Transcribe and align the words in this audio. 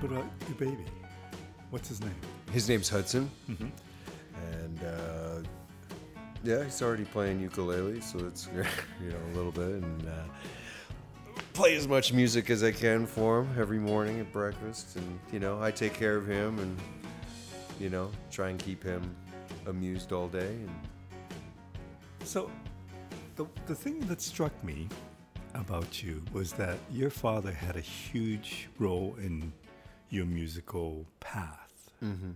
little 0.00 0.16
bit 0.16 0.18
about 0.24 0.48
your 0.48 0.70
baby. 0.70 0.84
What's 1.70 1.88
his 1.88 2.00
name? 2.00 2.14
His 2.52 2.68
name's 2.68 2.88
Hudson, 2.88 3.30
Mhm. 3.48 3.70
and 4.52 4.82
uh, 4.84 5.42
yeah, 6.42 6.64
he's 6.64 6.80
already 6.82 7.04
playing 7.04 7.40
ukulele, 7.40 8.00
so 8.00 8.18
it's 8.20 8.46
you 9.02 9.10
know 9.10 9.18
a 9.32 9.36
little 9.36 9.52
bit, 9.52 9.82
and 9.82 10.08
uh, 10.08 11.42
play 11.52 11.76
as 11.76 11.86
much 11.86 12.12
music 12.12 12.48
as 12.50 12.62
I 12.62 12.72
can 12.72 13.06
for 13.06 13.40
him 13.42 13.48
every 13.58 13.78
morning 13.78 14.20
at 14.20 14.32
breakfast, 14.32 14.96
and 14.96 15.18
you 15.32 15.40
know 15.40 15.60
I 15.60 15.70
take 15.70 15.94
care 15.94 16.16
of 16.16 16.26
him, 16.26 16.58
and 16.58 16.76
you 17.78 17.90
know 17.90 18.10
try 18.30 18.48
and 18.50 18.58
keep 18.58 18.82
him 18.82 19.14
amused 19.66 20.12
all 20.12 20.28
day, 20.28 20.54
and 20.66 20.70
So, 22.24 22.50
the, 23.36 23.46
the 23.66 23.74
thing 23.74 24.00
that 24.06 24.20
struck 24.20 24.52
me 24.64 24.88
about 25.54 26.02
you 26.02 26.22
was 26.32 26.52
that 26.54 26.76
your 26.90 27.10
father 27.10 27.52
had 27.52 27.76
a 27.76 27.80
huge 27.80 28.68
role 28.78 29.14
in 29.18 29.52
your 30.10 30.26
musical 30.26 31.06
path. 31.20 31.90
Mm-hmm. 32.02 32.30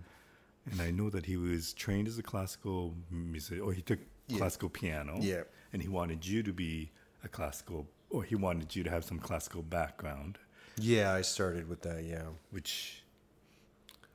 And 0.70 0.80
I 0.80 0.90
know 0.90 1.10
that 1.10 1.26
he 1.26 1.36
was 1.36 1.72
trained 1.72 2.06
as 2.08 2.18
a 2.18 2.22
classical 2.22 2.94
music, 3.10 3.60
or 3.62 3.72
he 3.72 3.82
took 3.82 3.98
Yeah. 4.28 4.38
classical 4.38 4.68
piano. 4.68 5.18
Yeah. 5.20 5.42
And 5.72 5.82
he 5.82 5.88
wanted 5.88 6.26
you 6.26 6.42
to 6.42 6.52
be 6.52 6.90
a 7.24 7.28
classical, 7.28 7.88
or 8.10 8.22
he 8.24 8.34
wanted 8.34 8.76
you 8.76 8.84
to 8.84 8.90
have 8.90 9.04
some 9.04 9.18
classical 9.18 9.62
background, 9.62 10.38
yeah, 10.76 11.12
I 11.12 11.20
started 11.20 11.68
with 11.68 11.82
that, 11.82 12.04
yeah. 12.04 12.28
which 12.50 13.02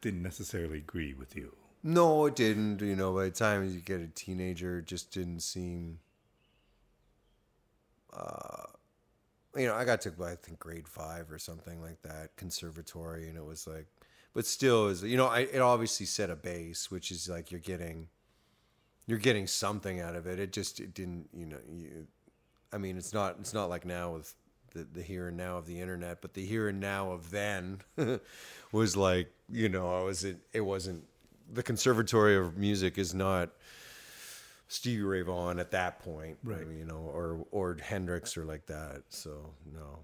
didn't 0.01 0.23
necessarily 0.23 0.79
agree 0.79 1.13
with 1.13 1.35
you. 1.35 1.55
No, 1.83 2.25
it 2.25 2.35
didn't. 2.35 2.81
You 2.81 2.95
know, 2.95 3.13
by 3.13 3.25
the 3.25 3.31
time 3.31 3.69
you 3.69 3.79
get 3.79 4.01
a 4.01 4.07
teenager, 4.07 4.79
it 4.79 4.85
just 4.85 5.11
didn't 5.11 5.41
seem. 5.41 5.99
Uh, 8.11 8.63
you 9.57 9.67
know, 9.67 9.75
I 9.75 9.85
got 9.85 10.01
to 10.01 10.13
I 10.23 10.35
think 10.35 10.59
grade 10.59 10.87
five 10.87 11.31
or 11.31 11.39
something 11.39 11.81
like 11.81 12.01
that, 12.03 12.35
conservatory, 12.35 13.27
and 13.27 13.37
it 13.37 13.45
was 13.45 13.67
like, 13.67 13.87
but 14.33 14.45
still, 14.45 14.87
is 14.87 15.03
you 15.03 15.17
know, 15.17 15.27
I 15.27 15.39
it 15.41 15.59
obviously 15.59 16.05
set 16.05 16.29
a 16.29 16.35
base, 16.35 16.91
which 16.91 17.11
is 17.11 17.27
like 17.29 17.51
you're 17.51 17.59
getting, 17.59 18.07
you're 19.05 19.17
getting 19.17 19.47
something 19.47 19.99
out 19.99 20.15
of 20.15 20.27
it. 20.27 20.39
It 20.39 20.53
just 20.53 20.79
it 20.79 20.93
didn't, 20.93 21.29
you 21.33 21.45
know, 21.45 21.57
you. 21.69 22.07
I 22.71 22.77
mean, 22.77 22.97
it's 22.97 23.13
not 23.13 23.37
it's 23.39 23.53
not 23.53 23.69
like 23.69 23.85
now 23.85 24.13
with 24.13 24.33
the, 24.73 24.83
the 24.83 25.01
here 25.01 25.29
and 25.29 25.37
now 25.37 25.57
of 25.57 25.65
the 25.65 25.79
internet, 25.79 26.21
but 26.21 26.33
the 26.33 26.45
here 26.45 26.67
and 26.67 26.79
now 26.79 27.11
of 27.11 27.31
then 27.31 27.79
was 28.71 28.95
like, 28.95 29.31
you 29.49 29.69
know, 29.69 29.99
I 29.99 30.03
was 30.03 30.23
it, 30.23 30.37
it 30.53 30.61
wasn't 30.61 31.03
the 31.51 31.63
conservatory 31.63 32.35
of 32.35 32.57
music 32.57 32.97
is 32.97 33.13
not 33.13 33.51
Stevie 34.67 35.03
Ray 35.03 35.21
Vaughan 35.21 35.59
at 35.59 35.71
that 35.71 35.99
point, 35.99 36.37
Right. 36.43 36.67
You 36.67 36.85
know, 36.85 37.09
or 37.13 37.45
or 37.51 37.77
Hendrix 37.81 38.37
or 38.37 38.45
like 38.45 38.65
that. 38.67 39.03
So 39.09 39.51
no, 39.73 39.99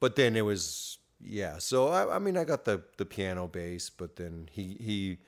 but 0.00 0.16
then 0.16 0.36
it 0.36 0.42
was 0.42 0.98
yeah. 1.20 1.58
So 1.58 1.88
I, 1.88 2.16
I 2.16 2.18
mean, 2.18 2.36
I 2.36 2.44
got 2.44 2.64
the 2.64 2.82
the 2.98 3.04
piano 3.04 3.48
bass, 3.48 3.90
but 3.90 4.16
then 4.16 4.48
he 4.52 4.76
he 4.80 5.18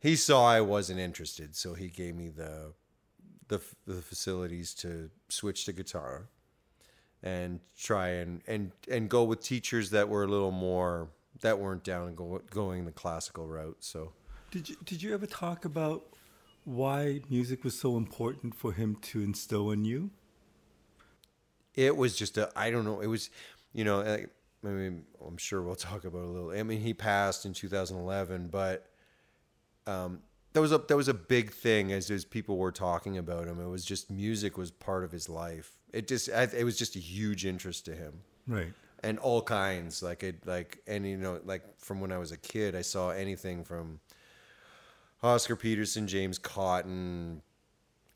he 0.00 0.16
saw 0.16 0.46
I 0.46 0.60
wasn't 0.60 0.98
interested, 0.98 1.54
so 1.54 1.74
he 1.74 1.88
gave 1.88 2.16
me 2.16 2.28
the 2.28 2.72
the 3.48 3.60
the 3.86 4.02
facilities 4.02 4.74
to 4.74 5.10
switch 5.28 5.64
to 5.66 5.72
guitar 5.72 6.28
and 7.22 7.60
try 7.78 8.08
and 8.08 8.42
and 8.46 8.72
and 8.90 9.08
go 9.08 9.22
with 9.22 9.40
teachers 9.42 9.90
that 9.90 10.08
were 10.08 10.24
a 10.24 10.28
little 10.28 10.50
more 10.50 11.08
that 11.40 11.58
weren't 11.58 11.84
down 11.84 12.08
and 12.08 12.16
go, 12.16 12.40
going 12.50 12.84
the 12.84 12.92
classical 12.92 13.46
route. 13.46 13.76
So 13.80 14.12
Did 14.50 14.68
you 14.68 14.76
did 14.84 15.02
you 15.02 15.14
ever 15.14 15.26
talk 15.26 15.64
about 15.64 16.04
why 16.64 17.20
music 17.28 17.64
was 17.64 17.78
so 17.78 17.96
important 17.96 18.54
for 18.54 18.72
him 18.72 18.96
to 19.02 19.22
instill 19.22 19.70
in 19.70 19.84
you? 19.84 20.10
it 21.74 21.96
was 21.96 22.16
just 22.16 22.38
a 22.38 22.50
I 22.56 22.70
don't 22.70 22.84
know. 22.84 23.00
It 23.00 23.06
was 23.06 23.30
you 23.72 23.84
know 23.84 24.02
I, 24.02 24.26
mean 24.66 25.04
I'm 25.26 25.36
sure 25.36 25.62
we'll 25.62 25.74
talk 25.74 26.04
about 26.04 26.18
it 26.18 26.24
a 26.24 26.28
little. 26.28 26.50
I 26.50 26.62
mean 26.62 26.80
he 26.80 26.94
passed 26.94 27.46
in 27.46 27.52
2011, 27.52 28.48
but 28.48 28.86
um, 29.86 30.20
that 30.52 30.60
was 30.60 30.72
a 30.72 30.78
that 30.78 30.96
was 30.96 31.08
a 31.08 31.14
big 31.14 31.52
thing 31.52 31.92
as 31.92 32.10
as 32.10 32.24
people 32.24 32.56
were 32.58 32.72
talking 32.72 33.18
about 33.18 33.46
him. 33.46 33.60
It 33.60 33.68
was 33.68 33.84
just 33.84 34.10
music 34.10 34.56
was 34.56 34.70
part 34.70 35.04
of 35.04 35.12
his 35.12 35.28
life. 35.28 35.72
It 35.92 36.08
just 36.08 36.30
I, 36.30 36.42
it 36.56 36.64
was 36.64 36.78
just 36.78 36.96
a 36.96 37.00
huge 37.00 37.46
interest 37.46 37.84
to 37.86 37.94
him. 37.94 38.20
Right. 38.46 38.72
and 39.04 39.20
all 39.20 39.40
kinds 39.40 40.02
like 40.02 40.24
it 40.24 40.44
like 40.46 40.80
and 40.88 41.06
you 41.06 41.16
know 41.16 41.38
like 41.44 41.62
from 41.78 42.00
when 42.00 42.10
i 42.10 42.18
was 42.18 42.32
a 42.32 42.36
kid 42.36 42.74
i 42.74 42.82
saw 42.82 43.10
anything 43.10 43.62
from 43.62 44.00
oscar 45.22 45.56
peterson 45.56 46.06
james 46.06 46.38
cotton 46.38 47.42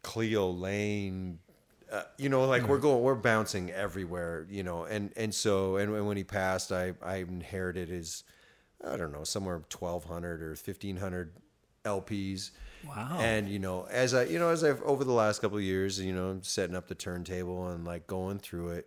cleo 0.02 0.50
laine 0.50 1.38
uh, 1.92 2.02
you 2.18 2.28
know 2.28 2.44
like 2.46 2.66
we're 2.66 2.78
going 2.78 3.02
we're 3.02 3.14
bouncing 3.14 3.70
everywhere 3.70 4.46
you 4.50 4.62
know 4.62 4.84
and 4.84 5.12
and 5.16 5.34
so 5.34 5.76
and 5.76 6.06
when 6.06 6.16
he 6.16 6.24
passed 6.24 6.72
i 6.72 6.92
i 7.02 7.16
inherited 7.16 7.88
his 7.88 8.24
i 8.88 8.96
don't 8.96 9.12
know 9.12 9.24
somewhere 9.24 9.62
1200 9.72 10.42
or 10.42 10.48
1500 10.50 11.32
lps 11.84 12.50
Wow. 12.86 13.18
and 13.20 13.48
you 13.48 13.58
know 13.58 13.86
as 13.90 14.14
i 14.14 14.24
you 14.24 14.38
know 14.38 14.50
as 14.50 14.62
i've 14.62 14.82
over 14.82 15.02
the 15.02 15.12
last 15.12 15.40
couple 15.40 15.56
of 15.58 15.62
years 15.64 15.98
you 16.00 16.12
know 16.12 16.38
setting 16.42 16.76
up 16.76 16.86
the 16.88 16.94
turntable 16.94 17.68
and 17.68 17.84
like 17.84 18.06
going 18.06 18.38
through 18.38 18.70
it 18.70 18.86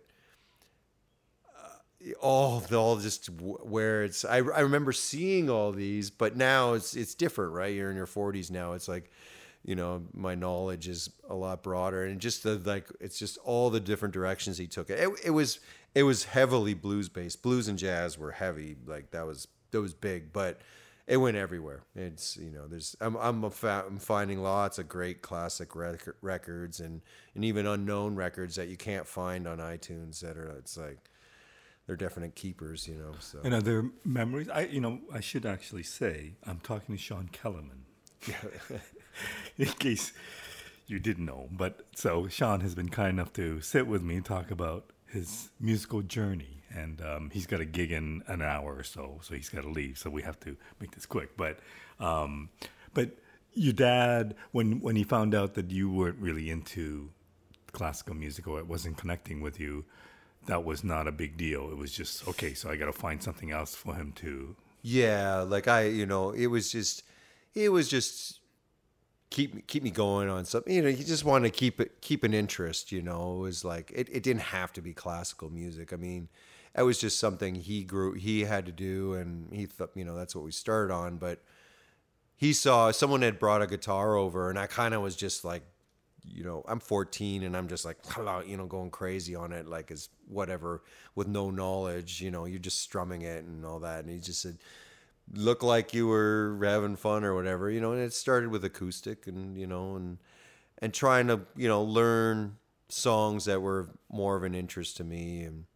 all 2.20 2.62
all 2.72 2.96
just 2.96 3.28
where 3.40 4.04
it's 4.04 4.24
I, 4.24 4.36
I 4.36 4.60
remember 4.60 4.92
seeing 4.92 5.50
all 5.50 5.72
these 5.72 6.10
but 6.10 6.36
now 6.36 6.72
it's 6.72 6.96
it's 6.96 7.14
different 7.14 7.52
right? 7.52 7.74
You're 7.74 7.90
in 7.90 7.96
your 7.96 8.06
40s 8.06 8.50
now. 8.50 8.72
It's 8.72 8.88
like 8.88 9.10
you 9.62 9.74
know 9.74 10.02
my 10.14 10.34
knowledge 10.34 10.88
is 10.88 11.10
a 11.28 11.34
lot 11.34 11.62
broader 11.62 12.04
and 12.04 12.18
just 12.20 12.42
the 12.42 12.56
like 12.64 12.88
it's 13.00 13.18
just 13.18 13.38
all 13.44 13.68
the 13.70 13.80
different 13.80 14.14
directions 14.14 14.56
he 14.56 14.66
took. 14.66 14.88
It 14.88 14.98
it, 14.98 15.10
it 15.26 15.30
was 15.30 15.60
it 15.94 16.04
was 16.04 16.24
heavily 16.24 16.74
blues 16.74 17.08
based. 17.08 17.42
Blues 17.42 17.68
and 17.68 17.78
jazz 17.78 18.18
were 18.18 18.32
heavy 18.32 18.76
like 18.86 19.10
that 19.10 19.26
was 19.26 19.46
that 19.70 19.80
was 19.80 19.92
big 19.94 20.32
but 20.32 20.60
it 21.06 21.16
went 21.18 21.36
everywhere. 21.36 21.82
It's 21.94 22.38
you 22.38 22.50
know 22.50 22.66
there's 22.66 22.96
i'm 23.00 23.16
i'm, 23.16 23.50
fa- 23.50 23.84
I'm 23.86 23.98
finding 23.98 24.42
lots 24.42 24.78
of 24.78 24.88
great 24.88 25.20
classic 25.20 25.76
rec- 25.76 26.08
records 26.22 26.80
and 26.80 27.02
and 27.34 27.44
even 27.44 27.66
unknown 27.66 28.14
records 28.14 28.56
that 28.56 28.68
you 28.68 28.78
can't 28.78 29.06
find 29.06 29.46
on 29.46 29.58
itunes 29.58 30.20
that 30.20 30.38
are 30.38 30.46
it's 30.58 30.78
like 30.78 31.10
they're 31.90 31.96
definite 31.96 32.36
keepers, 32.36 32.86
you 32.86 32.94
know. 32.94 33.14
So 33.18 33.40
And 33.42 33.52
are 33.52 33.60
there 33.60 33.90
memories? 34.04 34.48
I, 34.48 34.60
you 34.66 34.80
know, 34.80 35.00
I 35.12 35.18
should 35.18 35.44
actually 35.44 35.82
say 35.82 36.34
I'm 36.46 36.60
talking 36.60 36.94
to 36.94 37.02
Shawn 37.02 37.28
Kellerman. 37.32 37.82
In 39.58 39.66
case 39.66 40.12
you 40.86 41.00
didn't 41.00 41.24
know, 41.24 41.48
but 41.50 41.84
so 41.96 42.28
Shawn 42.28 42.60
has 42.60 42.76
been 42.76 42.90
kind 42.90 43.08
enough 43.18 43.32
to 43.32 43.60
sit 43.60 43.88
with 43.88 44.02
me 44.02 44.14
and 44.14 44.24
talk 44.24 44.52
about 44.52 44.92
his 45.08 45.50
musical 45.58 46.00
journey, 46.02 46.62
and 46.72 47.02
um, 47.02 47.30
he's 47.32 47.46
got 47.46 47.60
a 47.60 47.64
gig 47.64 47.90
in 47.90 48.22
an 48.28 48.40
hour 48.40 48.76
or 48.76 48.84
so, 48.84 49.18
so 49.22 49.34
he's 49.34 49.48
got 49.48 49.62
to 49.62 49.68
leave. 49.68 49.98
So 49.98 50.10
we 50.10 50.22
have 50.22 50.38
to 50.40 50.56
make 50.80 50.92
this 50.92 51.06
quick. 51.06 51.36
But, 51.36 51.58
um, 51.98 52.50
but 52.94 53.16
your 53.52 53.72
dad, 53.72 54.36
when 54.52 54.78
when 54.78 54.94
he 54.94 55.02
found 55.02 55.34
out 55.34 55.54
that 55.54 55.72
you 55.72 55.90
weren't 55.90 56.20
really 56.20 56.50
into 56.50 57.10
classical 57.72 58.14
music 58.14 58.46
or 58.46 58.60
it 58.60 58.68
wasn't 58.68 58.96
connecting 58.96 59.40
with 59.40 59.58
you, 59.58 59.84
that 60.46 60.64
was 60.64 60.82
not 60.82 61.06
a 61.06 61.12
big 61.12 61.36
deal. 61.36 61.70
It 61.70 61.76
was 61.76 61.92
just 61.92 62.26
okay. 62.28 62.54
So 62.54 62.70
I 62.70 62.76
got 62.76 62.86
to 62.86 62.92
find 62.92 63.22
something 63.22 63.50
else 63.50 63.74
for 63.74 63.94
him 63.94 64.12
to. 64.16 64.56
yeah, 64.82 65.40
like 65.40 65.68
I, 65.68 65.84
you 65.84 66.06
know, 66.06 66.30
it 66.30 66.46
was 66.46 66.72
just, 66.72 67.02
it 67.54 67.70
was 67.70 67.88
just 67.88 68.40
keep 69.30 69.66
keep 69.66 69.82
me 69.82 69.90
going 69.90 70.28
on 70.28 70.44
something. 70.44 70.74
You 70.74 70.82
know, 70.82 70.88
you 70.88 71.04
just 71.04 71.24
want 71.24 71.44
to 71.44 71.50
keep 71.50 71.80
it 71.80 72.00
keep 72.00 72.24
an 72.24 72.34
interest. 72.34 72.92
You 72.92 73.02
know, 73.02 73.36
it 73.36 73.40
was 73.40 73.64
like 73.64 73.92
it, 73.94 74.08
it 74.10 74.22
didn't 74.22 74.42
have 74.42 74.72
to 74.74 74.82
be 74.82 74.92
classical 74.92 75.50
music. 75.50 75.92
I 75.92 75.96
mean, 75.96 76.28
it 76.76 76.82
was 76.82 76.98
just 76.98 77.18
something 77.18 77.54
he 77.54 77.84
grew 77.84 78.14
he 78.14 78.44
had 78.44 78.66
to 78.66 78.72
do, 78.72 79.14
and 79.14 79.52
he 79.52 79.66
thought, 79.66 79.90
you 79.94 80.04
know, 80.04 80.16
that's 80.16 80.34
what 80.34 80.44
we 80.44 80.52
started 80.52 80.92
on. 80.92 81.16
But 81.16 81.42
he 82.36 82.52
saw 82.52 82.90
someone 82.90 83.22
had 83.22 83.38
brought 83.38 83.62
a 83.62 83.66
guitar 83.66 84.16
over, 84.16 84.50
and 84.50 84.58
I 84.58 84.66
kind 84.66 84.94
of 84.94 85.02
was 85.02 85.14
just 85.14 85.44
like, 85.44 85.62
you 86.24 86.44
know, 86.44 86.64
I'm 86.66 86.80
14 86.80 87.42
and 87.42 87.56
I'm 87.56 87.68
just 87.68 87.84
like, 87.84 87.98
you 88.46 88.56
know, 88.56 88.66
going 88.66 88.90
crazy 88.90 89.34
on 89.34 89.52
it, 89.52 89.66
like 89.66 89.90
as 89.90 90.08
whatever, 90.28 90.82
with 91.14 91.28
no 91.28 91.50
knowledge, 91.50 92.20
you 92.20 92.30
know, 92.30 92.44
you're 92.44 92.58
just 92.58 92.80
strumming 92.80 93.22
it 93.22 93.44
and 93.44 93.64
all 93.64 93.80
that. 93.80 94.04
And 94.04 94.10
he 94.12 94.18
just 94.18 94.42
said, 94.42 94.58
look 95.32 95.62
like 95.62 95.94
you 95.94 96.06
were 96.08 96.58
having 96.62 96.96
fun 96.96 97.24
or 97.24 97.34
whatever, 97.34 97.70
you 97.70 97.80
know. 97.80 97.92
And 97.92 98.00
it 98.02 98.12
started 98.12 98.50
with 98.50 98.64
acoustic 98.64 99.26
and 99.26 99.56
you 99.56 99.66
know, 99.66 99.96
and 99.96 100.18
and 100.78 100.92
trying 100.92 101.28
to 101.28 101.40
you 101.56 101.68
know 101.68 101.82
learn 101.82 102.56
songs 102.88 103.44
that 103.44 103.60
were 103.62 103.88
more 104.10 104.36
of 104.36 104.42
an 104.42 104.54
interest 104.54 104.96
to 104.96 105.04
me 105.04 105.42
and 105.42 105.66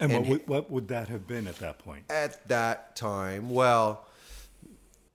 And, 0.00 0.12
And 0.12 0.22
what, 0.22 0.28
would, 0.28 0.48
what 0.48 0.70
would 0.70 0.88
that 0.88 1.08
have 1.08 1.26
been 1.26 1.46
at 1.46 1.56
that 1.58 1.78
point? 1.78 2.04
at 2.10 2.48
that 2.48 2.96
time, 2.96 3.50
well, 3.50 4.07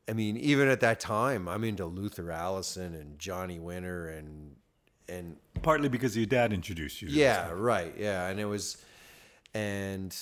I 0.07 0.13
mean, 0.13 0.37
even 0.37 0.67
at 0.67 0.81
that 0.81 0.99
time, 0.99 1.47
I'm 1.47 1.63
into 1.63 1.85
Luther 1.85 2.31
Allison 2.31 2.93
and 2.93 3.17
Johnny 3.17 3.59
Winter 3.59 4.09
and 4.09 4.55
and 5.07 5.37
Partly 5.61 5.89
because 5.89 6.15
your 6.15 6.25
dad 6.25 6.51
introduced 6.53 7.01
you. 7.01 7.09
yeah, 7.09 7.49
right, 7.53 7.93
yeah, 7.97 8.27
and 8.27 8.39
it 8.39 8.45
was, 8.45 8.77
and 9.53 10.15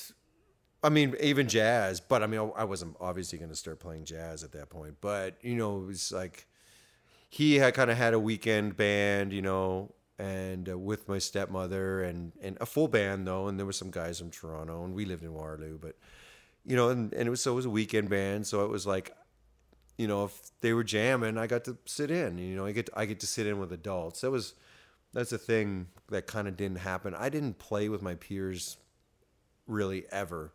I 0.83 0.89
mean, 0.89 1.15
even 1.19 1.47
jazz, 1.47 1.99
but 1.99 2.21
I 2.21 2.27
mean, 2.27 2.51
I 2.55 2.63
wasn't 2.63 2.95
obviously 2.99 3.37
going 3.39 3.49
to 3.49 3.55
start 3.55 3.79
playing 3.79 4.05
jazz 4.05 4.43
at 4.43 4.51
that 4.53 4.69
point, 4.69 4.95
but 5.01 5.35
you 5.41 5.55
know, 5.55 5.81
it 5.81 5.85
was 5.85 6.11
like 6.11 6.47
he 7.29 7.55
had 7.55 7.73
kind 7.73 7.89
of 7.89 7.97
had 7.97 8.13
a 8.13 8.19
weekend 8.19 8.75
band, 8.75 9.33
you 9.33 9.41
know, 9.41 9.93
and 10.19 10.69
uh, 10.69 10.77
with 10.77 11.07
my 11.07 11.17
stepmother 11.17 12.03
and 12.03 12.33
and 12.41 12.57
a 12.61 12.65
full 12.65 12.87
band 12.87 13.25
though, 13.27 13.47
and 13.47 13.57
there 13.57 13.65
were 13.65 13.71
some 13.71 13.89
guys 13.89 14.19
from 14.19 14.29
Toronto, 14.29 14.83
and 14.83 14.93
we 14.93 15.05
lived 15.05 15.23
in 15.23 15.33
Waterloo, 15.33 15.79
but 15.79 15.95
you 16.65 16.75
know, 16.75 16.89
and, 16.89 17.13
and 17.13 17.27
it 17.27 17.29
was 17.31 17.41
so 17.41 17.53
it 17.53 17.55
was 17.55 17.65
a 17.65 17.71
weekend 17.71 18.09
band, 18.09 18.45
so 18.45 18.63
it 18.63 18.69
was 18.69 18.85
like, 18.85 19.15
you 19.97 20.07
know, 20.07 20.25
if 20.25 20.39
they 20.61 20.73
were 20.73 20.83
jamming, 20.83 21.37
I 21.37 21.47
got 21.47 21.65
to 21.65 21.77
sit 21.85 22.11
in. 22.11 22.37
You 22.37 22.55
know, 22.55 22.65
I 22.65 22.71
get 22.71 22.89
I 22.95 23.05
get 23.05 23.19
to 23.21 23.27
sit 23.27 23.47
in 23.47 23.59
with 23.59 23.71
adults. 23.71 24.21
That 24.21 24.31
was 24.31 24.53
that's 25.13 25.31
a 25.31 25.37
thing 25.37 25.87
that 26.09 26.27
kind 26.27 26.47
of 26.47 26.57
didn't 26.57 26.79
happen. 26.79 27.13
I 27.13 27.29
didn't 27.29 27.59
play 27.59 27.89
with 27.89 28.01
my 28.01 28.15
peers 28.15 28.77
really 29.67 30.05
ever. 30.11 30.53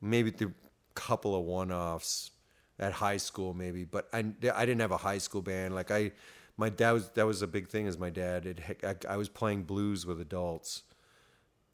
Maybe 0.00 0.30
the 0.30 0.52
couple 0.94 1.34
of 1.36 1.44
one 1.44 1.70
offs 1.70 2.32
at 2.78 2.92
high 2.92 3.16
school, 3.16 3.54
maybe, 3.54 3.84
but 3.84 4.08
I, 4.12 4.18
I 4.18 4.66
didn't 4.66 4.80
have 4.80 4.92
a 4.92 4.96
high 4.98 5.18
school 5.18 5.42
band. 5.42 5.74
Like 5.74 5.90
I, 5.90 6.12
my 6.56 6.68
dad 6.68 6.92
was 6.92 7.10
that 7.10 7.26
was 7.26 7.42
a 7.42 7.46
big 7.46 7.68
thing. 7.68 7.86
As 7.86 7.98
my 7.98 8.10
dad, 8.10 8.46
it, 8.46 8.60
I, 8.82 9.14
I 9.14 9.16
was 9.16 9.28
playing 9.28 9.64
blues 9.64 10.06
with 10.06 10.20
adults, 10.20 10.82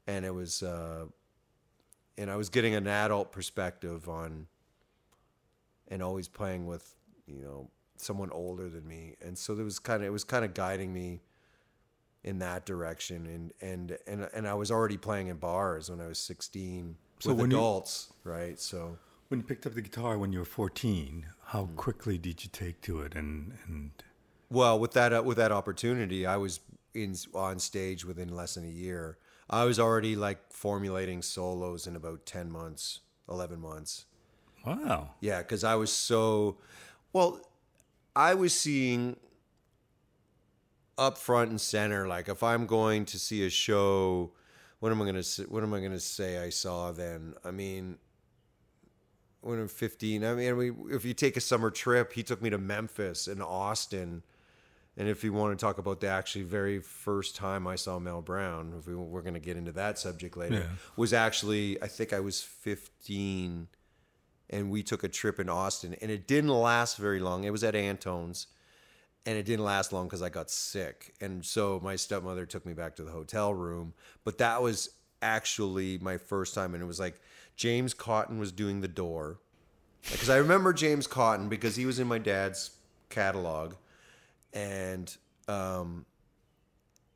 and 0.07 0.25
it 0.25 0.33
was, 0.33 0.61
uh, 0.61 1.05
and 2.17 2.29
I 2.29 2.35
was 2.35 2.49
getting 2.49 2.75
an 2.75 2.87
adult 2.87 3.31
perspective 3.31 4.07
on, 4.07 4.47
and 5.87 6.01
always 6.01 6.27
playing 6.27 6.65
with, 6.65 6.95
you 7.27 7.39
know, 7.41 7.69
someone 7.97 8.29
older 8.31 8.69
than 8.69 8.87
me, 8.87 9.15
and 9.21 9.37
so 9.37 9.55
there 9.55 9.65
was 9.65 9.79
kind 9.79 10.01
of 10.01 10.07
it 10.07 10.11
was 10.11 10.23
kind 10.23 10.43
of 10.43 10.53
guiding 10.53 10.93
me 10.93 11.21
in 12.23 12.39
that 12.39 12.65
direction 12.65 13.25
and 13.27 13.51
and 13.61 13.97
and 14.07 14.29
and 14.33 14.47
I 14.47 14.53
was 14.53 14.71
already 14.71 14.97
playing 14.97 15.27
in 15.27 15.37
bars 15.37 15.89
when 15.89 15.99
I 15.99 16.07
was 16.07 16.17
16 16.19 16.95
So 17.19 17.31
with 17.31 17.41
when 17.41 17.51
you- 17.51 17.57
adults, 17.57 18.13
right? 18.23 18.57
So 18.59 18.97
When 19.27 19.39
you 19.41 19.45
picked 19.45 19.65
up 19.65 19.73
the 19.73 19.81
guitar 19.81 20.17
when 20.17 20.31
you 20.31 20.39
were 20.39 20.45
14, 20.45 21.25
how 21.47 21.65
quickly 21.75 22.17
did 22.17 22.43
you 22.43 22.49
take 22.51 22.81
to 22.81 23.01
it? 23.01 23.13
And, 23.15 23.53
and 23.67 23.91
well, 24.49 24.79
with 24.79 24.93
that 24.93 25.11
uh, 25.13 25.21
with 25.23 25.37
that 25.37 25.51
opportunity, 25.51 26.25
I 26.25 26.37
was 26.37 26.59
in 26.93 27.15
on 27.33 27.59
stage 27.59 28.05
within 28.05 28.29
less 28.35 28.53
than 28.55 28.63
a 28.65 28.69
year. 28.85 29.17
I 29.49 29.65
was 29.65 29.77
already 29.79 30.15
like 30.15 30.39
formulating 30.51 31.21
solos 31.21 31.87
in 31.87 31.95
about 31.95 32.25
10 32.25 32.49
months, 32.51 33.01
11 33.29 33.59
months. 33.59 34.05
Wow. 34.65 35.11
Yeah, 35.19 35.39
because 35.39 35.63
I 35.63 35.75
was 35.75 35.91
so 35.91 36.57
well. 37.11 37.39
I 38.15 38.35
was 38.35 38.53
seeing 38.53 39.17
up 40.97 41.17
front 41.17 41.49
and 41.49 41.59
center. 41.59 42.07
Like 42.07 42.29
if 42.29 42.43
I'm 42.43 42.65
going 42.65 43.05
to 43.05 43.19
see 43.19 43.45
a 43.45 43.49
show, 43.49 44.31
what 44.79 44.91
am 44.91 45.01
I 45.01 45.05
gonna 45.05 45.23
what 45.49 45.63
am 45.63 45.73
I 45.73 45.79
gonna 45.81 45.99
say 45.99 46.37
I 46.37 46.49
saw 46.49 46.91
then? 46.91 47.33
I 47.43 47.51
mean, 47.51 47.97
when 49.41 49.59
I'm 49.59 49.67
15, 49.67 50.23
I 50.23 50.33
mean, 50.35 50.57
we, 50.57 50.71
if 50.95 51.03
you 51.03 51.13
take 51.13 51.35
a 51.37 51.41
summer 51.41 51.69
trip, 51.71 52.13
he 52.13 52.23
took 52.23 52.41
me 52.41 52.49
to 52.49 52.57
Memphis 52.57 53.27
and 53.27 53.41
Austin. 53.41 54.23
And 54.95 55.07
if 55.09 55.23
you 55.23 55.33
want 55.33 55.57
to 55.57 55.65
talk 55.65 55.79
about 55.79 56.01
the 56.01 56.07
actually 56.07 56.43
very 56.43 56.79
first 56.79 57.35
time 57.35 57.65
I 57.65 57.75
saw 57.75 57.97
Mel 57.97 58.21
Brown, 58.21 58.75
if 58.77 58.85
we, 58.87 58.93
we're 58.93 59.23
going 59.23 59.33
to 59.33 59.39
get 59.39 59.57
into 59.57 59.71
that 59.71 59.97
subject 59.97 60.37
later, 60.37 60.55
Yeah. 60.59 60.63
was 60.95 61.13
actually 61.13 61.81
I 61.81 61.87
think 61.87 62.13
I 62.13 62.19
was 62.19 62.43
15 62.43 63.67
and 64.53 64.69
we 64.69 64.83
took 64.83 65.03
a 65.03 65.09
trip 65.09 65.39
in 65.39 65.49
Austin, 65.49 65.95
and 66.01 66.11
it 66.11 66.27
didn't 66.27 66.51
last 66.51 66.97
very 66.97 67.19
long. 67.19 67.43
It 67.43 67.51
was 67.51 67.63
at 67.63 67.75
Antone's, 67.75 68.47
and 69.25 69.35
it 69.37 69.45
didn't 69.45 69.65
last 69.65 69.91
long 69.91 70.05
because 70.05 70.21
I 70.21 70.29
got 70.29 70.51
sick, 70.51 71.15
and 71.19 71.43
so 71.43 71.79
my 71.83 71.95
stepmother 71.95 72.45
took 72.45 72.65
me 72.65 72.73
back 72.73 72.95
to 72.97 73.03
the 73.03 73.11
hotel 73.11 73.53
room. 73.53 73.93
But 74.23 74.37
that 74.37 74.61
was 74.61 74.89
actually 75.21 75.97
my 75.97 76.17
first 76.17 76.53
time, 76.53 76.75
and 76.75 76.83
it 76.83 76.85
was 76.85 76.99
like 76.99 77.19
James 77.55 77.93
Cotton 77.93 78.37
was 78.37 78.51
doing 78.51 78.81
the 78.81 78.87
door, 78.87 79.39
because 80.11 80.29
I 80.29 80.37
remember 80.37 80.71
James 80.71 81.07
Cotton 81.07 81.49
because 81.49 81.75
he 81.75 81.85
was 81.85 81.97
in 81.99 82.07
my 82.07 82.19
dad's 82.19 82.71
catalog, 83.09 83.73
and 84.53 85.17
um, 85.47 86.05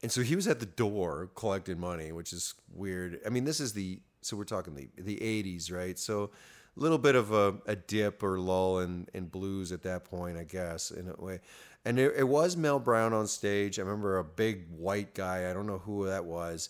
and 0.01 0.11
so 0.11 0.21
he 0.21 0.35
was 0.35 0.47
at 0.47 0.59
the 0.59 0.65
door 0.65 1.29
collecting 1.35 1.79
money, 1.79 2.11
which 2.11 2.33
is 2.33 2.55
weird. 2.73 3.19
I 3.25 3.29
mean, 3.29 3.43
this 3.43 3.59
is 3.59 3.73
the 3.73 3.99
so 4.21 4.35
we're 4.35 4.43
talking 4.43 4.73
the 4.73 4.89
the 4.97 5.21
eighties, 5.21 5.69
right? 5.71 5.99
So 5.99 6.31
little 6.79 6.97
bit 6.97 7.15
of 7.15 7.31
a, 7.31 7.55
a 7.65 7.75
dip 7.75 8.23
or 8.23 8.39
lull 8.39 8.79
in, 8.79 9.07
in 9.13 9.27
blues 9.27 9.71
at 9.71 9.83
that 9.83 10.05
point, 10.05 10.37
I 10.37 10.43
guess, 10.43 10.91
in 10.91 11.09
a 11.09 11.21
way. 11.21 11.39
And 11.85 11.99
it, 11.99 12.13
it 12.17 12.27
was 12.27 12.57
Mel 12.57 12.79
Brown 12.79 13.13
on 13.13 13.27
stage. 13.27 13.79
I 13.79 13.81
remember 13.81 14.17
a 14.17 14.23
big 14.23 14.65
white 14.69 15.13
guy. 15.13 15.49
I 15.49 15.53
don't 15.53 15.67
know 15.67 15.79
who 15.79 16.05
that 16.05 16.25
was. 16.25 16.69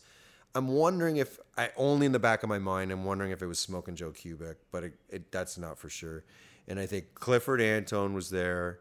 I'm 0.56 0.68
wondering 0.68 1.18
if 1.18 1.40
I 1.58 1.70
only 1.76 2.06
in 2.06 2.12
the 2.12 2.20
back 2.20 2.44
of 2.44 2.50
my 2.50 2.60
mind. 2.60 2.92
I'm 2.92 3.04
wondering 3.04 3.32
if 3.32 3.42
it 3.42 3.48
was 3.48 3.60
Smoking 3.60 3.96
Joe 3.96 4.12
Kubek, 4.12 4.56
but 4.72 4.84
it, 4.84 4.94
it, 5.10 5.32
that's 5.32 5.58
not 5.58 5.78
for 5.78 5.90
sure. 5.90 6.24
And 6.68 6.80
I 6.80 6.86
think 6.86 7.14
Clifford 7.14 7.62
Antone 7.62 8.14
was 8.14 8.30
there. 8.30 8.80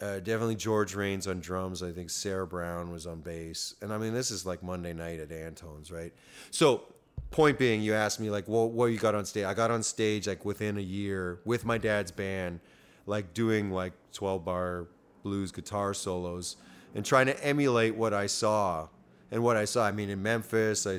Uh, 0.00 0.20
definitely 0.20 0.54
George 0.54 0.94
Rains 0.94 1.26
on 1.26 1.40
drums. 1.40 1.82
I 1.82 1.90
think 1.92 2.10
Sarah 2.10 2.46
Brown 2.46 2.92
was 2.92 3.06
on 3.06 3.20
bass. 3.20 3.74
And 3.82 3.92
I 3.92 3.98
mean, 3.98 4.14
this 4.14 4.30
is 4.30 4.46
like 4.46 4.62
Monday 4.62 4.92
night 4.92 5.18
at 5.18 5.32
Antone's, 5.32 5.90
right? 5.90 6.12
So, 6.50 6.82
point 7.30 7.58
being, 7.58 7.82
you 7.82 7.94
asked 7.94 8.20
me 8.20 8.30
like, 8.30 8.48
well, 8.48 8.68
what 8.68 8.86
you 8.86 8.98
got 8.98 9.14
on 9.14 9.24
stage? 9.24 9.44
I 9.44 9.54
got 9.54 9.70
on 9.70 9.82
stage 9.82 10.26
like 10.26 10.44
within 10.44 10.78
a 10.78 10.82
year 10.82 11.40
with 11.44 11.64
my 11.64 11.78
dad's 11.78 12.10
band, 12.10 12.60
like 13.06 13.34
doing 13.34 13.70
like 13.70 13.92
12 14.12 14.44
bar 14.44 14.86
blues 15.22 15.52
guitar 15.52 15.94
solos 15.94 16.56
and 16.94 17.04
trying 17.04 17.26
to 17.26 17.44
emulate 17.44 17.94
what 17.94 18.14
I 18.14 18.26
saw. 18.26 18.88
And 19.30 19.42
what 19.42 19.56
I 19.56 19.66
saw, 19.66 19.84
I 19.84 19.92
mean, 19.92 20.08
in 20.08 20.22
Memphis, 20.22 20.86
I, 20.86 20.98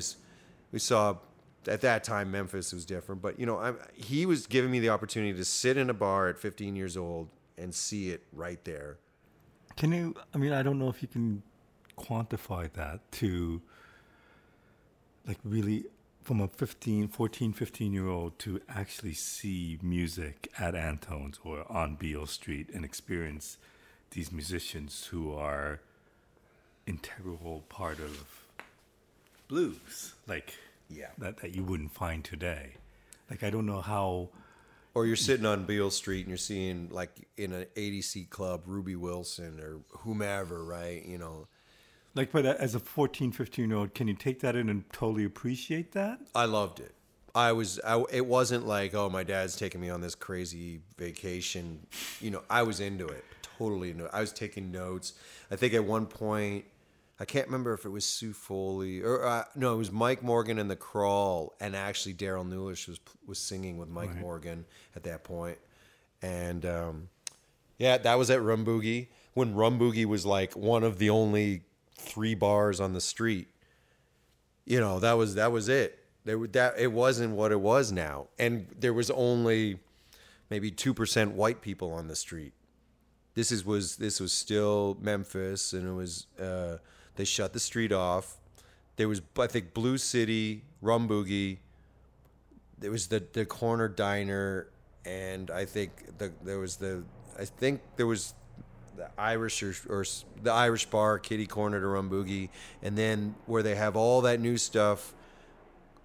we 0.70 0.78
saw 0.78 1.16
at 1.66 1.80
that 1.80 2.04
time 2.04 2.30
Memphis 2.30 2.72
was 2.72 2.84
different, 2.84 3.20
but 3.20 3.38
you 3.38 3.46
know, 3.46 3.58
i 3.58 3.72
he 3.94 4.24
was 4.24 4.46
giving 4.46 4.70
me 4.70 4.78
the 4.78 4.88
opportunity 4.88 5.36
to 5.36 5.44
sit 5.44 5.76
in 5.76 5.90
a 5.90 5.94
bar 5.94 6.28
at 6.28 6.38
15 6.38 6.76
years 6.76 6.96
old 6.96 7.28
and 7.58 7.74
see 7.74 8.10
it 8.10 8.22
right 8.32 8.64
there. 8.64 8.98
Can 9.76 9.92
you, 9.92 10.14
I 10.34 10.38
mean, 10.38 10.52
I 10.52 10.62
don't 10.62 10.78
know 10.78 10.88
if 10.88 11.02
you 11.02 11.08
can 11.08 11.42
quantify 11.98 12.72
that 12.72 13.00
to 13.12 13.60
like 15.26 15.38
really 15.44 15.84
from 16.22 16.40
a 16.40 16.48
15, 16.48 17.08
14, 17.08 17.52
15 17.52 17.92
year 17.92 18.08
old 18.08 18.38
to 18.40 18.60
actually 18.68 19.14
see 19.14 19.78
music 19.82 20.50
at 20.58 20.74
Antone's 20.74 21.38
or 21.44 21.70
on 21.70 21.96
Beale 21.96 22.26
Street 22.26 22.68
and 22.74 22.84
experience 22.84 23.56
these 24.10 24.30
musicians 24.30 25.06
who 25.06 25.32
are 25.32 25.80
integral 26.86 27.64
part 27.68 27.98
of 28.00 28.26
blues, 29.48 30.14
like 30.26 30.54
Yeah. 30.88 31.08
that, 31.18 31.38
that 31.38 31.54
you 31.54 31.62
wouldn't 31.64 31.92
find 31.92 32.24
today. 32.24 32.74
Like, 33.30 33.42
I 33.42 33.50
don't 33.50 33.66
know 33.66 33.80
how. 33.80 34.28
Or 34.92 35.06
you're 35.06 35.14
sitting 35.14 35.46
on 35.46 35.66
Beale 35.66 35.90
Street 35.92 36.20
and 36.22 36.28
you're 36.28 36.36
seeing 36.36 36.88
like 36.90 37.10
in 37.36 37.52
an 37.52 37.66
80 37.76 38.02
seat 38.02 38.30
club 38.30 38.62
Ruby 38.66 38.96
Wilson 38.96 39.60
or 39.60 39.78
whomever, 40.00 40.64
right? 40.64 41.04
You 41.06 41.18
know, 41.18 41.46
Like, 42.14 42.32
but 42.32 42.44
as 42.44 42.74
a 42.74 42.80
14, 42.80 43.32
15 43.32 43.68
year 43.68 43.78
old, 43.78 43.94
can 43.94 44.08
you 44.08 44.14
take 44.14 44.40
that 44.40 44.56
in 44.56 44.68
and 44.68 44.90
totally 44.92 45.24
appreciate 45.24 45.92
that? 45.92 46.20
I 46.34 46.46
loved 46.46 46.80
it. 46.80 46.94
I 47.34 47.52
was. 47.52 47.78
I, 47.84 48.02
it 48.10 48.26
wasn't 48.26 48.66
like, 48.66 48.94
oh, 48.94 49.08
my 49.08 49.22
dad's 49.22 49.54
taking 49.54 49.80
me 49.80 49.88
on 49.88 50.00
this 50.00 50.16
crazy 50.16 50.80
vacation. 50.98 51.86
You 52.20 52.32
know, 52.32 52.42
I 52.50 52.62
was 52.62 52.80
into 52.80 53.06
it. 53.06 53.24
Totally 53.56 53.90
into 53.90 54.06
it. 54.06 54.10
I 54.12 54.20
was 54.20 54.32
taking 54.32 54.72
notes. 54.72 55.12
I 55.50 55.56
think 55.56 55.72
at 55.74 55.84
one 55.84 56.06
point, 56.06 56.64
I 57.20 57.24
can't 57.26 57.46
remember 57.46 57.74
if 57.74 57.84
it 57.84 57.90
was 57.90 58.04
Sue 58.04 58.32
Foley 58.32 59.02
or 59.02 59.24
uh, 59.24 59.44
no, 59.54 59.74
it 59.74 59.76
was 59.76 59.92
Mike 59.92 60.22
Morgan 60.22 60.58
and 60.58 60.70
the 60.70 60.76
Crawl, 60.76 61.54
and 61.60 61.76
actually 61.76 62.14
Darrell 62.14 62.44
Nulisch 62.44 62.88
was 62.88 62.98
was 63.26 63.38
singing 63.38 63.78
with 63.78 63.88
Mike 63.88 64.16
Morgan 64.16 64.64
at 64.96 65.04
that 65.04 65.22
point. 65.22 65.58
point, 66.22 66.32
and 66.32 66.66
um, 66.66 67.08
yeah, 67.78 67.98
that 67.98 68.18
was 68.18 68.30
at 68.30 68.42
Rum 68.42 68.64
Boogie 68.64 69.08
when 69.34 69.54
Rum 69.54 69.78
Boogie 69.78 70.06
was 70.06 70.26
like 70.26 70.56
one 70.56 70.82
of 70.82 70.98
the 70.98 71.10
only 71.10 71.62
three 72.00 72.34
bars 72.34 72.80
on 72.80 72.92
the 72.92 73.00
street. 73.00 73.48
You 74.64 74.80
know 74.80 75.00
that 75.00 75.14
was 75.14 75.34
that 75.34 75.52
was 75.52 75.68
it. 75.68 75.98
There 76.24 76.38
that 76.48 76.78
it 76.78 76.92
wasn't 76.92 77.34
what 77.34 77.52
it 77.52 77.60
was 77.60 77.92
now. 77.92 78.28
And 78.38 78.66
there 78.78 78.92
was 78.92 79.10
only 79.10 79.80
maybe 80.50 80.70
2% 80.70 81.32
white 81.32 81.62
people 81.62 81.92
on 81.92 82.08
the 82.08 82.16
street. 82.16 82.52
This 83.34 83.52
is 83.52 83.64
was 83.64 83.96
this 83.96 84.20
was 84.20 84.32
still 84.32 84.98
memphis 85.00 85.72
and 85.72 85.88
it 85.88 85.92
was 85.92 86.26
uh, 86.38 86.78
they 87.16 87.24
shut 87.24 87.52
the 87.52 87.60
street 87.60 87.92
off. 87.92 88.36
There 88.96 89.08
was 89.08 89.22
i 89.38 89.46
think 89.46 89.72
blue 89.72 89.98
city 89.98 90.64
rum 90.82 91.08
boogie. 91.08 91.58
There 92.78 92.90
was 92.90 93.06
the 93.08 93.24
the 93.32 93.46
corner 93.46 93.88
diner 93.88 94.68
and 95.04 95.50
i 95.50 95.64
think 95.64 96.18
the 96.18 96.32
there 96.42 96.58
was 96.58 96.76
the 96.76 97.02
i 97.38 97.44
think 97.44 97.80
there 97.96 98.06
was 98.06 98.34
the 99.00 99.08
Irish 99.18 99.62
or, 99.62 99.74
or 99.88 100.04
the 100.42 100.52
Irish 100.52 100.84
bar, 100.86 101.18
Kitty 101.18 101.46
Corner 101.46 101.80
to 101.80 101.86
Rum 101.86 102.10
Boogie, 102.10 102.50
and 102.82 102.96
then 102.98 103.34
where 103.46 103.62
they 103.62 103.74
have 103.74 103.96
all 103.96 104.20
that 104.22 104.40
new 104.40 104.58
stuff 104.58 105.14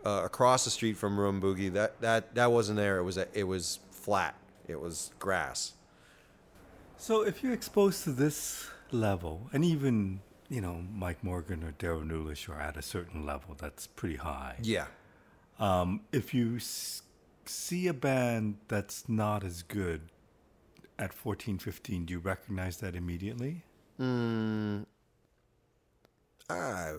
uh, 0.06 0.22
across 0.24 0.64
the 0.64 0.72
street 0.72 0.96
from 0.96 1.20
Rum 1.20 1.42
Boogie. 1.42 1.74
That 1.74 2.00
that 2.00 2.36
that 2.36 2.52
wasn't 2.54 2.78
there. 2.78 2.98
It 2.98 3.04
was 3.04 3.18
a, 3.18 3.28
it 3.34 3.44
was 3.44 3.80
flat. 3.92 4.36
It 4.68 4.80
was 4.80 5.12
grass. 5.20 5.74
So 6.98 7.22
if 7.22 7.44
you're 7.44 7.54
exposed 7.54 8.06
to 8.06 8.12
this 8.12 8.70
level, 8.92 9.50
and 9.52 9.66
even 9.66 10.22
you 10.48 10.62
know 10.62 10.82
Mike 10.94 11.22
Morgan 11.22 11.64
or 11.64 11.72
Darrell 11.72 12.02
Nulisch 12.02 12.48
are 12.48 12.60
at 12.62 12.78
a 12.78 12.82
certain 12.82 13.26
level 13.26 13.56
that's 13.60 13.88
pretty 13.88 14.16
high. 14.18 14.56
Yeah. 14.62 14.86
Um, 15.60 16.02
if 16.14 16.34
you 16.34 16.58
s- 16.58 17.02
see 17.46 17.88
a 17.88 17.94
band 17.94 18.58
that's 18.70 19.08
not 19.10 19.44
as 19.44 19.64
good 19.64 20.02
at 20.98 21.14
14, 21.14 21.58
15, 21.58 22.06
do 22.06 22.14
you 22.14 22.20
recognize 22.20 22.78
that 22.78 22.96
immediately? 22.96 23.64
I 26.50 26.94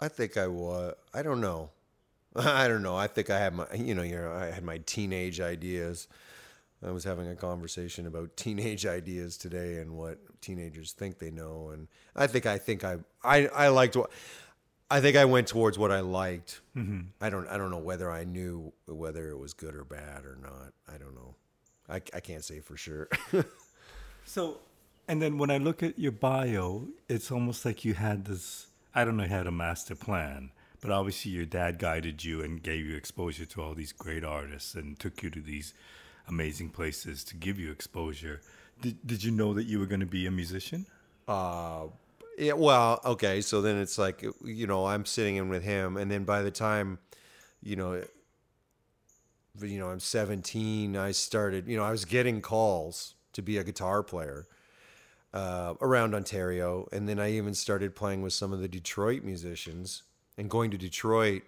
I 0.00 0.08
think 0.08 0.36
I 0.36 0.46
was. 0.48 0.94
I 1.12 1.22
don't 1.22 1.40
know. 1.40 1.70
I 2.36 2.68
don't 2.68 2.82
know. 2.82 2.96
I 2.96 3.06
think 3.06 3.30
I 3.30 3.38
had 3.38 3.54
my, 3.54 3.66
you 3.74 3.94
know, 3.94 4.02
you 4.02 4.16
know, 4.16 4.32
I 4.32 4.46
had 4.46 4.64
my 4.64 4.78
teenage 4.78 5.40
ideas. 5.40 6.08
I 6.84 6.90
was 6.90 7.04
having 7.04 7.28
a 7.28 7.36
conversation 7.36 8.06
about 8.06 8.36
teenage 8.36 8.84
ideas 8.86 9.36
today 9.36 9.76
and 9.78 9.92
what 9.92 10.18
teenagers 10.40 10.92
think 10.92 11.18
they 11.18 11.30
know, 11.30 11.70
and 11.72 11.88
I 12.14 12.26
think 12.26 12.46
I 12.46 12.58
think 12.58 12.84
I 12.84 12.98
I 13.22 13.46
I 13.46 13.68
liked 13.68 13.96
what 13.96 14.10
I 14.90 15.00
think 15.00 15.16
I 15.16 15.24
went 15.24 15.48
towards 15.48 15.78
what 15.78 15.90
I 15.90 16.00
liked. 16.00 16.60
Mm-hmm. 16.76 17.00
I 17.20 17.30
don't 17.30 17.48
I 17.48 17.56
don't 17.56 17.70
know 17.70 17.78
whether 17.78 18.10
I 18.10 18.24
knew 18.24 18.72
whether 18.86 19.30
it 19.30 19.38
was 19.38 19.54
good 19.54 19.74
or 19.74 19.84
bad 19.84 20.24
or 20.26 20.36
not. 20.42 20.72
I 20.92 20.98
don't 20.98 21.14
know. 21.14 21.36
I 21.88 21.96
I 21.96 22.20
can't 22.20 22.44
say 22.44 22.60
for 22.60 22.76
sure. 22.76 23.08
so, 24.24 24.58
and 25.08 25.20
then 25.20 25.38
when 25.38 25.50
I 25.50 25.58
look 25.58 25.82
at 25.82 25.98
your 25.98 26.12
bio, 26.12 26.88
it's 27.08 27.30
almost 27.30 27.64
like 27.64 27.84
you 27.84 27.94
had 27.94 28.24
this. 28.24 28.68
I 28.94 29.04
don't 29.04 29.16
know, 29.16 29.24
you 29.24 29.28
had 29.30 29.46
a 29.46 29.52
master 29.52 29.94
plan 29.94 30.50
but 30.84 30.92
obviously 30.92 31.30
your 31.30 31.46
dad 31.46 31.78
guided 31.78 32.22
you 32.22 32.42
and 32.42 32.62
gave 32.62 32.84
you 32.84 32.94
exposure 32.94 33.46
to 33.46 33.62
all 33.62 33.72
these 33.72 33.90
great 33.90 34.22
artists 34.22 34.74
and 34.74 34.98
took 34.98 35.22
you 35.22 35.30
to 35.30 35.40
these 35.40 35.72
amazing 36.28 36.68
places 36.68 37.24
to 37.24 37.34
give 37.36 37.58
you 37.58 37.72
exposure. 37.72 38.42
Did, 38.82 38.98
did 39.06 39.24
you 39.24 39.30
know 39.30 39.54
that 39.54 39.64
you 39.64 39.78
were 39.78 39.86
going 39.86 40.00
to 40.00 40.06
be 40.06 40.26
a 40.26 40.30
musician? 40.30 40.84
Uh, 41.26 41.84
yeah, 42.36 42.52
well, 42.52 43.00
okay. 43.02 43.40
So 43.40 43.62
then 43.62 43.78
it's 43.78 43.96
like, 43.96 44.26
you 44.44 44.66
know, 44.66 44.84
I'm 44.84 45.06
sitting 45.06 45.36
in 45.36 45.48
with 45.48 45.62
him. 45.62 45.96
And 45.96 46.10
then 46.10 46.24
by 46.24 46.42
the 46.42 46.50
time, 46.50 46.98
you 47.62 47.76
know, 47.76 48.04
you 49.60 49.78
know, 49.78 49.88
I'm 49.88 50.00
17, 50.00 50.96
I 50.96 51.12
started, 51.12 51.68
you 51.68 51.76
know, 51.76 51.84
I 51.84 51.90
was 51.90 52.04
getting 52.04 52.40
calls 52.40 53.14
to 53.32 53.42
be 53.42 53.58
a 53.58 53.64
guitar 53.64 54.02
player 54.02 54.46
uh, 55.32 55.74
around 55.80 56.14
Ontario. 56.14 56.88
And 56.92 57.08
then 57.08 57.18
I 57.18 57.32
even 57.32 57.54
started 57.54 57.94
playing 57.94 58.22
with 58.22 58.32
some 58.32 58.52
of 58.52 58.60
the 58.60 58.68
Detroit 58.68 59.22
musicians 59.22 60.02
and 60.36 60.50
going 60.50 60.70
to 60.70 60.78
Detroit, 60.78 61.42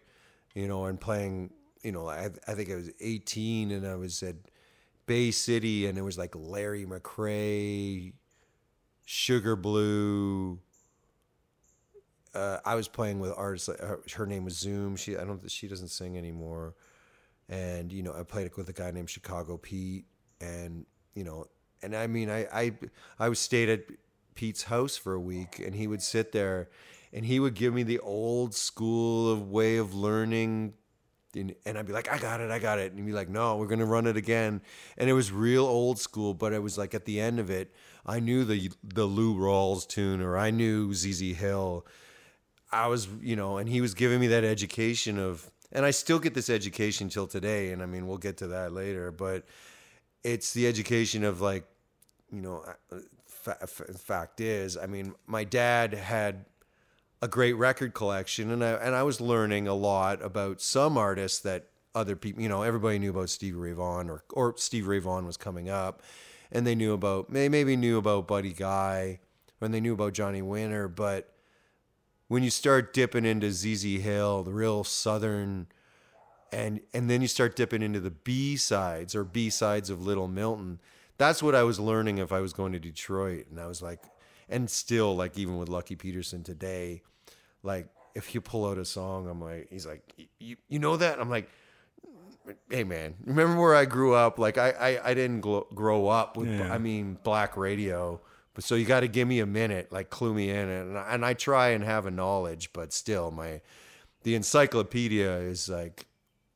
you 0.55 0.69
know, 0.69 0.85
and 0.85 1.01
playing, 1.01 1.51
you 1.83 1.93
know, 1.93 2.09
I, 2.09 2.31
I 2.47 2.55
think 2.55 2.71
I 2.71 2.77
was 2.77 2.91
18 3.01 3.71
and 3.71 3.87
I 3.87 3.95
was 3.95 4.23
at 4.23 4.37
Bay 5.07 5.31
City 5.31 5.87
and 5.87 5.97
it 5.97 6.03
was 6.03 6.19
like 6.19 6.35
Larry 6.35 6.85
McCray, 6.85 8.13
Sugar 9.05 9.57
Blue. 9.57 10.59
Uh, 12.35 12.59
I 12.65 12.75
was 12.75 12.87
playing 12.87 13.21
with 13.21 13.33
artists. 13.37 13.69
Her, 13.69 14.01
her, 14.15 14.27
name 14.27 14.45
was 14.45 14.59
Zoom. 14.59 14.97
She 14.97 15.17
I 15.17 15.25
don't 15.25 15.51
she 15.51 15.69
doesn't 15.69 15.89
sing 15.89 16.19
anymore, 16.19 16.75
and 17.49 17.93
you 17.93 18.03
know 18.03 18.13
I 18.13 18.23
played 18.23 18.51
with 18.57 18.69
a 18.69 18.73
guy 18.73 18.91
named 18.91 19.11
Chicago 19.11 19.57
Pete, 19.57 20.07
and 20.41 20.87
you 21.15 21.25
know, 21.25 21.47
and 21.83 21.95
I 21.95 22.07
mean 22.07 22.31
I 22.31 22.47
I 22.53 22.73
I 23.19 23.29
was 23.29 23.39
stayed 23.39 23.69
at 23.69 23.85
Pete's 24.35 24.65
house 24.65 24.97
for 24.97 25.15
a 25.15 25.21
week, 25.21 25.59
and 25.59 25.75
he 25.75 25.87
would 25.87 26.03
sit 26.03 26.33
there 26.33 26.69
and 27.13 27.25
he 27.25 27.41
would 27.41 27.55
give 27.55 27.73
me 27.73 27.83
the 27.83 27.99
old 28.01 28.55
school 28.55 29.33
of 29.33 29.49
way 29.51 29.77
of 29.77 29.95
learning 29.95 30.75
and, 31.37 31.55
and 31.65 31.79
I'd 31.79 31.87
be 31.87 31.93
like, 31.93 32.11
I 32.11 32.19
got 32.19 32.41
it, 32.41 32.51
I 32.51 32.59
got 32.59 32.79
it. 32.79 32.93
And 32.93 32.99
he'd 32.99 33.07
be 33.07 33.13
like, 33.13 33.29
no, 33.29 33.57
we're 33.57 33.67
going 33.67 33.81
to 33.81 33.85
run 33.85 34.07
it 34.07 34.17
again. 34.17 34.63
And 34.97 35.09
it 35.11 35.13
was 35.13 35.31
real 35.31 35.65
old 35.65 35.99
school, 35.99 36.35
but 36.35 36.53
it 36.53 36.63
was 36.63 36.79
like 36.79 36.95
at 36.95 37.05
the 37.05 37.21
end 37.21 37.39
of 37.39 37.51
it, 37.51 37.73
I 38.05 38.21
knew 38.21 38.45
the 38.45 38.71
the 38.83 39.05
Lou 39.05 39.35
Rawls 39.37 39.87
tune 39.87 40.21
or 40.21 40.39
I 40.39 40.51
knew 40.51 40.95
ZZ 40.95 41.37
Hill. 41.37 41.87
I 42.73 42.87
was, 42.89 43.09
you 43.21 43.37
know, 43.37 43.59
and 43.59 43.69
he 43.69 43.81
was 43.81 43.95
giving 43.95 44.19
me 44.19 44.27
that 44.29 44.45
education 44.45 45.19
of, 45.19 45.51
and 45.73 45.85
I 45.85 45.91
still 45.91 46.19
get 46.19 46.35
this 46.35 46.51
education 46.51 47.09
till 47.09 47.27
today. 47.27 47.73
And 47.73 47.83
I 47.83 47.87
mean, 47.87 48.07
we'll 48.07 48.19
get 48.19 48.37
to 48.39 48.49
that 48.49 48.73
later, 48.73 49.11
but 49.11 49.45
it's 50.25 50.53
the 50.53 50.67
education 50.67 51.25
of 51.25 51.41
like, 51.41 51.65
you 52.33 52.41
know, 52.41 52.65
uh, 52.93 52.99
fact 53.67 54.41
is, 54.41 54.77
I 54.77 54.87
mean, 54.87 55.15
my 55.27 55.45
dad 55.45 55.95
had 55.95 56.47
a 57.23 57.29
great 57.29 57.55
record 57.55 57.95
collection, 57.95 58.51
and 58.51 58.63
I 58.63 58.73
and 58.73 58.95
I 58.95 59.03
was 59.03 59.21
learning 59.21 59.69
a 59.69 59.75
lot 59.75 60.23
about 60.23 60.61
some 60.61 60.99
artists 60.99 61.41
that 61.41 61.69
other 61.95 62.17
people, 62.17 62.43
you 62.43 62.49
know, 62.49 62.63
everybody 62.63 62.99
knew 62.99 63.11
about 63.11 63.31
Stevie 63.31 63.57
Ray 63.57 63.73
Vaughan 63.73 64.11
or 64.11 64.25
or 64.31 64.55
Steve 64.57 64.87
Ray 64.87 64.99
Vaughan 64.99 65.27
was 65.27 65.37
coming 65.37 65.69
up, 65.69 66.03
and 66.51 66.67
they 66.67 66.75
knew 66.75 66.93
about 66.93 67.33
they 67.33 67.49
maybe 67.49 67.77
knew 67.77 67.99
about 67.99 68.27
Buddy 68.27 68.53
Guy, 68.53 69.21
when 69.59 69.73
they 69.73 69.81
knew 69.81 69.95
about 69.95 70.13
Johnny 70.13 70.43
Winter, 70.43 70.89
but 70.89 71.33
when 72.29 72.43
you 72.43 72.51
start 72.51 72.93
dipping 72.93 73.25
into 73.25 73.51
ZZ 73.51 74.01
Hill, 74.03 74.43
the 74.43 74.53
real 74.53 74.85
southern, 74.85 75.69
and 76.53 76.81
and 76.93 77.09
then 77.09 77.23
you 77.23 77.29
start 77.29 77.57
dipping 77.57 77.83
into 77.83 78.01
the 78.01 78.11
B 78.11 78.57
sides 78.57 79.15
or 79.15 79.25
B 79.25 79.51
sides 79.51 79.91
of 79.91 80.05
Little 80.05 80.29
Milton, 80.29 80.81
that's 81.19 81.43
what 81.43 81.55
I 81.55 81.63
was 81.63 81.79
learning 81.79 82.19
if 82.19 82.33
I 82.33 82.41
was 82.41 82.53
going 82.53 82.73
to 82.73 82.79
Detroit, 82.79 83.47
and 83.51 83.61
I 83.61 83.67
was 83.67 83.83
like, 83.83 84.01
and 84.49 84.69
still 84.71 85.15
like 85.15 85.39
even 85.39 85.57
with 85.59 85.69
Lucky 85.69 85.97
Peterson 85.97 86.43
today, 86.43 87.03
like 87.63 87.89
if 88.15 88.35
you 88.35 88.41
pull 88.41 88.67
out 88.69 88.79
a 88.79 88.85
song, 88.85 89.29
I'm 89.29 89.41
like, 89.41 89.69
he's 89.71 89.87
like, 89.87 90.03
you 90.39 90.57
you 90.69 90.79
know 90.79 90.97
that? 90.97 91.21
I'm 91.21 91.31
like, 91.31 91.49
hey 92.71 92.85
man, 92.85 93.15
remember 93.25 93.61
where 93.61 93.75
I 93.75 93.85
grew 93.85 94.15
up? 94.15 94.39
Like 94.39 94.59
I 94.59 94.71
I, 94.71 95.11
I 95.11 95.15
didn't 95.15 95.41
grow 95.41 96.09
up 96.09 96.37
with 96.37 96.49
yeah. 96.49 96.73
I 96.73 96.79
mean 96.79 97.19
black 97.23 97.57
radio. 97.57 98.21
But 98.57 98.65
so 98.65 98.75
you 98.75 98.87
got 98.87 99.01
to 99.01 99.09
give 99.09 99.29
me 99.29 99.41
a 99.41 99.47
minute, 99.47 99.93
like 99.93 100.09
clue 100.09 100.33
me 100.33 100.49
in, 100.49 100.69
and 100.71 100.97
I, 100.97 101.13
and 101.13 101.27
I 101.27 101.35
try 101.35 101.69
and 101.69 101.85
have 101.85 102.07
a 102.07 102.11
knowledge, 102.11 102.73
but 102.73 102.91
still, 102.91 103.31
my 103.31 103.61
the 104.23 104.35
encyclopedia 104.35 105.31
is 105.41 105.69
like 105.69 106.07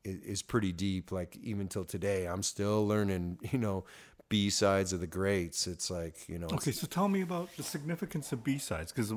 is 0.02 0.40
pretty 0.40 0.72
deep. 0.72 1.12
Like 1.12 1.36
even 1.42 1.68
till 1.68 1.84
today, 1.84 2.24
I'm 2.24 2.42
still 2.42 2.86
learning. 2.88 3.38
You 3.52 3.58
know, 3.58 3.84
B 4.30 4.48
sides 4.48 4.94
of 4.94 5.00
the 5.00 5.06
greats. 5.06 5.66
It's 5.66 5.90
like 5.90 6.26
you 6.26 6.38
know. 6.38 6.46
Okay, 6.54 6.72
so 6.72 6.86
tell 6.86 7.06
me 7.06 7.20
about 7.20 7.54
the 7.58 7.62
significance 7.62 8.32
of 8.32 8.42
B 8.42 8.56
sides, 8.56 8.92
because 8.92 9.12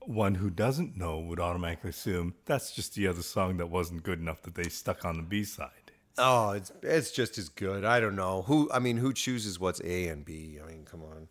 one 0.00 0.34
who 0.34 0.50
doesn't 0.50 0.96
know 0.96 1.20
would 1.20 1.38
automatically 1.38 1.90
assume 1.90 2.34
that's 2.44 2.72
just 2.72 2.96
the 2.96 3.06
other 3.06 3.22
song 3.22 3.58
that 3.58 3.70
wasn't 3.70 4.02
good 4.02 4.18
enough 4.18 4.42
that 4.42 4.56
they 4.56 4.68
stuck 4.68 5.04
on 5.04 5.16
the 5.16 5.22
B 5.22 5.44
side. 5.44 5.92
Oh, 6.18 6.50
it's 6.50 6.72
it's 6.82 7.12
just 7.12 7.38
as 7.38 7.48
good. 7.48 7.84
I 7.84 8.00
don't 8.00 8.16
know 8.16 8.42
who. 8.42 8.68
I 8.72 8.80
mean, 8.80 8.96
who 8.96 9.12
chooses 9.12 9.60
what's 9.60 9.80
A 9.84 10.08
and 10.08 10.24
B? 10.24 10.58
I 10.60 10.66
mean, 10.66 10.84
come 10.84 11.04
on. 11.04 11.28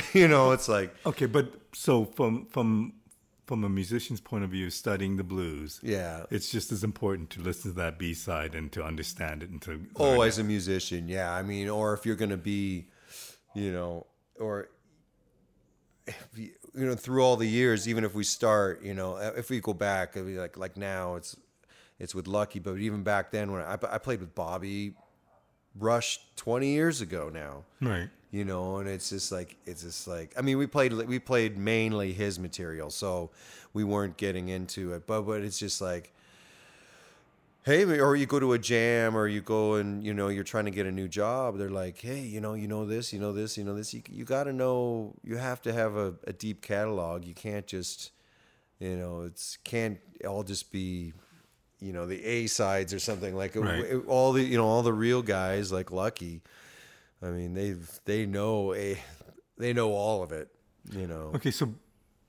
you 0.12 0.28
know, 0.28 0.52
it's 0.52 0.68
like 0.68 0.94
okay, 1.04 1.26
but 1.26 1.52
so 1.72 2.04
from 2.04 2.46
from 2.46 2.94
from 3.46 3.64
a 3.64 3.68
musician's 3.68 4.20
point 4.20 4.44
of 4.44 4.50
view, 4.50 4.70
studying 4.70 5.16
the 5.16 5.24
blues, 5.24 5.80
yeah, 5.82 6.24
it's 6.30 6.50
just 6.50 6.72
as 6.72 6.84
important 6.84 7.30
to 7.30 7.40
listen 7.40 7.72
to 7.72 7.76
that 7.78 7.98
B 7.98 8.14
side 8.14 8.54
and 8.54 8.72
to 8.72 8.82
understand 8.82 9.42
it 9.42 9.50
and 9.50 9.60
to. 9.62 9.84
Oh, 9.96 10.22
as 10.22 10.38
it. 10.38 10.42
a 10.42 10.44
musician, 10.44 11.08
yeah. 11.08 11.32
I 11.32 11.42
mean, 11.42 11.68
or 11.68 11.94
if 11.94 12.06
you're 12.06 12.16
going 12.16 12.30
to 12.30 12.36
be, 12.36 12.88
you 13.54 13.72
know, 13.72 14.06
or 14.38 14.68
you, 16.34 16.50
you 16.74 16.86
know, 16.86 16.94
through 16.94 17.22
all 17.22 17.36
the 17.36 17.48
years, 17.48 17.88
even 17.88 18.04
if 18.04 18.14
we 18.14 18.24
start, 18.24 18.82
you 18.82 18.94
know, 18.94 19.16
if 19.16 19.50
we 19.50 19.60
go 19.60 19.74
back, 19.74 20.16
like 20.16 20.56
like 20.56 20.76
now, 20.76 21.16
it's 21.16 21.36
it's 21.98 22.14
with 22.14 22.26
Lucky, 22.26 22.58
but 22.58 22.78
even 22.78 23.02
back 23.02 23.30
then 23.30 23.52
when 23.52 23.62
I, 23.62 23.74
I 23.90 23.98
played 23.98 24.20
with 24.20 24.34
Bobby 24.34 24.94
Rush 25.78 26.20
20 26.36 26.68
years 26.68 27.00
ago 27.00 27.30
now, 27.32 27.64
right? 27.80 28.08
You 28.32 28.44
know 28.44 28.78
and 28.78 28.88
it's 28.88 29.10
just 29.10 29.30
like 29.30 29.56
it's 29.66 29.82
just 29.82 30.08
like 30.08 30.34
i 30.36 30.40
mean 30.40 30.58
we 30.58 30.66
played 30.66 30.92
we 30.92 31.20
played 31.20 31.56
mainly 31.56 32.12
his 32.12 32.40
material 32.40 32.90
so 32.90 33.30
we 33.72 33.84
weren't 33.84 34.16
getting 34.16 34.48
into 34.48 34.92
it 34.92 35.06
but 35.06 35.22
but 35.22 35.42
it's 35.42 35.58
just 35.58 35.80
like 35.80 36.12
hey 37.64 37.84
or 38.00 38.16
you 38.16 38.26
go 38.26 38.40
to 38.40 38.54
a 38.54 38.58
jam 38.58 39.14
or 39.16 39.28
you 39.28 39.40
go 39.40 39.74
and 39.74 40.02
you 40.02 40.12
know 40.12 40.28
you're 40.28 40.42
trying 40.42 40.64
to 40.64 40.70
get 40.70 40.86
a 40.86 40.90
new 40.90 41.06
job 41.06 41.58
they're 41.58 41.70
like 41.70 41.98
hey 41.98 42.20
you 42.20 42.40
know 42.40 42.54
you 42.54 42.66
know 42.66 42.86
this 42.86 43.12
you 43.12 43.20
know 43.20 43.32
this 43.32 43.56
you 43.56 43.62
know 43.62 43.74
this 43.74 43.94
you, 43.94 44.02
you 44.10 44.24
got 44.24 44.44
to 44.44 44.52
know 44.52 45.14
you 45.22 45.36
have 45.36 45.60
to 45.62 45.72
have 45.72 45.94
a, 45.94 46.14
a 46.26 46.32
deep 46.32 46.62
catalog 46.62 47.24
you 47.24 47.34
can't 47.34 47.66
just 47.66 48.10
you 48.80 48.96
know 48.96 49.22
it's 49.22 49.58
can't 49.62 49.98
all 50.26 50.42
just 50.42 50.72
be 50.72 51.12
you 51.80 51.92
know 51.92 52.06
the 52.06 52.24
a 52.24 52.46
sides 52.46 52.94
or 52.94 52.98
something 52.98 53.36
like 53.36 53.54
right. 53.56 53.94
all 54.06 54.32
the 54.32 54.42
you 54.42 54.56
know 54.56 54.66
all 54.66 54.82
the 54.82 54.92
real 54.92 55.20
guys 55.20 55.70
like 55.70 55.90
lucky 55.90 56.40
I 57.22 57.26
mean, 57.28 57.54
they 57.54 57.76
they 58.04 58.26
know 58.26 58.74
a 58.74 58.98
they 59.56 59.72
know 59.72 59.92
all 59.92 60.22
of 60.22 60.32
it. 60.32 60.48
You 60.90 61.06
know. 61.06 61.32
Okay, 61.34 61.50
so 61.50 61.74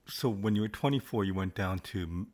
so 0.08 0.30
when 0.30 0.56
you 0.56 0.62
were 0.62 0.68
24, 0.68 1.24
you 1.24 1.34
went 1.34 1.56
down 1.56 1.80
to 1.80 2.28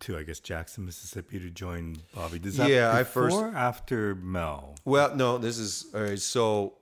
to 0.00 0.18
I 0.18 0.22
guess 0.22 0.40
Jackson, 0.40 0.84
Mississippi, 0.84 1.38
to 1.40 1.50
join 1.50 1.96
Bobby. 2.14 2.38
Does 2.38 2.56
that 2.56 2.70
yeah, 2.70 2.94
I 2.94 3.04
first 3.04 3.36
after 3.36 4.14
Mel. 4.14 4.76
Well, 4.84 5.14
no, 5.14 5.38
this 5.38 5.58
is 5.58 5.86
all 5.94 6.02
right. 6.02 6.18
So 6.18 6.74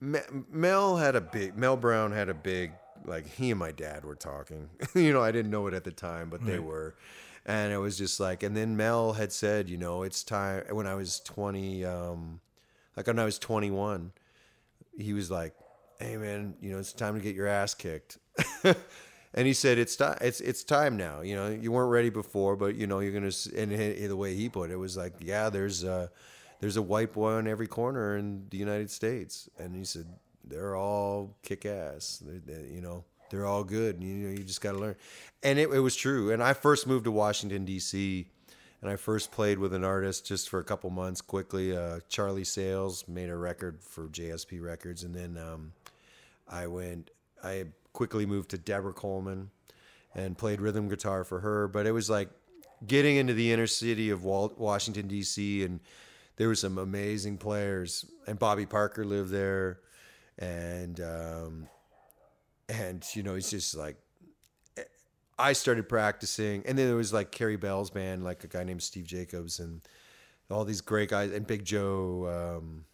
Mel 0.00 0.96
had 0.96 1.16
a 1.16 1.20
big 1.20 1.56
Mel 1.56 1.76
Brown 1.76 2.12
had 2.12 2.28
a 2.28 2.34
big 2.34 2.72
like 3.04 3.26
he 3.26 3.50
and 3.50 3.58
my 3.58 3.72
dad 3.72 4.04
were 4.04 4.14
talking. 4.14 4.68
you 4.94 5.12
know, 5.12 5.22
I 5.22 5.32
didn't 5.32 5.50
know 5.50 5.66
it 5.66 5.74
at 5.74 5.84
the 5.84 5.92
time, 5.92 6.30
but 6.30 6.44
they 6.44 6.58
were. 6.58 6.94
And 7.44 7.72
it 7.72 7.78
was 7.78 7.98
just 7.98 8.20
like, 8.20 8.44
and 8.44 8.56
then 8.56 8.76
Mel 8.76 9.14
had 9.14 9.32
said, 9.32 9.68
you 9.68 9.76
know, 9.76 10.04
it's 10.04 10.22
time. 10.22 10.62
When 10.70 10.86
I 10.86 10.94
was 10.94 11.18
twenty, 11.20 11.84
um, 11.84 12.40
like 12.96 13.06
when 13.06 13.18
I 13.18 13.24
was 13.24 13.38
21, 13.38 14.12
he 14.98 15.12
was 15.12 15.30
like, 15.30 15.54
"Hey 15.98 16.16
man, 16.16 16.54
you 16.60 16.72
know 16.72 16.78
it's 16.78 16.92
time 16.92 17.14
to 17.14 17.20
get 17.20 17.34
your 17.34 17.46
ass 17.46 17.74
kicked." 17.74 18.18
and 18.64 19.46
he 19.46 19.52
said, 19.52 19.78
"It's 19.78 19.96
time. 19.96 20.18
It's 20.20 20.40
it's 20.40 20.64
time 20.64 20.96
now. 20.96 21.22
You 21.22 21.36
know, 21.36 21.48
you 21.48 21.72
weren't 21.72 21.90
ready 21.90 22.10
before, 22.10 22.56
but 22.56 22.74
you 22.74 22.86
know 22.86 23.00
you're 23.00 23.12
gonna." 23.12 23.32
And 23.56 23.72
the 23.72 24.16
way 24.16 24.34
he 24.34 24.48
put 24.48 24.70
it, 24.70 24.74
it 24.74 24.76
was 24.76 24.96
like, 24.96 25.14
"Yeah, 25.20 25.48
there's 25.50 25.84
a 25.84 26.10
there's 26.60 26.76
a 26.76 26.82
white 26.82 27.12
boy 27.12 27.32
on 27.32 27.46
every 27.46 27.66
corner 27.66 28.16
in 28.16 28.46
the 28.50 28.58
United 28.58 28.90
States," 28.90 29.48
and 29.58 29.74
he 29.74 29.84
said, 29.84 30.06
"They're 30.44 30.76
all 30.76 31.36
kick 31.42 31.66
ass. 31.66 32.22
you 32.46 32.80
know, 32.80 33.04
they're 33.30 33.46
all 33.46 33.64
good. 33.64 34.02
You 34.02 34.14
know, 34.14 34.30
you 34.30 34.44
just 34.44 34.60
got 34.60 34.72
to 34.72 34.78
learn." 34.78 34.96
And 35.42 35.58
it, 35.58 35.70
it 35.70 35.80
was 35.80 35.96
true. 35.96 36.30
And 36.30 36.42
I 36.42 36.52
first 36.52 36.86
moved 36.86 37.04
to 37.04 37.10
Washington 37.10 37.64
D.C 37.64 38.28
and 38.82 38.90
I 38.90 38.96
first 38.96 39.30
played 39.30 39.58
with 39.58 39.72
an 39.72 39.84
artist 39.84 40.26
just 40.26 40.48
for 40.48 40.58
a 40.58 40.64
couple 40.64 40.90
months. 40.90 41.20
Quickly, 41.20 41.76
uh, 41.76 42.00
Charlie 42.08 42.44
Sayles 42.44 43.06
made 43.06 43.28
a 43.28 43.36
record 43.36 43.80
for 43.80 44.08
JSP 44.08 44.60
Records, 44.60 45.04
and 45.04 45.14
then 45.14 45.38
um, 45.38 45.72
I 46.48 46.66
went. 46.66 47.10
I 47.44 47.66
quickly 47.92 48.26
moved 48.26 48.50
to 48.50 48.58
Deborah 48.58 48.92
Coleman 48.92 49.50
and 50.14 50.36
played 50.36 50.60
rhythm 50.60 50.88
guitar 50.88 51.24
for 51.24 51.40
her. 51.40 51.68
But 51.68 51.86
it 51.86 51.92
was 51.92 52.10
like 52.10 52.28
getting 52.86 53.16
into 53.16 53.34
the 53.34 53.52
inner 53.52 53.68
city 53.68 54.10
of 54.10 54.24
Washington 54.24 55.06
D.C. 55.06 55.62
and 55.62 55.80
there 56.36 56.48
were 56.48 56.54
some 56.56 56.78
amazing 56.78 57.38
players, 57.38 58.04
and 58.26 58.36
Bobby 58.38 58.66
Parker 58.66 59.04
lived 59.04 59.30
there, 59.30 59.78
and 60.38 61.00
um, 61.00 61.68
and 62.68 63.04
you 63.14 63.22
know, 63.22 63.36
it's 63.36 63.50
just 63.50 63.76
like 63.76 63.96
I 65.42 65.52
started 65.54 65.88
practicing, 65.88 66.62
and 66.66 66.78
then 66.78 66.86
there 66.86 66.96
was 66.96 67.12
like 67.12 67.32
Carrie 67.32 67.56
Bell's 67.56 67.90
band, 67.90 68.22
like 68.22 68.44
a 68.44 68.46
guy 68.46 68.62
named 68.62 68.82
Steve 68.82 69.06
Jacobs, 69.06 69.58
and 69.58 69.80
all 70.48 70.64
these 70.64 70.80
great 70.80 71.10
guys, 71.10 71.32
and 71.32 71.46
Big 71.46 71.64
Joe. 71.64 72.60
Um, 72.60 72.84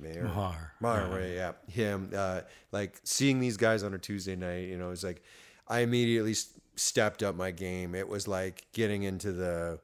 Mayer, 0.00 0.24
Maher. 0.24 0.72
Maher, 0.80 1.08
right, 1.10 1.32
yeah, 1.34 1.52
him. 1.68 2.10
Uh, 2.14 2.42
like 2.72 3.00
seeing 3.04 3.40
these 3.40 3.56
guys 3.56 3.82
on 3.82 3.94
a 3.94 3.98
Tuesday 3.98 4.36
night, 4.36 4.68
you 4.68 4.78
know, 4.78 4.90
it's 4.90 5.02
like 5.02 5.22
I 5.68 5.80
immediately 5.80 6.34
stepped 6.76 7.22
up 7.22 7.34
my 7.34 7.50
game. 7.50 7.94
It 7.94 8.08
was 8.08 8.28
like 8.28 8.66
getting 8.72 9.02
into 9.02 9.32
the, 9.32 9.80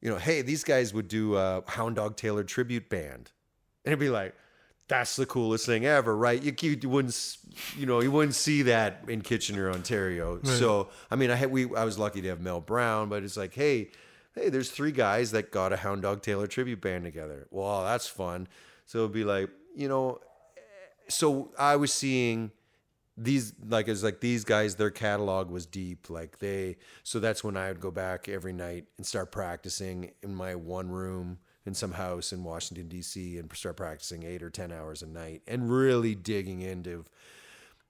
you 0.00 0.10
know, 0.10 0.18
hey, 0.18 0.42
these 0.42 0.64
guys 0.64 0.92
would 0.92 1.08
do 1.08 1.36
a 1.36 1.62
Hound 1.66 1.96
Dog 1.96 2.16
Taylor 2.16 2.44
tribute 2.44 2.88
band, 2.88 3.32
and 3.84 3.92
it'd 3.92 3.98
be 3.98 4.10
like, 4.10 4.34
that's 4.88 5.16
the 5.16 5.26
coolest 5.26 5.66
thing 5.66 5.84
ever, 5.84 6.16
right? 6.16 6.40
You, 6.42 6.54
you 6.80 6.88
wouldn't, 6.88 7.38
you 7.76 7.86
know, 7.86 8.00
you 8.00 8.10
wouldn't 8.10 8.34
see 8.34 8.62
that 8.62 9.02
in 9.08 9.20
Kitchener, 9.20 9.70
Ontario. 9.70 10.40
So, 10.44 10.88
I 11.10 11.16
mean, 11.16 11.30
I 11.30 11.34
had 11.34 11.50
we, 11.50 11.74
I 11.74 11.84
was 11.84 11.98
lucky 11.98 12.22
to 12.22 12.28
have 12.28 12.40
Mel 12.40 12.60
Brown, 12.60 13.08
but 13.08 13.24
it's 13.24 13.36
like, 13.36 13.54
hey, 13.54 13.90
hey, 14.34 14.48
there's 14.48 14.70
three 14.70 14.92
guys 14.92 15.32
that 15.32 15.50
got 15.50 15.72
a 15.72 15.76
Hound 15.76 16.02
Dog 16.02 16.22
Taylor 16.22 16.46
tribute 16.46 16.80
band 16.80 17.04
together. 17.04 17.48
Well, 17.50 17.84
that's 17.84 18.06
fun. 18.06 18.46
So 18.84 19.00
it'd 19.00 19.12
be 19.12 19.24
like, 19.24 19.50
you 19.74 19.88
know, 19.88 20.20
so 21.08 21.50
I 21.58 21.76
was 21.76 21.92
seeing 21.92 22.52
these 23.16 23.54
like 23.66 23.88
it's 23.88 24.02
like 24.02 24.20
these 24.20 24.44
guys 24.44 24.74
their 24.74 24.90
catalog 24.90 25.50
was 25.50 25.64
deep 25.64 26.10
like 26.10 26.38
they 26.38 26.76
so 27.02 27.18
that's 27.18 27.42
when 27.42 27.56
i 27.56 27.68
would 27.68 27.80
go 27.80 27.90
back 27.90 28.28
every 28.28 28.52
night 28.52 28.84
and 28.98 29.06
start 29.06 29.32
practicing 29.32 30.12
in 30.22 30.34
my 30.34 30.54
one 30.54 30.90
room 30.90 31.38
in 31.66 31.74
some 31.74 31.92
house 31.92 32.32
in 32.32 32.42
washington 32.44 32.88
d.c 32.88 33.38
and 33.38 33.52
start 33.54 33.76
practicing 33.76 34.22
eight 34.22 34.42
or 34.42 34.50
ten 34.50 34.70
hours 34.72 35.02
a 35.02 35.06
night 35.06 35.42
and 35.46 35.70
really 35.70 36.14
digging 36.14 36.62
into 36.62 37.04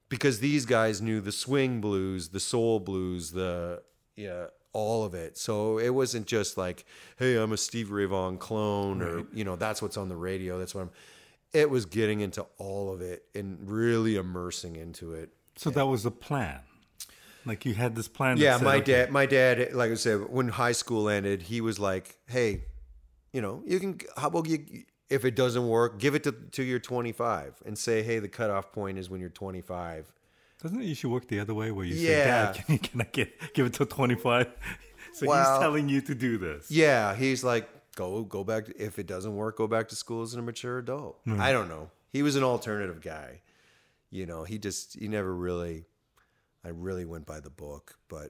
because 0.08 0.40
these 0.40 0.64
guys 0.66 1.00
knew 1.02 1.20
the 1.20 1.32
swing 1.32 1.80
blues 1.80 2.28
the 2.30 2.40
soul 2.40 2.80
blues 2.80 3.30
the 3.32 3.82
yeah 4.16 4.46
all 4.72 5.04
of 5.04 5.14
it 5.14 5.38
so 5.38 5.78
it 5.78 5.90
wasn't 5.90 6.26
just 6.26 6.56
like 6.58 6.84
hey 7.18 7.36
i'm 7.36 7.52
a 7.52 7.56
steve 7.56 7.90
ray 7.90 8.04
vaughan 8.04 8.36
clone 8.36 9.00
or 9.02 9.24
you 9.32 9.44
know 9.44 9.56
that's 9.56 9.80
what's 9.80 9.96
on 9.96 10.08
the 10.08 10.16
radio 10.16 10.58
that's 10.58 10.74
what 10.74 10.82
i'm 10.82 10.90
it 11.52 11.70
was 11.70 11.86
getting 11.86 12.20
into 12.20 12.44
all 12.58 12.92
of 12.92 13.00
it 13.00 13.24
and 13.34 13.58
really 13.70 14.16
immersing 14.16 14.76
into 14.76 15.12
it 15.14 15.30
So 15.56 15.70
that 15.70 15.86
was 15.86 16.02
the 16.02 16.10
plan. 16.10 16.60
Like 17.46 17.64
you 17.64 17.72
had 17.72 17.94
this 17.94 18.08
plan. 18.08 18.36
yeah 18.36 18.56
said, 18.58 18.64
my 18.64 18.76
okay, 18.76 18.92
dad 18.92 19.10
my 19.10 19.24
dad 19.24 19.72
like 19.72 19.90
i 19.90 19.94
said 19.94 20.28
when 20.28 20.48
high 20.48 20.72
school 20.72 21.08
ended 21.08 21.42
he 21.42 21.60
was 21.62 21.78
like 21.78 22.16
hey 22.26 22.64
you 23.36 23.42
know 23.44 23.62
you 23.72 23.78
can 23.82 23.92
how 24.16 24.28
about 24.28 24.46
you 24.48 24.58
if 25.16 25.24
it 25.28 25.34
doesn't 25.42 25.66
work 25.68 25.90
give 26.04 26.14
it 26.18 26.22
to, 26.24 26.32
to 26.56 26.62
your 26.70 26.78
25 26.80 27.62
and 27.66 27.74
say 27.86 27.96
hey 28.02 28.18
the 28.18 28.28
cutoff 28.38 28.66
point 28.72 28.96
is 28.98 29.08
when 29.10 29.20
you're 29.20 29.28
25 29.44 30.10
Doesn't 30.62 30.80
it 30.80 30.86
usually 30.86 31.12
work 31.12 31.26
the 31.28 31.38
other 31.44 31.54
way 31.60 31.68
where 31.76 31.84
you 31.90 31.94
Yeah. 31.96 32.08
say, 32.08 32.24
Dad, 32.24 32.52
can, 32.66 32.72
you, 32.74 32.78
can 32.88 33.00
I 33.02 33.08
get 33.18 33.28
give 33.56 33.66
it 33.66 33.74
to 33.74 33.84
25? 33.84 34.46
So 35.12 35.26
Well- 35.26 35.50
he's 35.52 35.60
telling 35.66 35.88
you 35.88 36.00
to 36.10 36.14
do 36.14 36.32
this. 36.46 36.70
Yeah, 36.70 37.14
he's 37.22 37.42
like, 37.52 37.66
go 37.94 38.08
go 38.36 38.42
back. 38.44 38.64
If 38.88 38.98
it 38.98 39.06
doesn't 39.06 39.34
work, 39.42 39.56
go 39.56 39.66
back 39.66 39.88
to 39.92 39.96
school 39.96 40.22
as 40.22 40.34
a 40.34 40.42
mature 40.42 40.76
adult. 40.78 41.14
Hmm. 41.24 41.40
I 41.40 41.52
don't 41.52 41.68
know. 41.74 41.90
He 42.16 42.20
was 42.22 42.36
an 42.36 42.42
alternative 42.42 43.00
guy. 43.00 43.40
You 44.10 44.26
know, 44.30 44.44
he 44.50 44.58
just 44.58 44.98
he 45.00 45.08
never 45.08 45.32
really. 45.48 45.78
I 46.66 46.68
really 46.86 47.06
went 47.06 47.24
by 47.34 47.40
the 47.40 47.54
book, 47.64 47.96
but 48.08 48.28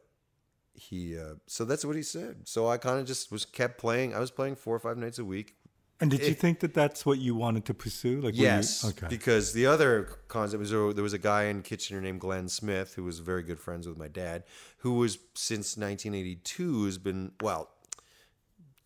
he. 0.77 1.19
Uh, 1.19 1.35
so 1.47 1.65
that's 1.65 1.85
what 1.85 1.97
he 1.97 2.03
said. 2.03 2.43
So 2.45 2.69
I 2.69 2.77
kind 2.79 2.99
of 3.01 3.07
just 3.07 3.31
was 3.33 3.45
kept 3.45 3.79
playing. 3.79 4.15
I 4.15 4.19
was 4.21 4.31
playing 4.31 4.57
four 4.57 4.75
or 4.77 4.79
five 4.81 4.97
nights 4.99 5.19
a 5.19 5.25
week. 5.25 5.55
And 5.99 6.11
did 6.11 6.21
you 6.27 6.35
think 6.35 6.61
that 6.61 6.75
that's 6.75 7.07
what 7.07 7.19
you 7.19 7.35
wanted 7.35 7.65
to 7.65 7.73
pursue? 7.75 8.17
Like, 8.17 8.35
were 8.35 8.39
you- 8.39 8.43
Yes. 8.43 8.85
okay. 8.85 9.07
Because 9.09 9.55
the 9.55 9.65
other 9.65 10.05
concept 10.29 10.61
was 10.61 10.71
there 10.71 11.03
was 11.03 11.15
a 11.15 11.19
guy 11.19 11.45
in 11.45 11.63
Kitchener 11.63 12.03
named 12.03 12.21
Glenn 12.21 12.49
Smith 12.49 12.95
who 12.95 13.05
was 13.05 13.21
very 13.21 13.43
good 13.43 13.59
friends 13.59 13.89
with 13.89 13.97
my 13.97 14.09
dad, 14.09 14.45
who 14.79 14.93
was 14.97 15.19
since 15.35 15.75
1982 15.79 16.85
has 16.85 16.99
been 16.99 17.33
well, 17.41 17.71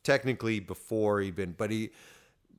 technically 0.05 0.61
before 0.61 1.21
he'd 1.21 1.35
been, 1.37 1.53
but 1.53 1.71
he 1.71 1.91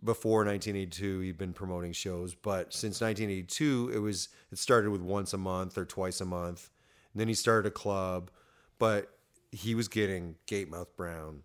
before 0.03 0.39
1982 0.43 1.19
he'd 1.19 1.37
been 1.37 1.53
promoting 1.53 1.93
shows, 1.93 2.33
but 2.33 2.73
since 2.73 3.01
1982 3.01 3.91
it 3.93 3.99
was 3.99 4.29
it 4.51 4.57
started 4.57 4.89
with 4.89 5.01
once 5.01 5.31
a 5.33 5.37
month 5.37 5.77
or 5.77 5.85
twice 5.85 6.19
a 6.21 6.25
month, 6.25 6.69
and 7.13 7.21
then 7.21 7.27
he 7.27 7.33
started 7.33 7.67
a 7.67 7.71
club, 7.71 8.31
but 8.79 9.17
he 9.51 9.75
was 9.75 9.87
getting 9.87 10.35
Gatemouth 10.47 10.95
Brown 10.95 11.43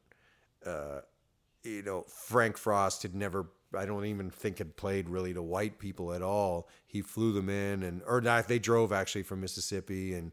you 1.66 1.83
know, 1.83 2.05
Frank 2.09 2.57
Frost 2.57 3.03
had 3.03 3.14
never, 3.14 3.47
I 3.75 3.87
don't 3.87 4.07
even 4.07 4.31
think 4.31 4.59
had 4.59 4.77
played 4.77 5.09
really 5.09 5.35
to 5.35 5.42
white 5.42 5.79
people 5.79 6.12
at 6.12 6.23
all. 6.23 6.69
He 6.87 7.03
flew 7.03 7.33
them 7.33 7.49
in, 7.49 7.83
and 7.83 8.03
or 8.07 8.21
they 8.21 8.59
drove 8.59 8.92
actually 8.92 9.25
from 9.25 9.40
Mississippi, 9.40 10.14
and 10.14 10.33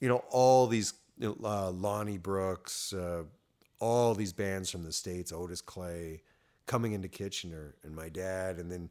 you 0.00 0.08
know, 0.08 0.24
all 0.30 0.66
these 0.66 0.94
uh, 1.22 1.70
Lonnie 1.70 2.18
Brooks, 2.18 2.92
uh, 2.92 3.22
all 3.78 4.14
these 4.14 4.32
bands 4.32 4.70
from 4.70 4.82
the 4.82 4.92
states, 4.92 5.32
Otis 5.32 5.60
Clay, 5.60 6.22
coming 6.66 6.92
into 6.92 7.08
Kitchener, 7.08 7.76
and 7.84 7.94
my 7.94 8.08
dad, 8.08 8.58
and 8.58 8.70
then 8.70 8.90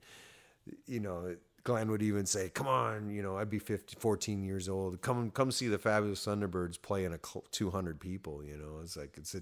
you 0.88 1.00
know. 1.00 1.36
Glenn 1.64 1.90
would 1.92 2.02
even 2.02 2.26
say, 2.26 2.50
"Come 2.50 2.68
on, 2.68 3.10
you 3.10 3.22
know, 3.24 3.38
I'd 3.38 3.50
be 3.50 3.60
50, 3.60 3.96
14 4.00 4.44
years 4.44 4.68
old. 4.68 5.02
Come, 5.02 5.32
come 5.32 5.52
see 5.52 5.68
the 5.68 5.78
Fabulous 5.78 6.26
Thunderbirds 6.26 6.82
play 6.82 7.06
in 7.06 7.14
a 7.14 7.20
cl- 7.24 7.46
200 7.52 8.00
people. 8.00 8.44
You 8.44 8.58
know, 8.58 8.80
it's 8.82 8.98
like 8.98 9.16
it's 9.18 9.34
a, 9.36 9.42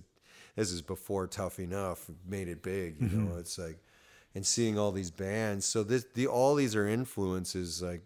this 0.56 0.72
is 0.72 0.82
before 0.82 1.28
Tough 1.28 1.60
Enough 1.60 2.10
made 2.28 2.48
it 2.48 2.62
big. 2.62 3.02
You 3.02 3.08
know, 3.08 3.30
mm-hmm. 3.32 3.40
it's 3.40 3.58
like, 3.58 3.80
and 4.36 4.46
seeing 4.46 4.78
all 4.78 4.92
these 4.92 5.12
bands. 5.12 5.66
So 5.66 5.84
this, 5.84 6.06
the 6.14 6.28
all 6.28 6.56
these 6.56 6.76
are 6.76 6.88
influences 6.88 7.82
like, 7.82 8.04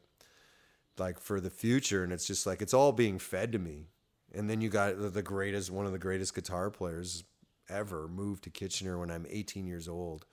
like 0.98 1.20
for 1.20 1.42
the 1.42 1.50
future, 1.50 2.04
and 2.04 2.14
it's 2.14 2.26
just 2.26 2.46
like 2.46 2.62
it's 2.62 2.74
all 2.74 2.94
being 2.94 3.20
fed 3.20 3.52
to 3.52 3.60
me. 3.60 3.88
And 4.34 4.50
then 4.50 4.62
you 4.62 4.70
got 4.70 5.00
the- 5.00 5.10
the 5.10 5.22
greatest, 5.22 5.72
one 5.72 5.86
of 5.86 5.92
the 5.92 6.00
greatest 6.00 6.34
guitar 6.34 6.70
players 6.70 7.24
ever 7.70 8.08
moved 8.08 8.44
to 8.46 8.50
Kitchener 8.50 8.98
when 8.98 9.12
I'm 9.12 9.26
18 9.30 9.66
years 9.66 9.88
old. 9.88 10.26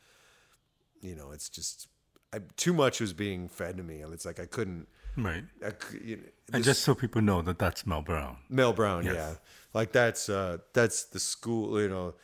You 1.00 1.16
know, 1.16 1.32
it's 1.32 1.48
just 1.48 1.88
I, 2.32 2.38
too 2.56 2.72
much 2.72 3.00
was 3.00 3.12
being 3.12 3.48
fed 3.48 3.76
to 3.76 3.82
me. 3.82 4.00
And 4.00 4.12
it's 4.12 4.24
like 4.24 4.40
I 4.40 4.46
couldn't. 4.46 4.86
Right. 5.16 5.44
I, 5.64 5.72
you 6.02 6.16
know, 6.16 6.22
And 6.54 6.64
just 6.64 6.82
so 6.82 6.94
people 6.94 7.20
know 7.20 7.42
that 7.42 7.58
that's 7.58 7.86
Mel 7.86 8.02
Brown. 8.02 8.38
Mel 8.48 8.72
Brown, 8.72 9.04
Yes. 9.04 9.14
yeah. 9.14 9.34
Like 9.74 9.92
that's 9.92 10.28
uh 10.28 10.58
that's 10.72 11.04
the 11.04 11.20
school, 11.20 11.80
you 11.80 11.88
know. 11.88 12.14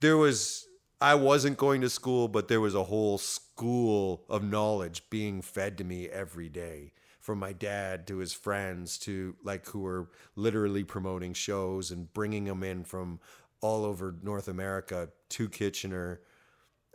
There 0.00 0.16
was 0.16 0.66
I 1.00 1.14
wasn't 1.14 1.56
going 1.56 1.80
to 1.82 1.90
school, 1.90 2.26
but 2.28 2.48
there 2.48 2.60
was 2.60 2.74
a 2.74 2.84
whole 2.84 3.18
school 3.18 4.24
of 4.28 4.42
knowledge 4.42 5.08
being 5.10 5.42
fed 5.42 5.78
to 5.78 5.84
me 5.84 6.08
every 6.08 6.48
day. 6.48 6.92
From 7.20 7.38
my 7.38 7.52
dad 7.52 8.06
to 8.06 8.18
his 8.18 8.32
friends 8.32 8.96
to 9.00 9.36
like 9.44 9.66
who 9.66 9.80
were 9.80 10.08
literally 10.34 10.82
promoting 10.82 11.34
shows 11.34 11.90
and 11.90 12.12
bringing 12.14 12.44
them 12.44 12.62
in 12.64 12.84
from 12.84 13.20
all 13.60 13.84
over 13.84 14.14
North 14.22 14.48
America 14.48 15.10
to 15.30 15.48
Kitchener 15.48 16.20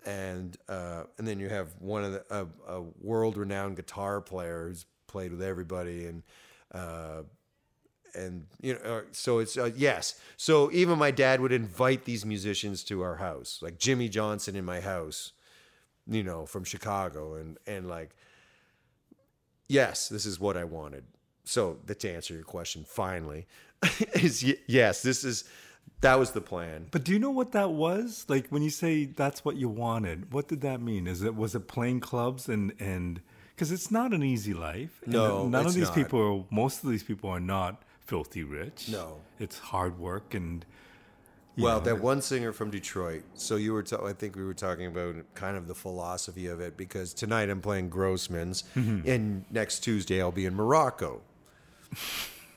and 0.06 0.58
uh, 0.68 1.04
and 1.18 1.28
then 1.28 1.40
you 1.40 1.50
have 1.50 1.70
one 1.80 2.04
of 2.04 2.14
the 2.14 2.24
a, 2.30 2.46
a 2.68 2.82
world 3.02 3.38
renowned 3.38 3.76
guitar 3.76 4.22
player 4.22 4.68
who's 4.68 4.86
played 5.08 5.32
with 5.32 5.42
everybody 5.42 6.06
and 6.06 6.24
uh, 6.74 7.22
and 8.16 8.46
you 8.62 8.74
know 8.74 8.80
uh, 8.80 9.02
so 9.12 9.40
it's 9.40 9.58
uh, 9.58 9.72
yes. 9.76 10.20
So 10.38 10.72
even 10.72 10.98
my 10.98 11.12
dad 11.12 11.40
would 11.42 11.52
invite 11.52 12.06
these 12.06 12.26
musicians 12.26 12.84
to 12.86 13.02
our 13.02 13.16
house 13.16 13.60
like 13.62 13.78
Jimmy 13.78 14.10
Johnson 14.10 14.56
in 14.56 14.66
my 14.66 14.82
house 14.82 15.34
you 16.08 16.24
know 16.24 16.46
from 16.46 16.64
Chicago 16.64 17.36
and 17.36 17.58
and 17.66 17.88
like 17.88 18.16
yes 19.68 20.10
this 20.10 20.26
is 20.26 20.40
what 20.40 20.58
I 20.58 20.64
wanted. 20.64 21.06
So 21.46 21.80
that 21.86 22.00
to 22.02 22.12
answer 22.12 22.34
your 22.34 22.44
question 22.44 22.86
finally 22.88 23.48
is 24.16 24.44
yes 24.68 25.02
this 25.02 25.24
is 25.24 25.44
that 26.02 26.20
was 26.20 26.32
the 26.32 26.42
plan 26.42 26.88
But 26.92 27.04
do 27.06 27.12
you 27.14 27.20
know 27.20 27.32
what 27.32 27.54
that 27.54 27.72
was? 27.72 28.26
Like 28.28 28.48
when 28.50 28.62
you 28.62 28.70
say 28.70 29.06
that's 29.06 29.46
what 29.46 29.56
you 29.56 29.70
wanted, 29.70 30.34
what 30.34 30.48
did 30.48 30.62
that 30.62 30.82
mean? 30.82 31.08
Is 31.08 31.22
it 31.24 31.36
was 31.36 31.56
it 31.56 31.68
playing 31.68 32.00
clubs 32.02 32.50
and 32.50 32.74
and 32.80 33.22
because 33.56 33.72
it's 33.72 33.90
not 33.92 34.14
an 34.14 34.24
easy 34.24 34.54
life. 34.54 35.00
And 35.04 35.14
No, 35.14 35.48
none 35.48 35.66
of 35.66 35.74
these 35.76 35.86
not. 35.86 35.96
people 35.96 36.20
are. 36.20 36.44
Most 36.54 36.84
of 36.84 36.90
these 36.90 37.04
people 37.04 37.30
are 37.30 37.40
not 37.40 37.84
filthy 38.06 38.44
rich. 38.44 38.90
No. 38.90 39.20
it's 39.40 39.60
hard 39.60 39.98
work 40.00 40.34
and. 40.34 40.66
Well, 41.56 41.78
know, 41.78 41.86
that 41.86 42.02
one 42.02 42.24
singer 42.24 42.52
from 42.52 42.72
Detroit. 42.72 43.22
So 43.36 43.58
you 43.58 43.74
were, 43.74 43.86
I 44.04 44.14
think 44.14 44.36
we 44.36 44.44
were 44.44 44.56
talking 44.56 44.88
about 44.88 45.14
kind 45.36 45.56
of 45.56 45.68
the 45.68 45.76
philosophy 45.76 46.48
of 46.48 46.60
it 46.60 46.76
because 46.76 47.14
tonight 47.14 47.48
I'm 47.52 47.62
playing 47.62 47.90
Grossman's, 47.90 48.64
Mm-hmm. 48.76 49.08
and 49.08 49.46
next 49.52 49.82
Tuesday 49.82 50.20
I'll 50.20 50.32
be 50.32 50.48
in 50.48 50.56
Morocco. 50.56 51.22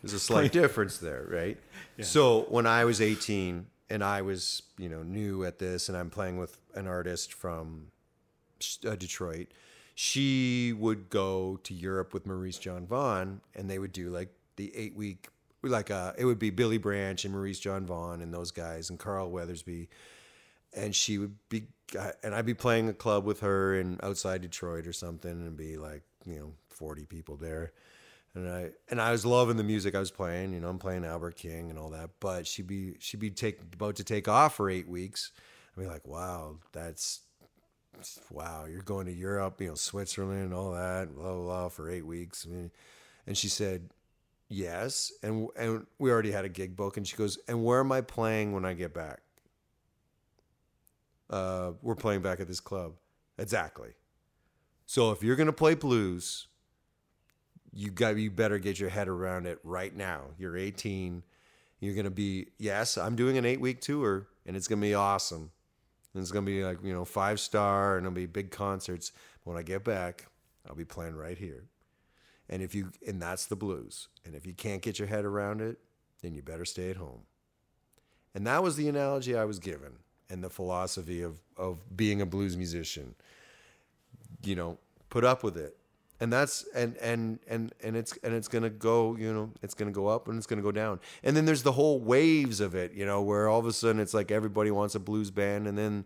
There's 0.03 0.13
a 0.13 0.19
slight 0.21 0.53
difference 0.53 0.99
there, 0.99 1.27
right? 1.29 1.59
So 2.01 2.43
when 2.49 2.67
I 2.67 2.85
was 2.85 3.01
18, 3.01 3.67
and 3.89 4.03
I 4.03 4.23
was 4.23 4.63
you 4.79 4.89
know 4.89 5.03
new 5.03 5.45
at 5.45 5.59
this, 5.59 5.89
and 5.89 5.97
I'm 5.97 6.11
playing 6.11 6.39
with 6.39 6.61
an 6.75 6.87
artist 6.87 7.33
from 7.33 7.89
uh, 8.87 8.97
Detroit. 8.97 9.49
She 9.95 10.75
would 10.75 11.09
go 11.09 11.59
to 11.63 11.73
Europe 11.73 12.13
with 12.13 12.27
Maurice 12.27 12.59
John 12.59 12.87
Vaughn, 12.87 13.41
and 13.55 13.71
they 13.71 13.79
would 13.79 13.93
do 13.93 14.11
like 14.11 14.29
the 14.57 14.75
eight 14.77 14.95
week, 14.95 15.29
like 15.63 15.91
uh, 15.91 16.13
it 16.19 16.25
would 16.25 16.39
be 16.39 16.51
Billy 16.51 16.79
Branch 16.79 17.25
and 17.25 17.33
Maurice 17.33 17.59
John 17.59 17.87
Vaughn 17.87 18.21
and 18.21 18.33
those 18.33 18.51
guys 18.51 18.91
and 18.91 18.99
Carl 18.99 19.31
Weathersby, 19.31 19.89
and 20.75 20.95
she 20.95 21.19
would 21.19 21.37
be, 21.49 21.69
and 22.23 22.35
I'd 22.35 22.47
be 22.47 22.55
playing 22.55 22.89
a 22.89 22.95
club 22.95 23.25
with 23.25 23.41
her 23.41 23.79
in 23.79 23.99
outside 24.03 24.43
Detroit 24.43 24.87
or 24.87 24.93
something, 24.93 25.31
and 25.31 25.57
be 25.57 25.77
like 25.77 26.03
you 26.27 26.39
know 26.39 26.53
forty 26.69 27.07
people 27.07 27.37
there 27.37 27.73
and 28.37 28.49
I 28.49 28.71
and 28.91 29.01
I 29.01 29.11
was 29.11 29.25
loving 29.25 29.57
the 29.57 29.65
music 29.65 29.95
I 29.95 29.99
was 29.99 30.11
playing. 30.11 30.53
You 30.53 30.61
know, 30.61 30.69
I'm 30.69 30.79
playing 30.79 31.05
Albert 31.05 31.37
King 31.37 31.71
and 31.71 31.79
all 31.79 31.91
that. 31.91 32.11
But 32.21 32.47
she'd 32.47 32.67
be 32.67 32.97
she'd 32.99 33.19
be 33.21 33.31
take 33.31 33.61
about 33.73 33.97
to 33.97 34.05
take 34.05 34.29
off 34.29 34.57
for 34.57 34.69
eight 34.69 34.87
weeks. 34.87 35.33
I'd 35.77 35.81
be 35.81 35.87
like, 35.87 36.07
wow, 36.07 36.59
that's 36.73 37.23
wow, 38.31 38.67
you're 38.67 38.83
going 38.83 39.07
to 39.07 39.13
Europe, 39.13 39.61
you 39.61 39.69
know, 39.69 39.75
Switzerland 39.75 40.43
and 40.43 40.55
all 40.55 40.73
that, 40.73 41.15
blah 41.15 41.33
blah, 41.33 41.43
blah 41.43 41.69
for 41.71 41.91
eight 41.91 42.05
weeks. 42.05 42.47
I 42.47 42.53
mean, 42.53 42.71
and 43.27 43.37
she 43.37 43.49
said, 43.49 43.89
yes, 44.49 45.13
and 45.23 45.49
and 45.57 45.87
we 45.99 46.11
already 46.11 46.31
had 46.31 46.45
a 46.45 46.51
gig 46.51 46.77
book, 46.77 46.99
and 46.99 47.09
she 47.09 47.17
goes, 47.17 47.39
and 47.49 47.65
where 47.65 47.81
am 47.81 47.91
I 47.91 48.03
playing 48.03 48.53
when 48.53 48.67
I 48.67 48.75
get 48.75 48.93
back? 48.93 49.21
Uh, 51.31 51.73
we're 51.81 51.97
playing 51.97 52.21
back 52.21 52.39
at 52.39 52.47
this 52.47 52.61
club. 52.61 52.93
Exactly. 53.39 53.91
So 54.85 55.11
if 55.11 55.23
you're 55.23 55.37
gonna 55.37 55.53
play 55.53 55.75
blues 55.75 56.49
you 57.77 57.91
got 57.91 58.17
you 58.17 58.31
better 58.31 58.59
get 58.59 58.81
your 58.81 58.89
head 58.89 59.07
around 59.07 59.47
it 59.47 59.59
right 59.63 59.95
now. 59.95 60.23
You're 60.39 60.57
18. 60.57 61.23
You're 61.79 61.95
gonna 61.95 62.11
be 62.11 62.49
yes. 62.59 62.97
I'm 62.97 63.17
doing 63.17 63.37
an 63.37 63.45
eight 63.45 63.61
week 63.61 63.83
tour, 63.83 64.27
and 64.47 64.57
it's 64.57 64.67
gonna 64.67 64.81
be 64.81 64.95
awesome. 64.95 65.51
And 66.15 66.23
it's 66.23 66.33
gonna 66.33 66.47
be 66.47 66.65
like 66.65 66.79
you 66.83 66.95
know 66.95 67.05
five 67.05 67.39
star, 67.39 67.99
and 67.99 68.07
it'll 68.07 68.15
be 68.15 68.25
big 68.25 68.51
concerts. 68.51 69.13
When 69.45 69.59
I 69.59 69.63
get 69.63 69.85
back, 69.85 70.27
I'll 70.67 70.75
be 70.75 70.87
playing 70.87 71.17
right 71.17 71.37
here. 71.37 71.65
And 72.49 72.63
if 72.63 72.75
you 72.75 72.93
and 73.07 73.21
that's 73.21 73.45
the 73.45 73.57
blues. 73.57 74.09
And 74.25 74.35
if 74.35 74.47
you 74.47 74.55
can't 74.55 74.81
get 74.81 74.99
your 74.99 75.09
head 75.09 75.27
around 75.27 75.61
it, 75.61 75.79
then 76.23 76.35
you 76.35 76.41
better 76.41 76.65
stay 76.65 76.91
at 76.91 76.97
home. 76.97 77.21
And 78.35 78.47
that 78.47 78.63
was 78.63 78.77
the 78.77 78.89
analogy 78.89 79.37
I 79.37 79.45
was 79.45 79.59
given, 79.59 79.93
and 80.31 80.43
the 80.43 80.51
philosophy 80.51 81.21
of 81.21 81.37
of 81.59 81.95
being 81.95 82.23
a 82.23 82.27
blues 82.27 82.57
musician. 82.57 83.15
You 84.43 84.57
know, 84.57 84.79
put 85.11 85.25
up 85.25 85.43
with 85.43 85.59
it 85.59 85.77
and 86.21 86.33
that's 86.33 86.65
and 86.75 86.97
and 86.99 87.39
and 87.47 87.73
and 87.83 87.97
it's 87.97 88.17
and 88.23 88.35
it's 88.35 88.49
gonna 88.49 88.71
go 88.71 89.17
you 89.17 89.33
know 89.33 89.51
it's 89.63 89.75
gonna 89.75 89.91
go 89.91 90.07
up 90.07 90.29
and 90.29 90.39
it's 90.39 90.47
gonna 90.47 90.63
go 90.63 90.73
down. 90.73 91.01
And 91.23 91.37
then 91.37 91.45
there's 91.45 91.63
the 91.63 91.73
whole 91.73 92.01
waves 92.01 92.61
of 92.61 92.75
it 92.75 92.93
you 92.93 93.07
know 93.07 93.23
where 93.23 93.49
all 93.49 93.61
of 93.61 93.67
a 93.67 93.73
sudden 93.73 94.01
it's 94.01 94.15
like 94.15 94.31
everybody 94.31 94.71
wants 94.71 94.95
a 94.95 95.01
blues 95.01 95.31
band 95.31 95.67
and 95.67 95.77
then 95.77 96.05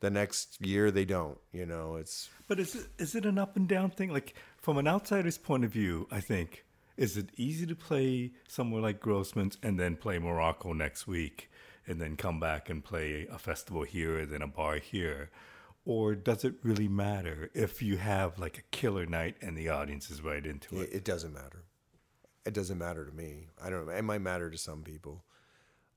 the 0.00 0.10
next 0.10 0.60
year 0.60 0.90
they 0.90 1.04
don't 1.04 1.38
you 1.52 1.64
know 1.64 1.96
it's 1.96 2.28
but 2.46 2.60
is 2.60 2.74
it 2.74 2.86
is 2.98 3.14
it 3.14 3.24
an 3.24 3.38
up 3.38 3.56
and 3.56 3.68
down 3.68 3.90
thing? 3.90 4.12
Like 4.12 4.34
from 4.64 4.78
an 4.78 4.88
outsider's 4.88 5.36
point 5.36 5.62
of 5.62 5.70
view 5.70 6.08
i 6.10 6.20
think 6.20 6.64
is 6.96 7.18
it 7.18 7.28
easy 7.36 7.66
to 7.66 7.74
play 7.74 8.32
somewhere 8.48 8.80
like 8.80 8.98
grossman's 8.98 9.58
and 9.62 9.78
then 9.78 9.94
play 9.94 10.18
morocco 10.18 10.72
next 10.72 11.06
week 11.06 11.50
and 11.86 12.00
then 12.00 12.16
come 12.16 12.40
back 12.40 12.70
and 12.70 12.82
play 12.82 13.26
a 13.30 13.38
festival 13.38 13.82
here 13.82 14.18
and 14.18 14.32
then 14.32 14.40
a 14.40 14.46
bar 14.46 14.76
here 14.76 15.30
or 15.84 16.14
does 16.14 16.44
it 16.44 16.54
really 16.62 16.88
matter 16.88 17.50
if 17.54 17.82
you 17.82 17.96
have 17.98 18.38
like 18.38 18.58
a 18.58 18.62
killer 18.70 19.06
night 19.06 19.36
and 19.42 19.56
the 19.56 19.68
audience 19.68 20.10
is 20.10 20.22
right 20.22 20.44
into 20.44 20.80
it? 20.80 20.90
It 20.92 21.04
doesn't 21.04 21.32
matter. 21.32 21.64
It 22.46 22.54
doesn't 22.54 22.78
matter 22.78 23.04
to 23.04 23.12
me. 23.12 23.48
I 23.62 23.70
don't 23.70 23.86
know. 23.86 23.92
It 23.92 24.02
might 24.02 24.20
matter 24.20 24.50
to 24.50 24.58
some 24.58 24.82
people. 24.82 25.24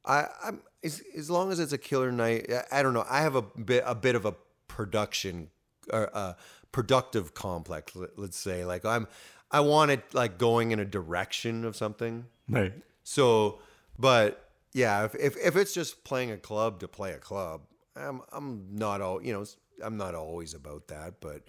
I, 0.06 0.28
I'm 0.44 0.62
as, 0.84 1.02
as 1.16 1.30
long 1.30 1.52
as 1.52 1.60
it's 1.60 1.74
a 1.74 1.78
killer 1.78 2.12
night. 2.12 2.50
I 2.72 2.82
don't 2.82 2.94
know. 2.94 3.06
I 3.10 3.22
have 3.22 3.36
a 3.36 3.42
bit 3.42 3.84
a 3.86 3.96
bit 3.96 4.16
of 4.16 4.26
a 4.26 4.36
production 4.68 5.50
or 5.92 6.10
a 6.14 6.36
productive 6.72 7.34
complex. 7.34 7.94
Let's 8.16 8.38
say 8.38 8.66
like 8.66 8.86
I'm. 8.86 9.08
I 9.50 9.62
want 9.62 9.92
it 9.92 10.14
like 10.14 10.38
going 10.38 10.72
in 10.72 10.80
a 10.80 10.86
direction 10.86 11.64
of 11.64 11.76
something. 11.78 12.26
Right. 12.50 12.74
So, 13.04 13.60
but 13.98 14.50
yeah, 14.74 15.06
if 15.06 15.16
if, 15.16 15.38
if 15.38 15.56
it's 15.56 15.74
just 15.74 16.04
playing 16.04 16.32
a 16.32 16.38
club 16.38 16.82
to 16.82 16.88
play 16.88 17.14
a 17.14 17.18
club, 17.18 17.62
I'm 17.96 18.22
I'm 18.32 18.68
not 18.72 19.02
all 19.02 19.22
you 19.22 19.34
know 19.34 19.46
I'm 19.84 19.98
not 19.98 20.16
always 20.16 20.54
about 20.54 20.88
that, 20.88 21.16
but 21.20 21.44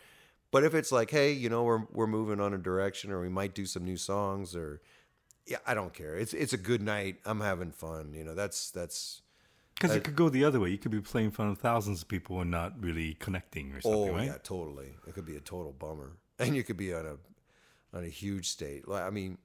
but 0.51 0.65
if 0.65 0.75
it's 0.75 0.91
like, 0.91 1.11
hey, 1.11 1.33
you 1.33 1.49
know, 1.49 1.63
we're 1.65 1.83
we're 1.93 2.07
moving 2.07 2.41
on 2.41 2.55
a 2.55 2.59
direction, 2.59 3.11
or 3.11 3.21
we 3.21 3.29
might 3.29 3.55
do 3.55 3.67
some 3.67 3.85
new 3.85 3.97
songs, 3.97 4.57
or 4.57 4.81
yeah, 5.47 5.59
I 5.67 5.75
don't 5.75 5.93
care. 5.93 6.17
It's 6.17 6.33
it's 6.35 6.53
a 6.53 6.59
good 6.59 6.83
night. 6.83 7.17
I'm 7.25 7.41
having 7.41 7.71
fun. 7.71 8.13
You 8.15 8.25
know, 8.25 8.35
that's 8.35 8.71
that's 8.71 9.23
because 9.75 9.95
it 9.95 10.05
could 10.05 10.17
go 10.17 10.29
the 10.29 10.45
other 10.45 10.59
way. 10.61 10.71
You 10.71 10.79
could 10.79 10.91
be 10.91 11.01
playing 11.01 11.27
in 11.27 11.31
front 11.31 11.53
of 11.53 11.59
thousands 11.59 12.03
of 12.03 12.09
people 12.09 12.41
and 12.41 12.51
not 12.51 12.83
really 12.83 13.15
connecting 13.15 13.73
or 13.73 13.81
something. 13.81 14.11
Oh 14.11 14.13
right? 14.13 14.27
yeah, 14.27 14.39
totally. 14.43 14.95
It 15.07 15.15
could 15.15 15.27
be 15.27 15.37
a 15.37 15.41
total 15.41 15.73
bummer, 15.73 16.13
and 16.39 16.57
you 16.57 16.65
could 16.65 16.77
be 16.77 16.95
on 16.95 17.07
a 17.07 17.17
on 17.97 18.05
a 18.05 18.09
huge 18.09 18.49
state. 18.49 18.85
I 18.91 19.11
mean, 19.11 19.39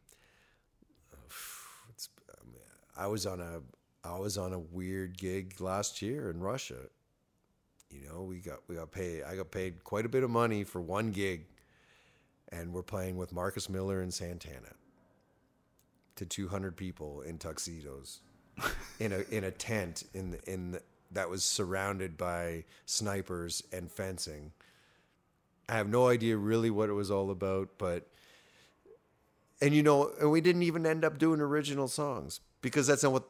it's, 1.89 2.10
I 2.98 3.08
was 3.08 3.26
on 3.26 3.41
a 3.41 3.62
I 4.08 4.17
was 4.17 4.38
on 4.38 4.54
a 4.54 4.60
weird 4.60 5.17
gig 5.17 5.60
last 5.60 6.02
year 6.02 6.30
in 6.30 6.39
Russia 6.39 6.80
you 7.93 8.08
know, 8.08 8.23
we 8.23 8.39
got 8.39 8.60
we 8.67 8.75
got 8.75 8.91
paid. 8.91 9.23
I 9.23 9.36
got 9.36 9.51
paid 9.51 9.84
quite 9.84 10.06
a 10.06 10.10
bit 10.10 10.23
of 10.23 10.29
money 10.29 10.63
for 10.63 10.82
one 10.82 11.12
gig, 11.12 11.45
and 12.49 12.73
we're 12.73 12.84
playing 12.84 13.17
with 13.17 13.32
Marcus 13.32 13.69
Miller 13.69 14.01
and 14.01 14.13
Santana 14.13 14.73
to 16.15 16.25
200 16.25 16.75
people 16.75 17.21
in 17.21 17.38
tuxedos 17.38 18.19
in 18.99 19.12
a 19.12 19.23
in 19.32 19.43
a 19.43 19.51
tent 19.51 20.03
in 20.13 20.32
the, 20.32 20.51
in 20.51 20.71
the, 20.71 20.82
that 21.12 21.29
was 21.29 21.43
surrounded 21.43 22.17
by 22.17 22.63
snipers 22.86 23.63
and 23.71 23.91
fencing. 23.91 24.51
I 25.69 25.73
have 25.73 25.88
no 25.88 26.08
idea 26.08 26.38
really 26.38 26.69
what 26.69 26.89
it 26.89 26.93
was 26.93 27.10
all 27.10 27.32
about, 27.32 27.69
but 27.77 28.08
and 29.62 29.73
you 29.73 29.84
know, 29.84 30.12
and 30.19 30.32
we 30.32 30.41
didn't 30.41 30.63
even 30.63 30.86
end 30.86 31.06
up 31.06 31.17
doing 31.17 31.39
original 31.39 31.88
songs 31.88 32.41
because 32.62 32.88
that's 32.88 33.03
not 33.03 33.13
what 33.13 33.23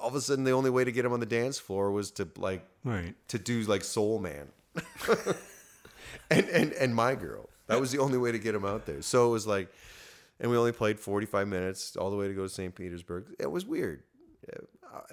all 0.00 0.08
of 0.08 0.14
a 0.14 0.20
sudden 0.20 0.44
the 0.44 0.50
only 0.52 0.70
way 0.70 0.84
to 0.84 0.92
get 0.92 1.04
him 1.04 1.12
on 1.12 1.20
the 1.20 1.26
dance 1.26 1.58
floor 1.58 1.90
was 1.90 2.10
to 2.12 2.28
like 2.36 2.64
right 2.84 3.14
to 3.28 3.38
do 3.38 3.62
like 3.62 3.84
Soul 3.84 4.18
Man, 4.18 4.48
and 6.30 6.48
and 6.48 6.72
and 6.72 6.94
My 6.94 7.14
Girl. 7.14 7.48
That 7.68 7.80
was 7.80 7.92
the 7.92 7.98
only 7.98 8.18
way 8.18 8.32
to 8.32 8.38
get 8.38 8.54
him 8.54 8.64
out 8.64 8.86
there. 8.86 9.02
So 9.02 9.28
it 9.28 9.30
was 9.30 9.46
like, 9.46 9.72
and 10.40 10.50
we 10.50 10.56
only 10.56 10.72
played 10.72 10.98
forty 10.98 11.26
five 11.26 11.48
minutes 11.48 11.96
all 11.96 12.10
the 12.10 12.16
way 12.16 12.28
to 12.28 12.34
go 12.34 12.42
to 12.42 12.48
St. 12.48 12.74
Petersburg. 12.74 13.26
It 13.38 13.50
was 13.50 13.64
weird. 13.64 14.02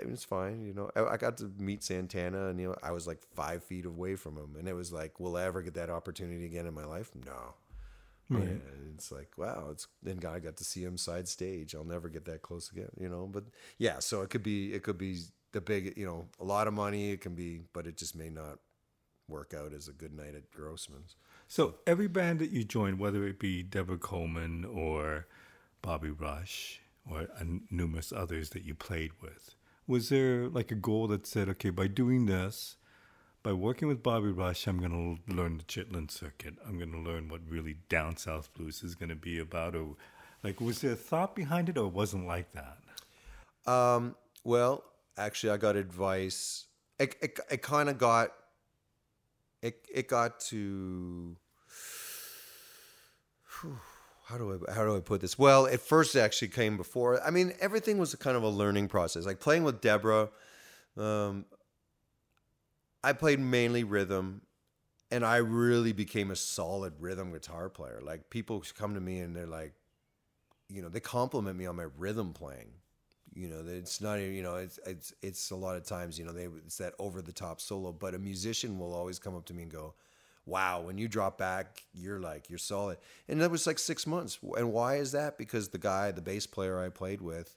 It 0.01 0.09
was 0.09 0.23
fine, 0.23 0.65
you 0.65 0.73
know. 0.73 0.89
I, 0.95 1.13
I 1.13 1.17
got 1.17 1.37
to 1.37 1.51
meet 1.57 1.83
Santana, 1.83 2.47
and 2.47 2.59
you 2.59 2.67
know, 2.69 2.75
I 2.83 2.91
was 2.91 3.07
like 3.07 3.19
five 3.33 3.63
feet 3.63 3.85
away 3.85 4.15
from 4.15 4.35
him, 4.35 4.55
and 4.57 4.67
it 4.67 4.73
was 4.73 4.91
like, 4.91 5.19
will 5.19 5.37
I 5.37 5.43
ever 5.43 5.61
get 5.61 5.75
that 5.75 5.89
opportunity 5.89 6.45
again 6.45 6.65
in 6.65 6.73
my 6.73 6.85
life? 6.85 7.11
No. 7.25 7.53
Right. 8.29 8.43
And 8.43 8.61
it's 8.95 9.11
like, 9.11 9.37
wow, 9.37 9.69
it's 9.71 9.87
then 10.03 10.17
God 10.17 10.43
got 10.43 10.57
to 10.57 10.63
see 10.63 10.83
him 10.83 10.97
side 10.97 11.27
stage. 11.27 11.73
I'll 11.73 11.83
never 11.83 12.09
get 12.09 12.25
that 12.25 12.41
close 12.41 12.71
again, 12.71 12.91
you 12.99 13.09
know. 13.09 13.27
But 13.31 13.45
yeah, 13.77 13.99
so 13.99 14.21
it 14.21 14.29
could 14.29 14.43
be 14.43 14.73
it 14.73 14.83
could 14.83 14.97
be 14.97 15.21
the 15.51 15.61
big, 15.61 15.97
you 15.97 16.05
know, 16.05 16.27
a 16.39 16.43
lot 16.43 16.67
of 16.67 16.73
money. 16.73 17.11
It 17.11 17.21
can 17.21 17.33
be, 17.33 17.61
but 17.73 17.87
it 17.87 17.97
just 17.97 18.15
may 18.15 18.29
not 18.29 18.59
work 19.27 19.53
out 19.53 19.73
as 19.73 19.87
a 19.87 19.93
good 19.93 20.13
night 20.13 20.35
at 20.35 20.49
Grossman's. 20.51 21.15
So 21.47 21.75
every 21.87 22.07
band 22.07 22.39
that 22.39 22.51
you 22.51 22.63
joined, 22.63 22.99
whether 22.99 23.25
it 23.25 23.39
be 23.39 23.63
Deborah 23.63 23.97
Coleman 23.97 24.65
or 24.65 25.27
Bobby 25.81 26.11
Rush 26.11 26.81
or 27.09 27.27
numerous 27.71 28.11
others 28.11 28.51
that 28.51 28.63
you 28.63 28.75
played 28.75 29.11
with, 29.21 29.55
was 29.87 30.09
there 30.09 30.47
like 30.47 30.71
a 30.71 30.75
goal 30.75 31.07
that 31.07 31.25
said, 31.25 31.49
okay, 31.49 31.71
by 31.71 31.87
doing 31.87 32.25
this, 32.27 32.75
by 33.41 33.53
working 33.53 33.87
with 33.87 34.03
Bobby 34.03 34.31
Rush, 34.31 34.67
I'm 34.67 34.79
going 34.79 35.19
to 35.27 35.33
learn 35.33 35.57
the 35.57 35.63
Chitlin 35.63 36.11
circuit. 36.11 36.55
I'm 36.67 36.77
going 36.77 36.91
to 36.91 36.99
learn 36.99 37.29
what 37.29 37.41
really 37.47 37.77
down 37.87 38.17
south 38.17 38.53
blues 38.53 38.83
is 38.83 38.95
going 38.95 39.09
to 39.09 39.15
be 39.15 39.39
about. 39.39 39.75
Or 39.75 39.95
like, 40.43 40.59
was 40.59 40.81
there 40.81 40.91
a 40.91 40.95
thought 40.95 41.35
behind 41.35 41.69
it, 41.69 41.77
or 41.77 41.87
it 41.87 41.93
wasn't 41.93 42.27
like 42.27 42.51
that? 42.51 43.71
Um, 43.71 44.15
well, 44.43 44.83
actually, 45.17 45.51
I 45.51 45.57
got 45.57 45.75
advice. 45.75 46.65
It 46.99 47.15
it, 47.21 47.39
it 47.49 47.61
kind 47.61 47.87
of 47.89 47.97
got 47.97 48.31
it 49.61 49.85
it 49.93 50.07
got 50.07 50.39
to. 50.41 51.37
Whew, 53.61 53.79
how 54.25 54.37
do 54.37 54.61
I 54.67 54.73
how 54.73 54.83
do 54.83 54.97
I 54.97 54.99
put 54.99 55.21
this? 55.21 55.39
Well, 55.39 55.65
it 55.65 55.79
first 55.79 56.15
actually 56.17 56.49
came 56.49 56.75
before. 56.75 57.23
I 57.25 57.29
mean, 57.29 57.53
everything 57.61 57.97
was 57.99 58.13
a 58.13 58.17
kind 58.17 58.35
of 58.35 58.43
a 58.43 58.49
learning 58.49 58.89
process. 58.89 59.25
Like 59.25 59.39
playing 59.39 59.63
with 59.63 59.79
Deborah. 59.79 60.29
Um, 60.97 61.45
I 63.03 63.13
played 63.13 63.39
mainly 63.39 63.83
rhythm 63.83 64.41
and 65.11 65.25
I 65.25 65.37
really 65.37 65.93
became 65.93 66.31
a 66.31 66.35
solid 66.35 66.93
rhythm 66.99 67.31
guitar 67.31 67.69
player. 67.69 67.99
Like 68.03 68.29
people 68.29 68.63
come 68.77 68.93
to 68.93 69.01
me 69.01 69.19
and 69.19 69.35
they're 69.35 69.47
like, 69.47 69.73
you 70.69 70.81
know, 70.81 70.89
they 70.89 70.99
compliment 70.99 71.57
me 71.57 71.65
on 71.65 71.75
my 71.75 71.87
rhythm 71.97 72.33
playing. 72.33 72.69
You 73.33 73.47
know, 73.47 73.63
it's 73.65 74.01
not, 74.01 74.15
you 74.15 74.41
know, 74.41 74.55
it's 74.55 74.79
it's 74.85 75.13
it's 75.21 75.51
a 75.51 75.55
lot 75.55 75.75
of 75.75 75.83
times, 75.85 76.17
you 76.17 76.25
know, 76.25 76.31
they 76.31 76.45
it's 76.65 76.77
that 76.77 76.93
over 76.99 77.21
the 77.21 77.31
top 77.31 77.61
solo. 77.61 77.91
But 77.91 78.15
a 78.15 78.19
musician 78.19 78.79
will 78.79 78.93
always 78.93 79.19
come 79.19 79.35
up 79.35 79.45
to 79.45 79.53
me 79.53 79.63
and 79.63 79.71
go, 79.71 79.93
"Wow, 80.45 80.81
when 80.81 80.97
you 80.97 81.07
drop 81.07 81.37
back, 81.37 81.83
you're 81.93 82.19
like 82.19 82.49
you're 82.49 82.57
solid." 82.59 82.97
And 83.27 83.39
that 83.41 83.51
was 83.51 83.67
like 83.67 83.79
six 83.79 84.07
months. 84.07 84.39
And 84.57 84.73
why 84.73 84.95
is 84.95 85.11
that? 85.11 85.37
Because 85.37 85.69
the 85.69 85.77
guy, 85.77 86.11
the 86.11 86.21
bass 86.21 86.47
player 86.47 86.79
I 86.79 86.89
played 86.89 87.21
with, 87.21 87.55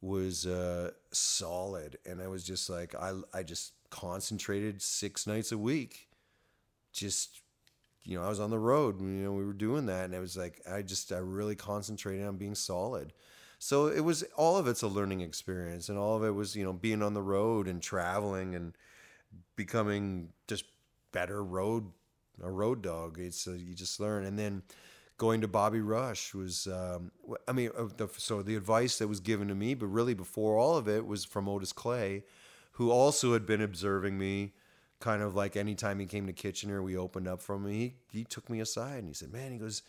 was 0.00 0.46
uh, 0.46 0.90
solid, 1.12 1.98
and 2.06 2.20
I 2.20 2.28
was 2.28 2.44
just 2.44 2.70
like 2.70 2.94
I 2.94 3.14
I 3.32 3.42
just 3.42 3.72
concentrated 3.94 4.82
six 4.82 5.24
nights 5.24 5.52
a 5.52 5.58
week, 5.58 6.08
just 6.92 7.40
you 8.02 8.18
know 8.18 8.24
I 8.24 8.28
was 8.28 8.40
on 8.40 8.50
the 8.50 8.58
road. 8.58 9.00
You 9.00 9.06
know 9.06 9.32
we 9.32 9.44
were 9.44 9.52
doing 9.52 9.86
that, 9.86 10.06
and 10.06 10.14
it 10.14 10.18
was 10.18 10.36
like 10.36 10.60
I 10.68 10.82
just 10.82 11.12
I 11.12 11.18
really 11.18 11.54
concentrated 11.54 12.26
on 12.26 12.36
being 12.36 12.56
solid. 12.56 13.12
So 13.60 13.86
it 13.86 14.00
was 14.00 14.24
all 14.36 14.56
of 14.56 14.66
it's 14.66 14.82
a 14.82 14.88
learning 14.88 15.20
experience, 15.20 15.88
and 15.88 15.96
all 15.96 16.16
of 16.16 16.24
it 16.24 16.32
was 16.32 16.56
you 16.56 16.64
know 16.64 16.72
being 16.72 17.02
on 17.02 17.14
the 17.14 17.22
road 17.22 17.68
and 17.68 17.80
traveling 17.80 18.56
and 18.56 18.76
becoming 19.54 20.30
just 20.48 20.64
better 21.12 21.42
road 21.44 21.84
a 22.42 22.50
road 22.50 22.82
dog. 22.82 23.20
It's 23.20 23.46
uh, 23.46 23.52
you 23.52 23.74
just 23.74 24.00
learn, 24.00 24.24
and 24.24 24.36
then 24.36 24.62
going 25.16 25.40
to 25.40 25.48
Bobby 25.48 25.80
Rush 25.80 26.34
was, 26.34 26.66
um, 26.66 27.12
I 27.46 27.52
mean, 27.52 27.70
uh, 27.78 28.06
so 28.16 28.42
the 28.42 28.56
advice 28.56 28.98
that 28.98 29.06
was 29.06 29.20
given 29.20 29.46
to 29.46 29.54
me, 29.54 29.74
but 29.74 29.86
really 29.86 30.14
before 30.14 30.58
all 30.58 30.76
of 30.76 30.88
it 30.88 31.06
was 31.06 31.24
from 31.24 31.48
Otis 31.48 31.72
Clay, 31.72 32.24
who 32.74 32.90
also 32.90 33.32
had 33.32 33.46
been 33.46 33.60
observing 33.60 34.18
me. 34.18 34.52
Kind 35.00 35.22
of 35.22 35.34
like 35.34 35.56
anytime 35.56 35.98
he 35.98 36.06
came 36.06 36.26
to 36.26 36.32
Kitchener, 36.32 36.82
we 36.82 36.96
opened 36.96 37.28
up 37.28 37.42
from 37.42 37.66
him. 37.66 37.72
He, 37.72 37.94
he 38.10 38.24
took 38.24 38.48
me 38.48 38.60
aside 38.60 38.98
and 38.98 39.08
he 39.08 39.12
said, 39.12 39.32
"Man," 39.32 39.52
he 39.52 39.58
goes, 39.58 39.82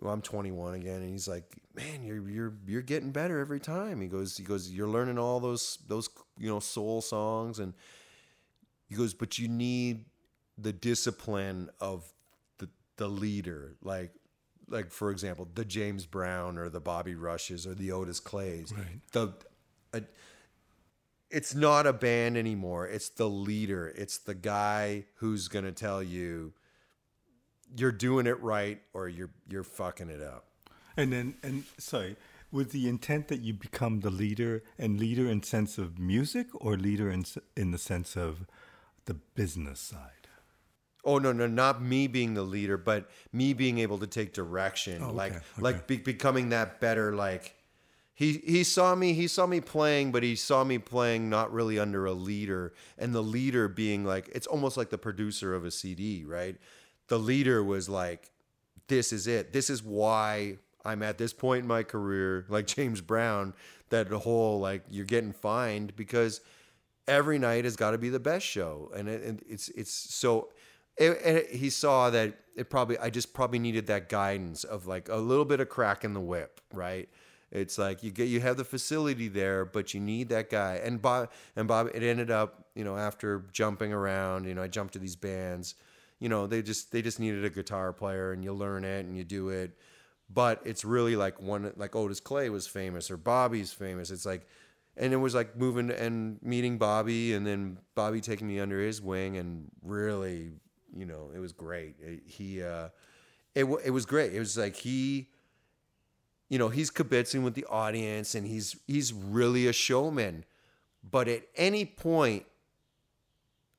well, 0.00 0.12
I'm 0.12 0.22
21 0.22 0.74
again, 0.74 1.02
and 1.02 1.10
he's 1.10 1.28
like, 1.28 1.44
"Man, 1.74 2.02
you're 2.02 2.28
you're 2.28 2.54
you're 2.66 2.82
getting 2.82 3.10
better 3.10 3.38
every 3.38 3.60
time." 3.60 4.00
He 4.00 4.08
goes, 4.08 4.36
he 4.36 4.44
goes, 4.44 4.70
"You're 4.70 4.88
learning 4.88 5.18
all 5.18 5.40
those 5.40 5.78
those 5.86 6.08
you 6.38 6.48
know 6.48 6.60
soul 6.60 7.02
songs," 7.02 7.58
and 7.58 7.74
he 8.88 8.94
goes, 8.94 9.12
"But 9.12 9.38
you 9.38 9.48
need 9.48 10.06
the 10.56 10.72
discipline 10.72 11.68
of 11.80 12.10
the 12.58 12.68
the 12.96 13.08
leader, 13.08 13.76
like 13.82 14.12
like 14.68 14.90
for 14.90 15.10
example, 15.10 15.46
the 15.54 15.64
James 15.64 16.06
Brown 16.06 16.56
or 16.56 16.70
the 16.70 16.80
Bobby 16.80 17.14
Rushes 17.14 17.66
or 17.66 17.74
the 17.74 17.92
Otis 17.92 18.20
Clays. 18.20 18.72
Right. 18.72 19.00
The 19.12 19.34
uh, 19.92 20.00
it's 21.32 21.54
not 21.54 21.86
a 21.86 21.92
band 21.92 22.36
anymore. 22.36 22.86
It's 22.86 23.08
the 23.08 23.28
leader. 23.28 23.92
It's 23.96 24.18
the 24.18 24.34
guy 24.34 25.06
who's 25.16 25.48
going 25.48 25.64
to 25.64 25.72
tell 25.72 26.02
you 26.02 26.52
you're 27.74 27.90
doing 27.92 28.26
it 28.26 28.40
right 28.42 28.80
or 28.92 29.08
you're 29.08 29.30
you're 29.48 29.64
fucking 29.64 30.10
it 30.10 30.22
up. 30.22 30.44
And 30.96 31.10
then, 31.12 31.34
and 31.42 31.64
sorry, 31.78 32.16
with 32.50 32.70
the 32.72 32.86
intent 32.86 33.28
that 33.28 33.40
you 33.40 33.54
become 33.54 34.00
the 34.00 34.10
leader, 34.10 34.62
and 34.78 35.00
leader 35.00 35.26
in 35.26 35.42
sense 35.42 35.78
of 35.78 35.98
music, 35.98 36.48
or 36.54 36.76
leader 36.76 37.10
in 37.10 37.24
in 37.56 37.70
the 37.70 37.78
sense 37.78 38.14
of 38.16 38.46
the 39.06 39.14
business 39.14 39.80
side. 39.80 40.28
Oh 41.04 41.18
no, 41.18 41.32
no, 41.32 41.46
not 41.46 41.82
me 41.82 42.06
being 42.06 42.34
the 42.34 42.42
leader, 42.42 42.76
but 42.76 43.10
me 43.32 43.54
being 43.54 43.78
able 43.78 43.98
to 43.98 44.06
take 44.06 44.34
direction, 44.34 45.02
Oh, 45.02 45.06
okay, 45.06 45.16
like 45.16 45.32
okay. 45.32 45.44
like 45.58 45.86
be, 45.86 45.96
becoming 45.96 46.50
that 46.50 46.78
better. 46.78 47.14
Like 47.14 47.54
he 48.14 48.42
he 48.44 48.62
saw 48.62 48.94
me, 48.94 49.14
he 49.14 49.26
saw 49.26 49.46
me 49.46 49.60
playing, 49.60 50.12
but 50.12 50.22
he 50.22 50.36
saw 50.36 50.64
me 50.64 50.78
playing 50.78 51.30
not 51.30 51.52
really 51.52 51.78
under 51.78 52.04
a 52.04 52.12
leader, 52.12 52.74
and 52.98 53.14
the 53.14 53.22
leader 53.22 53.68
being 53.68 54.04
like 54.04 54.28
it's 54.34 54.46
almost 54.46 54.76
like 54.76 54.90
the 54.90 54.98
producer 54.98 55.54
of 55.54 55.64
a 55.64 55.70
CD, 55.70 56.24
right? 56.24 56.56
The 57.08 57.18
leader 57.18 57.64
was 57.64 57.88
like, 57.88 58.30
"This 58.88 59.12
is 59.12 59.26
it. 59.26 59.52
This 59.52 59.70
is 59.70 59.82
why 59.82 60.58
I'm 60.84 61.02
at 61.02 61.16
this 61.16 61.32
point 61.32 61.62
in 61.62 61.68
my 61.68 61.82
career." 61.82 62.44
Like 62.50 62.66
James 62.66 63.00
Brown, 63.00 63.54
that 63.88 64.08
whole 64.08 64.60
like 64.60 64.84
you're 64.90 65.06
getting 65.06 65.32
fined 65.32 65.96
because 65.96 66.42
every 67.08 67.38
night 67.38 67.64
has 67.64 67.76
got 67.76 67.92
to 67.92 67.98
be 67.98 68.10
the 68.10 68.20
best 68.20 68.44
show, 68.46 68.90
and, 68.94 69.08
it, 69.08 69.22
and 69.22 69.42
it's 69.48 69.68
it's 69.70 69.92
so. 69.92 70.50
It, 70.98 71.18
and 71.24 71.46
he 71.48 71.70
saw 71.70 72.10
that 72.10 72.34
it 72.54 72.68
probably 72.68 72.98
I 72.98 73.08
just 73.08 73.32
probably 73.32 73.58
needed 73.58 73.86
that 73.86 74.10
guidance 74.10 74.64
of 74.64 74.86
like 74.86 75.08
a 75.08 75.16
little 75.16 75.46
bit 75.46 75.60
of 75.60 75.70
crack 75.70 76.04
in 76.04 76.12
the 76.12 76.20
whip, 76.20 76.60
right? 76.74 77.08
It's 77.52 77.78
like 77.78 78.02
you 78.02 78.10
get 78.10 78.28
you 78.28 78.40
have 78.40 78.56
the 78.56 78.64
facility 78.64 79.28
there, 79.28 79.64
but 79.66 79.94
you 79.94 80.00
need 80.00 80.30
that 80.30 80.50
guy. 80.50 80.76
And 80.82 81.00
Bob 81.02 81.30
and 81.56 81.68
Bob, 81.68 81.88
it 81.94 82.02
ended 82.02 82.30
up 82.30 82.66
you 82.74 82.84
know 82.84 82.96
after 82.96 83.44
jumping 83.52 83.92
around, 83.92 84.46
you 84.46 84.54
know 84.54 84.62
I 84.62 84.68
jumped 84.68 84.94
to 84.94 84.98
these 84.98 85.16
bands, 85.16 85.74
you 86.18 86.28
know 86.30 86.46
they 86.46 86.62
just 86.62 86.92
they 86.92 87.02
just 87.02 87.20
needed 87.20 87.44
a 87.44 87.50
guitar 87.50 87.92
player, 87.92 88.32
and 88.32 88.42
you 88.42 88.54
learn 88.54 88.84
it 88.84 89.04
and 89.06 89.16
you 89.16 89.24
do 89.24 89.50
it. 89.50 89.72
But 90.32 90.62
it's 90.64 90.84
really 90.84 91.14
like 91.16 91.40
one 91.42 91.72
like 91.76 91.94
Otis 91.94 92.20
Clay 92.20 92.48
was 92.48 92.66
famous 92.66 93.10
or 93.10 93.16
Bobby's 93.18 93.72
famous. 93.72 94.10
It's 94.10 94.24
like 94.24 94.46
and 94.96 95.12
it 95.12 95.16
was 95.16 95.34
like 95.34 95.56
moving 95.56 95.90
and 95.90 96.38
meeting 96.42 96.78
Bobby, 96.78 97.34
and 97.34 97.46
then 97.46 97.78
Bobby 97.94 98.20
taking 98.20 98.46
me 98.48 98.60
under 98.60 98.80
his 98.80 99.00
wing, 99.00 99.36
and 99.38 99.70
really, 99.82 100.52
you 100.94 101.06
know, 101.06 101.30
it 101.34 101.38
was 101.38 101.52
great. 101.52 101.96
It- 102.00 102.22
he, 102.26 102.62
uh, 102.62 102.88
it 103.54 103.64
it 103.84 103.90
was 103.90 104.06
great. 104.06 104.34
It 104.34 104.38
was 104.38 104.56
like 104.56 104.76
he, 104.76 105.28
you 106.52 106.58
know, 106.58 106.68
he's 106.68 106.90
kibitzing 106.90 107.44
with 107.44 107.54
the 107.54 107.64
audience, 107.64 108.34
and 108.34 108.46
he's 108.46 108.76
he's 108.86 109.10
really 109.10 109.66
a 109.66 109.72
showman. 109.72 110.44
But 111.02 111.26
at 111.26 111.44
any 111.56 111.86
point 111.86 112.44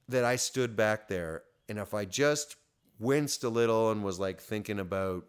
that 0.09 0.25
I 0.25 0.37
stood 0.37 0.75
back 0.75 1.07
there, 1.07 1.43
and 1.69 1.77
if 1.77 1.93
I 1.93 2.05
just 2.05 2.55
winced 2.97 3.43
a 3.43 3.49
little 3.49 3.91
and 3.91 4.03
was 4.03 4.19
like 4.19 4.41
thinking 4.41 4.79
about 4.79 5.25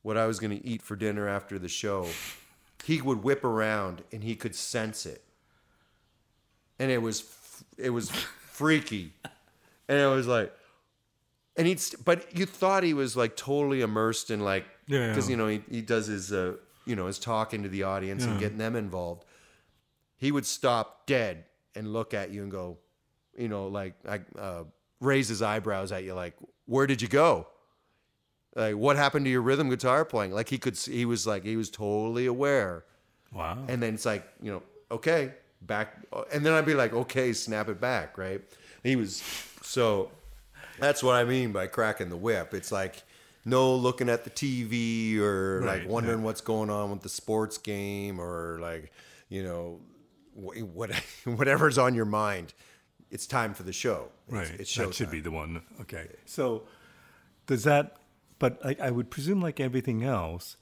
what 0.00 0.16
I 0.16 0.24
was 0.24 0.40
going 0.40 0.58
to 0.58 0.66
eat 0.66 0.80
for 0.80 0.96
dinner 0.96 1.28
after 1.28 1.58
the 1.58 1.68
show, 1.68 2.08
he 2.84 3.02
would 3.02 3.22
whip 3.22 3.44
around 3.44 4.02
and 4.10 4.24
he 4.24 4.34
could 4.34 4.54
sense 4.54 5.04
it, 5.04 5.22
and 6.78 6.90
it 6.90 7.02
was 7.02 7.62
it 7.76 7.90
was 7.90 8.10
freaky, 8.10 9.12
and 9.86 9.98
it 9.98 10.06
was 10.06 10.26
like, 10.26 10.50
and 11.58 11.66
he'd 11.66 11.82
but 12.06 12.34
you 12.34 12.46
thought 12.46 12.84
he 12.84 12.94
was 12.94 13.18
like 13.18 13.36
totally 13.36 13.82
immersed 13.82 14.30
in 14.30 14.40
like 14.40 14.64
Yeah, 14.86 15.08
because 15.08 15.28
yeah. 15.28 15.32
you 15.32 15.36
know 15.36 15.46
he, 15.46 15.62
he 15.70 15.82
does 15.82 16.06
his 16.06 16.32
uh, 16.32 16.54
you 16.86 16.96
know 16.96 17.06
is 17.06 17.18
talking 17.18 17.62
to 17.62 17.68
the 17.68 17.82
audience 17.82 18.24
and 18.24 18.38
getting 18.38 18.58
them 18.58 18.76
involved. 18.76 19.24
He 20.16 20.32
would 20.32 20.46
stop 20.46 21.06
dead 21.06 21.44
and 21.74 21.92
look 21.92 22.14
at 22.14 22.30
you 22.30 22.42
and 22.42 22.50
go, 22.50 22.78
you 23.36 23.48
know, 23.48 23.68
like 23.68 23.94
like 24.04 24.22
uh, 24.38 24.64
raise 25.00 25.28
his 25.28 25.42
eyebrows 25.42 25.92
at 25.92 26.04
you, 26.04 26.14
like, 26.14 26.34
"Where 26.66 26.86
did 26.86 27.00
you 27.00 27.08
go?" 27.08 27.46
Like, 28.54 28.76
what 28.76 28.96
happened 28.96 29.26
to 29.26 29.30
your 29.30 29.42
rhythm 29.42 29.70
guitar 29.70 30.04
playing? 30.04 30.32
Like 30.32 30.48
he 30.48 30.58
could, 30.58 30.76
see, 30.76 30.92
he 30.92 31.04
was 31.04 31.26
like, 31.26 31.44
he 31.44 31.56
was 31.56 31.70
totally 31.70 32.26
aware. 32.26 32.84
Wow. 33.32 33.64
And 33.68 33.80
then 33.82 33.94
it's 33.94 34.04
like, 34.04 34.26
you 34.42 34.50
know, 34.50 34.62
okay, 34.90 35.32
back. 35.62 36.04
And 36.32 36.44
then 36.44 36.52
I'd 36.52 36.66
be 36.66 36.74
like, 36.74 36.92
okay, 36.92 37.32
snap 37.32 37.68
it 37.68 37.80
back, 37.80 38.18
right? 38.18 38.42
He 38.82 38.96
was, 38.96 39.22
so 39.62 40.10
that's 40.80 41.02
what 41.02 41.14
I 41.14 41.24
mean 41.24 41.52
by 41.52 41.68
cracking 41.68 42.08
the 42.08 42.16
whip. 42.16 42.52
It's 42.52 42.72
like, 42.72 43.04
no 43.44 43.74
looking 43.74 44.08
at 44.08 44.24
the 44.24 44.30
TV 44.30 45.18
or 45.18 45.62
like 45.62 45.80
Right, 45.80 45.88
wondering 45.88 46.22
what's 46.22 46.40
going 46.40 46.70
on 46.70 46.90
with 46.90 47.00
the 47.02 47.08
sports 47.08 47.58
game 47.58 48.20
or 48.20 48.58
like, 48.60 48.92
you 49.28 49.42
know, 49.42 49.80
what, 50.34 50.90
whatever's 51.24 51.78
on 51.78 51.94
your 51.94 52.04
mind. 52.04 52.52
It's 53.10 53.26
time 53.26 53.54
for 53.54 53.62
the 53.64 53.72
show. 53.72 54.08
It's, 54.28 54.34
right. 54.36 54.60
It's 54.60 54.74
that 54.76 54.94
should 54.94 55.08
showtime. 55.08 55.10
be 55.12 55.20
the 55.20 55.30
one. 55.30 55.62
Okay. 55.80 56.08
So 56.26 56.64
does 57.46 57.64
that? 57.64 57.96
But 58.38 58.58
I, 58.64 58.76
I 58.80 58.90
would 58.90 59.10
presume, 59.10 59.40
like 59.40 59.58
everything 59.60 60.02
else, 60.04 60.56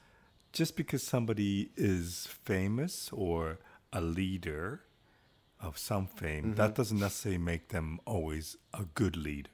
just 0.53 0.77
because 0.77 1.03
somebody 1.03 1.71
is 1.77 2.27
famous 2.45 3.11
or 3.13 3.59
a 3.93 4.01
leader 4.01 4.83
of 5.61 5.77
some 5.79 6.07
fame, 6.07 6.45
Mm-hmm. 6.45 6.55
that 6.55 6.75
doesn't 6.75 6.99
necessarily 6.99 7.39
make 7.39 7.69
them 7.69 8.01
always 8.07 8.57
a 8.73 8.85
good 8.95 9.17
leader. 9.17 9.51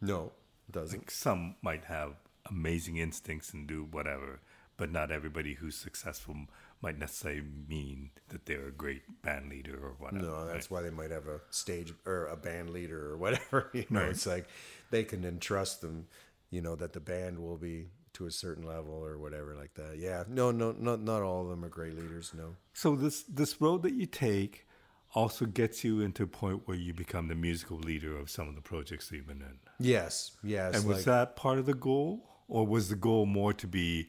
No, 0.00 0.32
it 0.68 0.72
doesn't. 0.72 0.98
Like 1.00 1.10
some 1.10 1.56
might 1.62 1.84
have 1.86 2.12
amazing 2.50 2.96
instincts 2.96 3.52
and 3.52 3.66
do 3.66 3.84
whatever, 3.90 4.40
but 4.76 4.90
not 4.90 5.10
everybody 5.10 5.54
who's 5.54 5.76
successful 5.76 6.34
might 6.82 6.98
necessarily 6.98 7.42
mean 7.68 8.10
that 8.28 8.44
they're 8.46 8.68
a 8.68 8.72
great 8.72 9.22
band 9.22 9.48
leader 9.48 9.78
or 9.82 9.94
whatever. 9.98 10.22
No, 10.24 10.46
that's 10.46 10.70
right? 10.70 10.82
why 10.82 10.82
they 10.82 10.94
might 10.94 11.10
have 11.10 11.26
a 11.26 11.40
stage 11.50 11.92
or 12.04 12.26
a 12.26 12.36
band 12.36 12.70
leader 12.70 13.10
or 13.10 13.16
whatever. 13.16 13.70
You 13.74 13.86
know, 13.90 14.00
Right. 14.02 14.10
it's 14.10 14.26
like 14.26 14.46
they 14.90 15.04
can 15.04 15.24
entrust 15.24 15.80
them, 15.80 16.06
you 16.50 16.60
know, 16.60 16.76
that 16.76 16.92
the 16.92 17.00
band 17.00 17.38
will 17.38 17.56
be 17.56 17.86
to 18.14 18.26
a 18.26 18.30
certain 18.30 18.66
level 18.66 18.94
or 18.94 19.18
whatever 19.18 19.54
like 19.54 19.74
that. 19.74 19.96
Yeah, 19.98 20.24
no, 20.28 20.50
no, 20.50 20.72
not 20.72 21.00
not 21.00 21.22
all 21.22 21.42
of 21.42 21.48
them 21.48 21.64
are 21.64 21.68
great 21.68 21.94
leaders. 21.98 22.32
No. 22.36 22.56
So 22.74 22.96
this 22.96 23.22
this 23.24 23.60
road 23.60 23.82
that 23.82 23.94
you 23.94 24.06
take 24.06 24.66
also 25.14 25.46
gets 25.46 25.82
you 25.84 26.00
into 26.00 26.22
a 26.24 26.26
point 26.26 26.62
where 26.66 26.76
you 26.76 26.92
become 26.92 27.28
the 27.28 27.34
musical 27.34 27.78
leader 27.78 28.16
of 28.18 28.28
some 28.28 28.48
of 28.48 28.54
the 28.54 28.60
projects 28.60 29.08
that 29.08 29.16
you've 29.16 29.26
been 29.26 29.40
in. 29.40 29.58
Yes, 29.78 30.32
yes. 30.42 30.74
And 30.76 30.84
was 30.86 30.98
like- 30.98 31.04
that 31.06 31.36
part 31.36 31.58
of 31.58 31.64
the 31.66 31.74
goal, 31.74 32.28
or 32.48 32.66
was 32.66 32.88
the 32.88 32.96
goal 32.96 33.26
more 33.26 33.52
to 33.54 33.66
be 33.66 34.08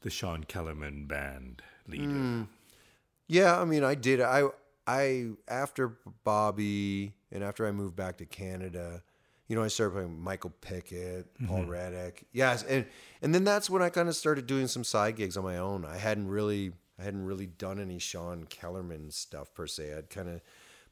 the 0.00 0.10
Shawn 0.10 0.44
Kellerman 0.44 1.06
band 1.06 1.62
leader? 1.86 2.04
Hmm. 2.04 2.42
Yeah, 3.28 3.58
I 3.58 3.64
mean, 3.64 3.84
I 3.84 3.94
did. 3.94 4.20
I 4.20 4.48
I 4.86 5.30
after 5.48 5.96
Bobby 6.24 7.14
and 7.30 7.42
after 7.42 7.66
I 7.66 7.72
moved 7.72 7.96
back 7.96 8.18
to 8.18 8.26
Canada, 8.26 9.02
you 9.48 9.56
know, 9.56 9.62
I 9.62 9.68
started 9.68 9.94
playing 9.94 10.20
Michael 10.20 10.52
Pickett, 10.60 11.26
Paul 11.46 11.64
Reddick. 11.64 12.26
Yes, 12.32 12.62
and 12.64 12.86
and 13.20 13.34
then 13.34 13.44
that's 13.44 13.70
when 13.70 13.82
I 13.82 13.88
kind 13.90 14.08
of 14.08 14.16
started 14.16 14.46
doing 14.46 14.66
some 14.66 14.84
side 14.84 15.16
gigs 15.16 15.36
on 15.36 15.44
my 15.44 15.58
own. 15.58 15.84
I 15.84 15.96
hadn't 15.96 16.28
really 16.28 16.72
I 16.98 17.04
hadn't 17.04 17.24
really 17.24 17.46
done 17.46 17.80
any 17.80 17.98
Shawn 17.98 18.44
Kellerman 18.44 19.10
stuff 19.10 19.54
per 19.54 19.66
se. 19.66 19.94
I'd 19.96 20.10
kind 20.10 20.28
of 20.28 20.40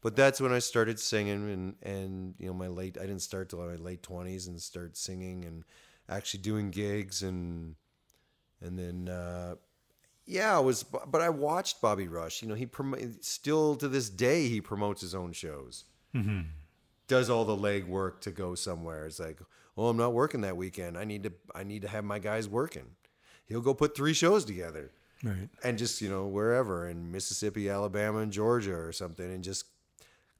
but 0.01 0.16
that's 0.16 0.40
when 0.40 0.53
I 0.53 0.61
started 0.61 0.99
singing 0.99 1.51
and 1.51 1.75
and 1.83 2.35
you 2.38 2.47
know, 2.47 2.55
my 2.55 2.69
late 2.69 2.97
I 2.97 3.03
didn't 3.03 3.23
start 3.23 3.51
till 3.51 3.61
my 3.61 3.77
late 3.77 4.03
20s 4.03 4.49
and 4.49 4.61
start 4.61 4.97
singing 4.97 5.45
and 5.45 5.64
actually 6.11 6.40
doing 6.40 6.70
gigs 6.70 7.23
and 7.23 7.77
and 8.61 8.79
then 8.79 9.09
uh 9.09 9.55
yeah, 10.27 10.59
it 10.59 10.62
was. 10.64 10.85
But 10.85 11.20
I 11.23 11.29
watched 11.31 11.81
Bobby 11.81 12.07
Rush. 12.07 12.40
You 12.42 12.46
know, 12.49 12.55
he 12.55 12.64
prom- 12.66 13.16
still 13.20 13.75
to 13.77 13.88
this 13.88 14.09
day 14.09 14.49
he 14.49 14.61
promotes 14.61 15.01
his 15.01 15.12
own 15.14 15.33
shows. 15.33 15.85
Does 17.09 17.29
all 17.29 17.44
the 17.44 17.57
leg 17.57 17.87
work 17.87 18.20
to 18.23 18.31
go 18.31 18.55
somewhere. 18.55 19.07
It's 19.07 19.18
like, 19.18 19.40
"Oh, 19.77 19.88
I'm 19.88 19.96
not 19.96 20.12
working 20.12 20.42
that 20.42 20.57
weekend. 20.57 20.96
I 20.96 21.05
need 21.05 21.25
to. 21.25 21.33
I 21.55 21.64
need 21.64 21.83
to 21.83 21.88
have 21.88 22.05
my 22.05 22.20
guys 22.20 22.49
working. 22.49 22.87
He'll 23.46 23.61
go 23.61 23.75
put 23.75 23.96
three 23.96 24.12
shows 24.14 24.44
together 24.44 24.92
Right. 25.25 25.49
and 25.64 25.77
just 25.77 26.01
you 26.01 26.09
know 26.09 26.27
wherever 26.29 26.88
in 26.88 27.11
Mississippi, 27.11 27.68
Alabama, 27.68 28.18
and 28.18 28.31
Georgia 28.33 28.77
or 28.77 28.92
something, 28.92 29.29
and 29.29 29.42
just 29.42 29.64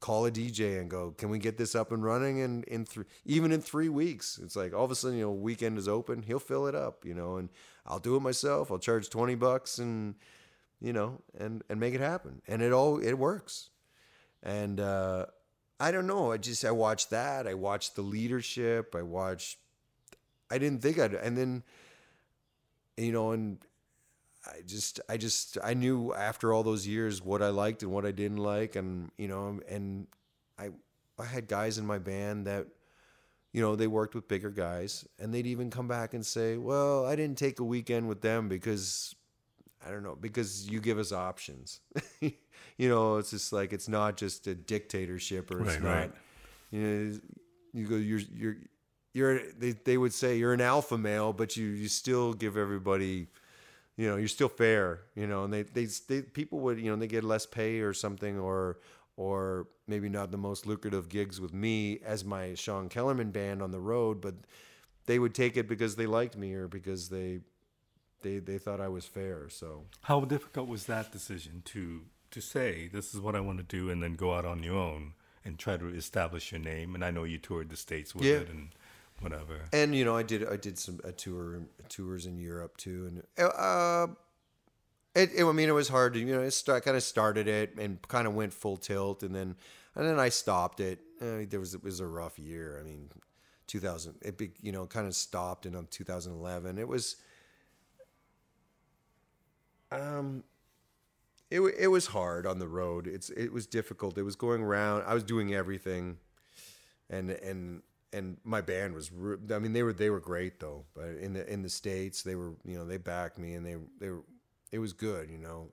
call 0.01 0.27
a 0.27 0.31
DJ 0.31 0.81
and 0.81 0.91
go, 0.91 1.13
"Can 1.13 1.29
we 1.29 1.39
get 1.39 1.57
this 1.57 1.75
up 1.75 1.93
and 1.93 2.03
running?" 2.03 2.39
in 2.39 2.65
in 2.65 2.85
three, 2.85 3.05
even 3.25 3.53
in 3.53 3.61
three 3.61 3.89
weeks, 3.89 4.41
it's 4.43 4.57
like 4.57 4.75
all 4.75 4.85
of 4.85 4.91
a 4.91 4.95
sudden 4.95 5.19
you 5.19 5.25
know 5.25 5.33
weekend 5.33 5.79
is 5.79 5.89
open, 5.89 6.23
he'll 6.23 6.39
fill 6.39 6.67
it 6.67 6.75
up, 6.75 7.05
you 7.05 7.15
know, 7.15 7.37
and 7.37 7.51
I'll 7.87 7.99
do 7.99 8.17
it 8.17 8.21
myself. 8.21 8.71
I'll 8.71 8.79
charge 8.79 9.09
twenty 9.11 9.35
bucks 9.35 9.79
and 9.79 10.15
you 10.81 10.93
know 10.93 11.21
and 11.39 11.63
and 11.69 11.79
make 11.79 11.95
it 11.95 12.01
happen, 12.01 12.43
and 12.49 12.63
it 12.63 12.73
all 12.73 12.99
it 12.99 13.15
works, 13.15 13.71
and 14.43 14.81
uh, 14.81 15.27
I 15.79 15.91
don't 15.93 16.07
know. 16.07 16.33
I 16.33 16.39
just 16.39 16.65
I 16.65 16.73
watched 16.73 17.11
that. 17.11 17.47
I 17.47 17.55
watched 17.55 17.97
the 17.97 18.03
leadership. 18.03 18.95
I 18.97 19.03
watched. 19.03 19.59
I 20.51 20.59
didn't 20.59 20.83
think 20.83 20.99
I'd, 20.99 21.15
and 21.15 21.37
then 21.37 21.63
you 22.97 23.13
know, 23.13 23.33
and 23.33 23.59
I 24.47 24.63
just, 24.67 25.01
I 25.09 25.17
just, 25.17 25.59
I 25.63 25.75
knew 25.75 26.15
after 26.15 26.53
all 26.53 26.63
those 26.63 26.87
years 26.87 27.23
what 27.23 27.43
I 27.43 27.49
liked 27.51 27.83
and 27.83 27.93
what 27.93 28.07
I 28.07 28.11
didn't 28.13 28.39
like, 28.39 28.75
and 28.77 29.11
you 29.19 29.29
know, 29.29 29.61
and 29.69 30.07
I, 30.59 30.71
I 31.19 31.25
had 31.27 31.47
guys 31.49 31.77
in 31.79 31.87
my 31.87 31.99
band 31.99 32.47
that, 32.47 32.67
you 33.53 33.61
know, 33.61 33.77
they 33.77 33.87
worked 33.87 34.15
with 34.15 34.29
bigger 34.29 34.51
guys, 34.51 35.05
and 35.19 35.35
they'd 35.35 35.47
even 35.47 35.71
come 35.71 35.89
back 35.89 36.15
and 36.15 36.25
say, 36.25 36.57
"Well, 36.57 37.05
I 37.05 37.17
didn't 37.17 37.37
take 37.37 37.59
a 37.61 37.65
weekend 37.65 38.09
with 38.09 38.21
them 38.23 38.49
because." 38.49 39.15
I 39.83 39.91
don't 39.91 40.03
know 40.03 40.15
because 40.15 40.69
you 40.69 40.79
give 40.79 40.99
us 40.99 41.11
options. 41.11 41.81
you 42.21 42.89
know, 42.91 43.17
it's 43.17 43.31
just 43.31 43.51
like 43.51 43.73
it's 43.73 43.89
not 43.89 44.19
just 44.19 44.47
a 44.47 44.55
dictatorship 44.55 45.51
or 45.51 45.63
it's 45.63 45.81
Right, 45.81 45.83
not. 45.83 45.91
right. 45.91 46.13
You 46.71 46.81
know, 46.83 47.19
you 47.73 47.87
go. 47.87 47.97
You're 47.97 48.21
you're 48.35 48.57
you're. 49.15 49.41
They 49.59 49.71
they 49.73 49.97
would 49.97 50.13
say 50.13 50.37
you're 50.37 50.53
an 50.53 50.61
alpha 50.61 50.99
male, 50.99 51.33
but 51.33 51.57
you 51.57 51.65
you 51.69 51.89
still 51.89 52.35
give 52.35 52.59
everybody. 52.59 53.29
You 54.01 54.09
know, 54.09 54.17
you're 54.17 54.29
still 54.39 54.49
fair. 54.49 55.03
You 55.15 55.27
know, 55.27 55.45
and 55.45 55.53
they 55.53 55.63
they, 55.63 55.87
they 56.09 56.23
people 56.23 56.59
would 56.61 56.79
you 56.81 56.91
know 56.91 56.97
they 56.97 57.07
get 57.07 57.23
less 57.23 57.45
pay 57.45 57.81
or 57.81 57.93
something 57.93 58.39
or 58.39 58.79
or 59.17 59.67
maybe 59.87 60.09
not 60.09 60.31
the 60.31 60.39
most 60.39 60.67
lucrative 60.67 61.11
gigs 61.11 61.39
with 61.39 61.53
me 61.53 62.01
as 62.13 62.25
my 62.25 62.55
Shawn 62.55 62.89
Kellerman 62.89 63.31
band 63.31 63.61
on 63.61 63.73
the 63.73 63.81
road, 63.81 64.23
but 64.23 64.35
they 65.05 65.19
would 65.19 65.35
take 65.35 65.59
it 65.59 65.69
because 65.69 65.97
they 65.97 66.07
liked 66.07 66.35
me 66.35 66.55
or 66.55 66.67
because 66.67 67.11
they 67.11 67.41
they 68.23 68.39
they 68.39 68.57
thought 68.57 68.81
I 68.81 68.89
was 68.89 69.05
fair. 69.05 69.51
So 69.51 69.85
How 70.03 70.21
difficult 70.25 70.67
was 70.69 70.87
that 70.87 71.13
decision 71.13 71.61
to 71.67 71.83
to 72.31 72.41
say 72.41 72.89
this 72.91 73.13
is 73.15 73.21
what 73.21 73.37
I 73.37 73.41
want 73.41 73.59
to 73.59 73.77
do 73.79 73.91
and 73.91 74.03
then 74.03 74.15
go 74.15 74.33
out 74.33 74.47
on 74.47 74.63
your 74.63 74.77
own 74.77 75.13
and 75.45 75.59
try 75.59 75.77
to 75.77 75.89
establish 75.89 76.53
your 76.53 76.61
name? 76.61 76.95
And 76.95 77.05
I 77.05 77.11
know 77.11 77.25
you 77.25 77.39
toured 77.39 77.69
the 77.69 77.77
states 77.77 78.15
with 78.15 78.25
Yeah. 78.25 78.41
it 78.43 78.49
and 78.49 78.71
whatever. 79.21 79.61
and 79.73 79.95
you 79.95 80.05
know 80.05 80.17
I 80.17 80.23
did 80.23 80.47
I 80.49 80.57
did 80.57 80.79
some 80.79 81.01
a 81.05 81.13
tour 81.13 81.63
tours 81.89 82.27
in 82.27 82.39
Europe 82.39 82.77
too, 82.77 83.07
and 83.07 83.47
uh, 83.47 84.07
it, 85.15 85.31
it 85.35 85.45
I 85.45 85.53
mean 85.53 85.69
it 85.69 85.73
was 85.73 85.89
hard 85.89 86.15
to 86.15 86.21
you 86.21 86.35
know 86.35 86.49
start, 86.49 86.85
kind 86.85 86.97
of 86.97 87.03
started 87.03 87.49
it 87.49 87.77
and 87.79 88.01
kind 88.09 88.27
of 88.27 88.35
went 88.35 88.53
full 88.53 88.77
tilt, 88.77 89.23
and 89.23 89.35
then 89.35 89.57
and 89.95 90.07
then 90.07 90.19
I 90.19 90.29
stopped 90.29 90.81
it. 90.81 91.01
Uh, 91.21 91.45
there 91.49 91.61
was 91.61 91.75
it 91.75 91.83
was 91.83 92.01
a 92.01 92.07
rough 92.07 92.39
year. 92.39 92.79
I 92.81 92.85
mean, 92.87 93.11
2000 93.67 94.15
it 94.23 94.39
be, 94.39 94.51
you 94.61 94.73
know 94.73 94.87
kind 94.87 95.07
of 95.07 95.15
stopped 95.15 95.67
in 95.67 95.75
um, 95.77 95.87
2011. 95.91 96.79
It 96.79 96.89
was 96.89 97.17
um 99.93 100.45
it 101.51 101.61
it 101.61 101.89
was 101.89 102.07
hard 102.07 102.47
on 102.47 102.59
the 102.59 102.69
road. 102.69 103.07
It's 103.07 103.31
it 103.31 103.53
was 103.53 103.67
difficult. 103.67 104.17
It 104.17 104.23
was 104.23 104.37
going 104.37 104.63
around. 104.63 105.05
I 105.07 105.15
was 105.15 105.25
doing 105.25 105.53
everything 105.53 106.19
and 107.11 107.31
and 107.31 107.83
and 108.13 108.37
my 108.45 108.61
band 108.61 108.95
was 108.95 109.11
I 109.53 109.59
mean 109.59 109.73
they 109.73 109.83
were 109.83 109.93
they 109.93 110.11
were 110.11 110.21
great 110.21 110.59
though 110.61 110.85
but 110.95 111.09
in 111.21 111.33
the 111.33 111.51
in 111.51 111.63
the 111.63 111.69
states 111.69 112.23
they 112.23 112.35
were 112.35 112.55
you 112.65 112.77
know 112.77 112.85
they 112.85 112.97
backed 112.97 113.39
me 113.39 113.55
and 113.55 113.65
they 113.65 113.77
they 113.99 114.11
were 114.11 114.23
it 114.73 114.79
was 114.79 114.93
good 114.93 115.31
you 115.31 115.39
know 115.39 115.73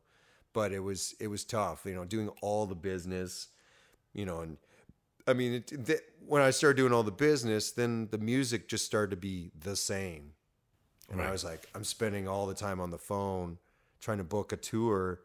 but 0.54 0.72
it 0.72 0.80
was 0.80 1.16
it 1.20 1.28
was 1.28 1.44
tough 1.44 1.82
you 1.86 1.96
know 1.96 2.06
doing 2.06 2.30
all 2.42 2.66
the 2.66 2.76
business 2.76 3.48
you 4.14 4.26
know 4.26 4.42
and 4.42 4.58
I 5.28 5.34
mean 5.34 5.54
it, 5.54 5.68
th- 5.86 6.02
when 6.26 6.42
I 6.42 6.52
started 6.52 6.78
doing 6.78 6.94
all 6.94 7.04
the 7.04 7.12
business 7.12 7.72
then 7.72 8.08
the 8.12 8.18
music 8.18 8.68
just 8.68 8.86
started 8.86 9.12
to 9.12 9.18
be 9.18 9.52
the 9.60 9.76
same. 9.76 10.34
And 11.10 11.22
I 11.22 11.32
was 11.32 11.44
like 11.44 11.68
I'm 11.74 11.84
spending 11.84 12.28
all 12.28 12.48
the 12.48 12.54
time 12.54 12.80
on 12.80 12.92
the 12.92 12.98
phone 12.98 13.58
trying 14.00 14.18
to 14.18 14.24
book 14.24 14.52
a 14.52 14.58
tour 14.58 15.22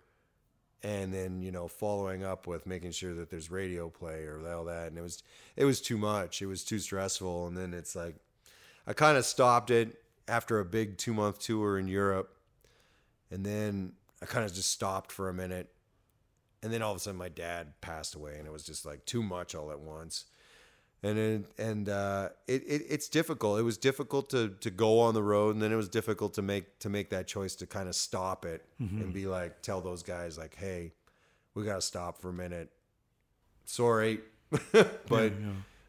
and 0.82 1.12
then 1.12 1.42
you 1.42 1.52
know 1.52 1.68
following 1.68 2.24
up 2.24 2.46
with 2.46 2.66
making 2.66 2.90
sure 2.90 3.14
that 3.14 3.30
there's 3.30 3.50
radio 3.50 3.88
play 3.88 4.24
or 4.24 4.40
all 4.52 4.64
that 4.64 4.88
and 4.88 4.98
it 4.98 5.02
was 5.02 5.22
it 5.56 5.64
was 5.64 5.80
too 5.80 5.96
much 5.96 6.42
it 6.42 6.46
was 6.46 6.64
too 6.64 6.78
stressful 6.78 7.46
and 7.46 7.56
then 7.56 7.72
it's 7.72 7.94
like 7.94 8.16
i 8.86 8.92
kind 8.92 9.16
of 9.16 9.24
stopped 9.24 9.70
it 9.70 10.02
after 10.28 10.58
a 10.58 10.64
big 10.64 10.96
two 10.98 11.14
month 11.14 11.38
tour 11.40 11.78
in 11.78 11.86
europe 11.86 12.36
and 13.30 13.44
then 13.44 13.92
i 14.20 14.26
kind 14.26 14.44
of 14.44 14.52
just 14.52 14.70
stopped 14.70 15.12
for 15.12 15.28
a 15.28 15.34
minute 15.34 15.68
and 16.62 16.72
then 16.72 16.82
all 16.82 16.92
of 16.92 16.96
a 16.96 17.00
sudden 17.00 17.18
my 17.18 17.28
dad 17.28 17.72
passed 17.80 18.14
away 18.14 18.36
and 18.38 18.46
it 18.46 18.52
was 18.52 18.64
just 18.64 18.84
like 18.84 19.04
too 19.04 19.22
much 19.22 19.54
all 19.54 19.70
at 19.70 19.80
once 19.80 20.24
and 21.02 21.18
it, 21.18 21.44
and 21.58 21.88
uh, 21.88 22.28
it, 22.46 22.62
it 22.66 22.82
it's 22.88 23.08
difficult. 23.08 23.58
It 23.58 23.62
was 23.62 23.76
difficult 23.76 24.30
to 24.30 24.50
to 24.60 24.70
go 24.70 25.00
on 25.00 25.14
the 25.14 25.22
road, 25.22 25.54
and 25.54 25.62
then 25.62 25.72
it 25.72 25.76
was 25.76 25.88
difficult 25.88 26.34
to 26.34 26.42
make 26.42 26.78
to 26.80 26.88
make 26.88 27.10
that 27.10 27.26
choice 27.26 27.54
to 27.56 27.66
kind 27.66 27.88
of 27.88 27.94
stop 27.94 28.44
it 28.44 28.64
and 28.78 29.12
be 29.12 29.26
like, 29.26 29.62
tell 29.62 29.80
those 29.80 30.02
guys 30.02 30.38
like, 30.38 30.54
hey, 30.54 30.92
we 31.54 31.64
got 31.64 31.76
to 31.76 31.82
stop 31.82 32.20
for 32.20 32.28
a 32.28 32.32
minute. 32.32 32.70
Sorry, 33.64 34.20
but 35.08 35.32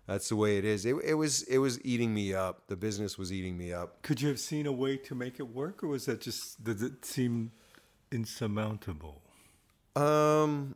that's 0.07 0.29
the 0.29 0.35
way 0.35 0.57
it 0.57 0.65
is. 0.65 0.85
It, 0.85 0.95
it 1.03 1.13
was 1.13 1.43
it 1.43 1.59
was 1.59 1.83
eating 1.85 2.13
me 2.13 2.33
up. 2.33 2.67
The 2.67 2.75
business 2.75 3.17
was 3.17 3.31
eating 3.31 3.57
me 3.57 3.71
up. 3.71 4.01
Could 4.01 4.21
you 4.21 4.29
have 4.29 4.39
seen 4.39 4.65
a 4.65 4.71
way 4.71 4.97
to 4.97 5.15
make 5.15 5.39
it 5.39 5.47
work, 5.49 5.83
or 5.83 5.87
was 5.87 6.05
that 6.05 6.21
just 6.21 6.63
did 6.63 6.81
it 6.81 7.05
seem 7.05 7.51
insurmountable? 8.11 9.21
Um, 9.95 10.75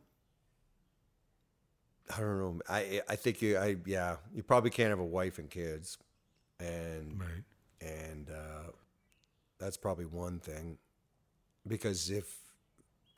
I 2.14 2.20
don't 2.20 2.38
know. 2.38 2.60
I 2.68 3.02
I 3.08 3.16
think 3.16 3.42
you 3.42 3.56
I 3.58 3.76
yeah 3.86 4.16
you 4.34 4.42
probably 4.42 4.70
can't 4.70 4.90
have 4.90 4.98
a 5.00 5.04
wife 5.04 5.38
and 5.38 5.50
kids, 5.50 5.98
and 6.60 7.20
Right. 7.20 7.44
and 7.80 8.30
uh, 8.30 8.72
that's 9.58 9.76
probably 9.76 10.06
one 10.06 10.38
thing. 10.40 10.78
Because 11.66 12.10
if 12.10 12.36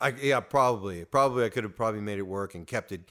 I 0.01 0.09
yeah 0.21 0.39
probably 0.41 1.05
probably 1.05 1.45
I 1.45 1.49
could 1.49 1.63
have 1.63 1.75
probably 1.75 2.01
made 2.01 2.19
it 2.19 2.27
work 2.27 2.55
and 2.55 2.67
kept 2.67 2.91
it. 2.91 3.09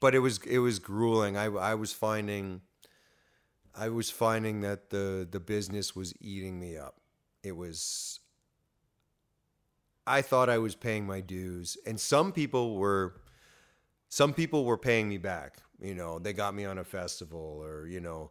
But 0.00 0.14
it 0.14 0.20
was 0.20 0.38
it 0.46 0.58
was 0.58 0.78
grueling. 0.78 1.36
I 1.36 1.46
I 1.46 1.74
was 1.74 1.92
finding 1.92 2.62
I 3.74 3.88
was 3.88 4.10
finding 4.10 4.60
that 4.62 4.90
the 4.90 5.26
the 5.30 5.40
business 5.40 5.94
was 5.94 6.14
eating 6.20 6.58
me 6.58 6.76
up. 6.76 6.96
It 7.42 7.56
was 7.56 8.20
I 10.06 10.22
thought 10.22 10.48
I 10.48 10.58
was 10.58 10.74
paying 10.74 11.06
my 11.06 11.20
dues. 11.20 11.76
And 11.86 12.00
some 12.00 12.32
people 12.32 12.76
were 12.76 13.19
some 14.10 14.34
people 14.34 14.66
were 14.66 14.76
paying 14.76 15.08
me 15.08 15.16
back 15.16 15.56
you 15.80 15.94
know 15.94 16.18
they 16.18 16.34
got 16.34 16.52
me 16.54 16.66
on 16.66 16.76
a 16.78 16.84
festival 16.84 17.62
or 17.64 17.86
you 17.86 18.00
know 18.00 18.30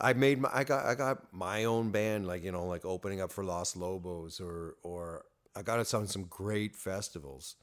I 0.00 0.12
made 0.12 0.40
my 0.40 0.48
I 0.52 0.64
got 0.64 0.86
I 0.86 0.94
got 0.94 1.32
my 1.32 1.64
own 1.64 1.90
band 1.90 2.26
like 2.26 2.42
you 2.44 2.52
know 2.52 2.64
like 2.66 2.84
opening 2.84 3.20
up 3.20 3.30
for 3.32 3.42
Los 3.44 3.76
Lobos 3.76 4.40
or 4.40 4.76
or 4.82 5.24
I 5.56 5.62
got 5.62 5.80
us 5.80 5.92
on 5.92 6.06
some 6.06 6.24
great 6.24 6.76
festivals. 6.76 7.56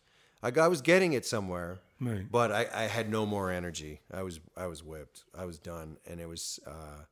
I 0.43 0.51
got, 0.51 0.65
I 0.65 0.67
was 0.67 0.81
getting 0.81 1.13
it 1.13 1.25
somewhere, 1.25 1.79
Right. 2.01 2.29
but 2.29 2.51
I, 2.51 2.67
I 2.73 2.83
had 2.83 3.09
no 3.09 3.25
more 3.25 3.49
energy. 3.51 4.01
I 4.11 4.21
was 4.23 4.41
I 4.57 4.67
was 4.67 4.83
whipped. 4.83 5.23
I 5.33 5.45
was 5.45 5.57
done, 5.57 5.95
and 6.05 6.19
it 6.19 6.27
was. 6.27 6.59
Uh, 6.67 7.03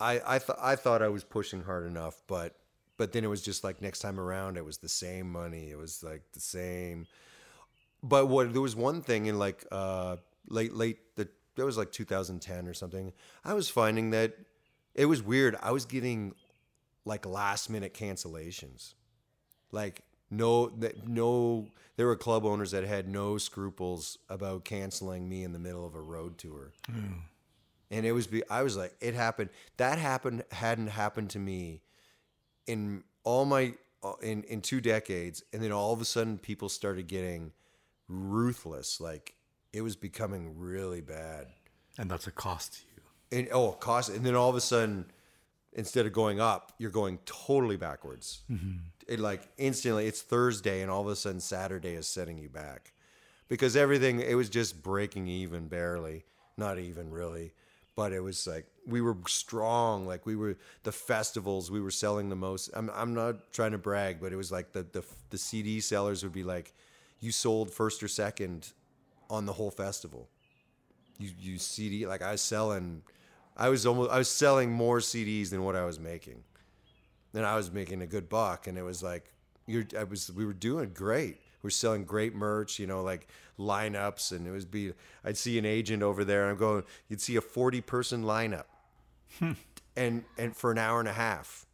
I 0.00 0.20
I 0.26 0.38
thought 0.38 0.58
I 0.60 0.76
thought 0.76 1.02
I 1.02 1.08
was 1.08 1.24
pushing 1.24 1.62
hard 1.62 1.86
enough, 1.86 2.20
but 2.26 2.56
but 2.98 3.12
then 3.12 3.24
it 3.24 3.28
was 3.28 3.42
just 3.42 3.64
like 3.64 3.80
next 3.80 4.00
time 4.00 4.20
around, 4.20 4.56
it 4.58 4.64
was 4.64 4.78
the 4.78 4.88
same 4.88 5.30
money. 5.32 5.70
It 5.70 5.78
was 5.78 6.02
like 6.02 6.22
the 6.32 6.40
same. 6.40 7.06
But 8.04 8.26
what 8.26 8.52
there 8.52 8.60
was 8.60 8.76
one 8.76 9.00
thing 9.00 9.26
in 9.26 9.38
like 9.38 9.64
uh, 9.72 10.16
late 10.48 10.74
late 10.74 11.16
the 11.16 11.26
that 11.56 11.64
was 11.64 11.78
like 11.78 11.90
2010 11.90 12.68
or 12.68 12.74
something. 12.74 13.12
I 13.44 13.54
was 13.54 13.68
finding 13.68 14.10
that 14.10 14.34
it 14.94 15.06
was 15.06 15.22
weird. 15.22 15.56
I 15.62 15.70
was 15.72 15.86
getting 15.86 16.34
like 17.06 17.24
last 17.24 17.70
minute 17.70 17.94
cancellations. 17.94 18.92
Like 19.72 20.02
no 20.30 20.70
no 21.06 21.66
there 21.96 22.06
were 22.06 22.16
club 22.16 22.44
owners 22.44 22.72
that 22.72 22.84
had 22.84 23.08
no 23.08 23.38
scruples 23.38 24.18
about 24.28 24.64
canceling 24.64 25.28
me 25.28 25.42
in 25.42 25.52
the 25.52 25.58
middle 25.58 25.86
of 25.86 25.94
a 25.94 26.00
road 26.00 26.36
tour. 26.36 26.72
And 27.90 28.04
it 28.04 28.12
was 28.12 28.26
be 28.26 28.42
I 28.50 28.62
was 28.62 28.76
like 28.76 28.94
it 29.00 29.14
happened 29.14 29.48
that 29.78 29.98
happened 29.98 30.44
hadn't 30.50 30.88
happened 30.88 31.30
to 31.30 31.38
me 31.38 31.80
in 32.66 33.02
all 33.22 33.46
my 33.46 33.74
uh, 34.02 34.12
in 34.20 34.42
in 34.44 34.60
two 34.60 34.80
decades 34.82 35.42
and 35.52 35.62
then 35.62 35.72
all 35.72 35.92
of 35.94 36.00
a 36.02 36.04
sudden 36.04 36.36
people 36.36 36.68
started 36.68 37.06
getting 37.06 37.52
ruthless 38.08 39.00
like 39.00 39.34
it 39.72 39.82
was 39.82 39.96
becoming 39.96 40.58
really 40.58 41.00
bad 41.00 41.46
And 41.98 42.10
that's 42.10 42.26
a 42.26 42.30
cost 42.30 42.74
to 42.74 42.80
you. 42.96 43.38
and 43.38 43.48
oh 43.52 43.72
cost 43.72 44.08
and 44.10 44.24
then 44.24 44.34
all 44.34 44.50
of 44.50 44.56
a 44.56 44.60
sudden 44.60 45.06
instead 45.76 46.06
of 46.06 46.12
going 46.12 46.38
up, 46.40 46.72
you're 46.78 46.90
going 46.90 47.18
totally 47.24 47.76
backwards. 47.76 48.42
Mm-hmm. 48.50 48.76
It 49.08 49.18
like 49.20 49.42
instantly, 49.58 50.06
it's 50.06 50.22
Thursday, 50.22 50.82
and 50.82 50.90
all 50.90 51.00
of 51.00 51.08
a 51.08 51.16
sudden 51.16 51.40
Saturday 51.40 51.94
is 51.94 52.06
setting 52.06 52.38
you 52.38 52.48
back 52.48 52.92
because 53.48 53.74
everything 53.76 54.20
it 54.20 54.34
was 54.36 54.48
just 54.48 54.82
breaking 54.82 55.26
even 55.26 55.66
barely, 55.68 56.24
not 56.56 56.78
even 56.78 57.10
really, 57.10 57.54
but 57.96 58.12
it 58.12 58.20
was 58.20 58.46
like 58.46 58.66
we 58.86 59.00
were 59.00 59.16
strong. 59.26 60.06
Like 60.06 60.24
we 60.26 60.36
were 60.36 60.56
the 60.84 60.92
festivals, 60.92 61.70
we 61.70 61.80
were 61.80 61.90
selling 61.90 62.28
the 62.28 62.36
most. 62.36 62.70
I'm 62.74 62.88
I'm 62.94 63.12
not 63.12 63.52
trying 63.52 63.72
to 63.72 63.78
brag, 63.78 64.20
but 64.20 64.32
it 64.32 64.36
was 64.36 64.52
like 64.52 64.72
the 64.72 64.84
the 64.84 65.04
the 65.30 65.38
CD 65.38 65.80
sellers 65.80 66.22
would 66.22 66.32
be 66.32 66.44
like, 66.44 66.72
you 67.24 67.32
sold 67.32 67.72
first 67.72 68.02
or 68.02 68.08
second 68.08 68.72
on 69.30 69.46
the 69.46 69.54
whole 69.54 69.70
festival. 69.70 70.28
You 71.18 71.30
you 71.40 71.58
CD 71.58 72.06
like 72.06 72.22
I 72.22 72.32
was 72.32 72.42
selling, 72.42 73.02
I 73.56 73.68
was 73.68 73.86
almost 73.86 74.10
I 74.10 74.18
was 74.18 74.28
selling 74.28 74.70
more 74.70 74.98
CDs 74.98 75.50
than 75.50 75.64
what 75.64 75.74
I 75.74 75.84
was 75.84 75.98
making, 75.98 76.44
and 77.32 77.46
I 77.46 77.56
was 77.56 77.72
making 77.72 78.02
a 78.02 78.06
good 78.06 78.28
buck, 78.28 78.66
and 78.66 78.76
it 78.76 78.82
was 78.82 79.02
like 79.02 79.32
you're 79.66 79.86
I 79.98 80.04
was 80.04 80.30
we 80.30 80.44
were 80.44 80.52
doing 80.52 80.90
great. 80.92 81.38
We're 81.62 81.70
selling 81.70 82.04
great 82.04 82.34
merch, 82.34 82.78
you 82.78 82.86
know, 82.86 83.02
like 83.02 83.26
lineups, 83.58 84.32
and 84.32 84.46
it 84.46 84.50
was 84.50 84.66
be 84.66 84.92
I'd 85.24 85.38
see 85.38 85.58
an 85.58 85.64
agent 85.64 86.02
over 86.02 86.24
there, 86.24 86.42
and 86.42 86.50
I'm 86.50 86.58
going, 86.58 86.84
you'd 87.08 87.22
see 87.22 87.36
a 87.36 87.40
40 87.40 87.80
person 87.80 88.24
lineup, 88.24 88.64
hmm. 89.38 89.52
and 89.96 90.24
and 90.36 90.54
for 90.54 90.72
an 90.72 90.78
hour 90.78 91.00
and 91.00 91.08
a 91.08 91.14
half. 91.14 91.64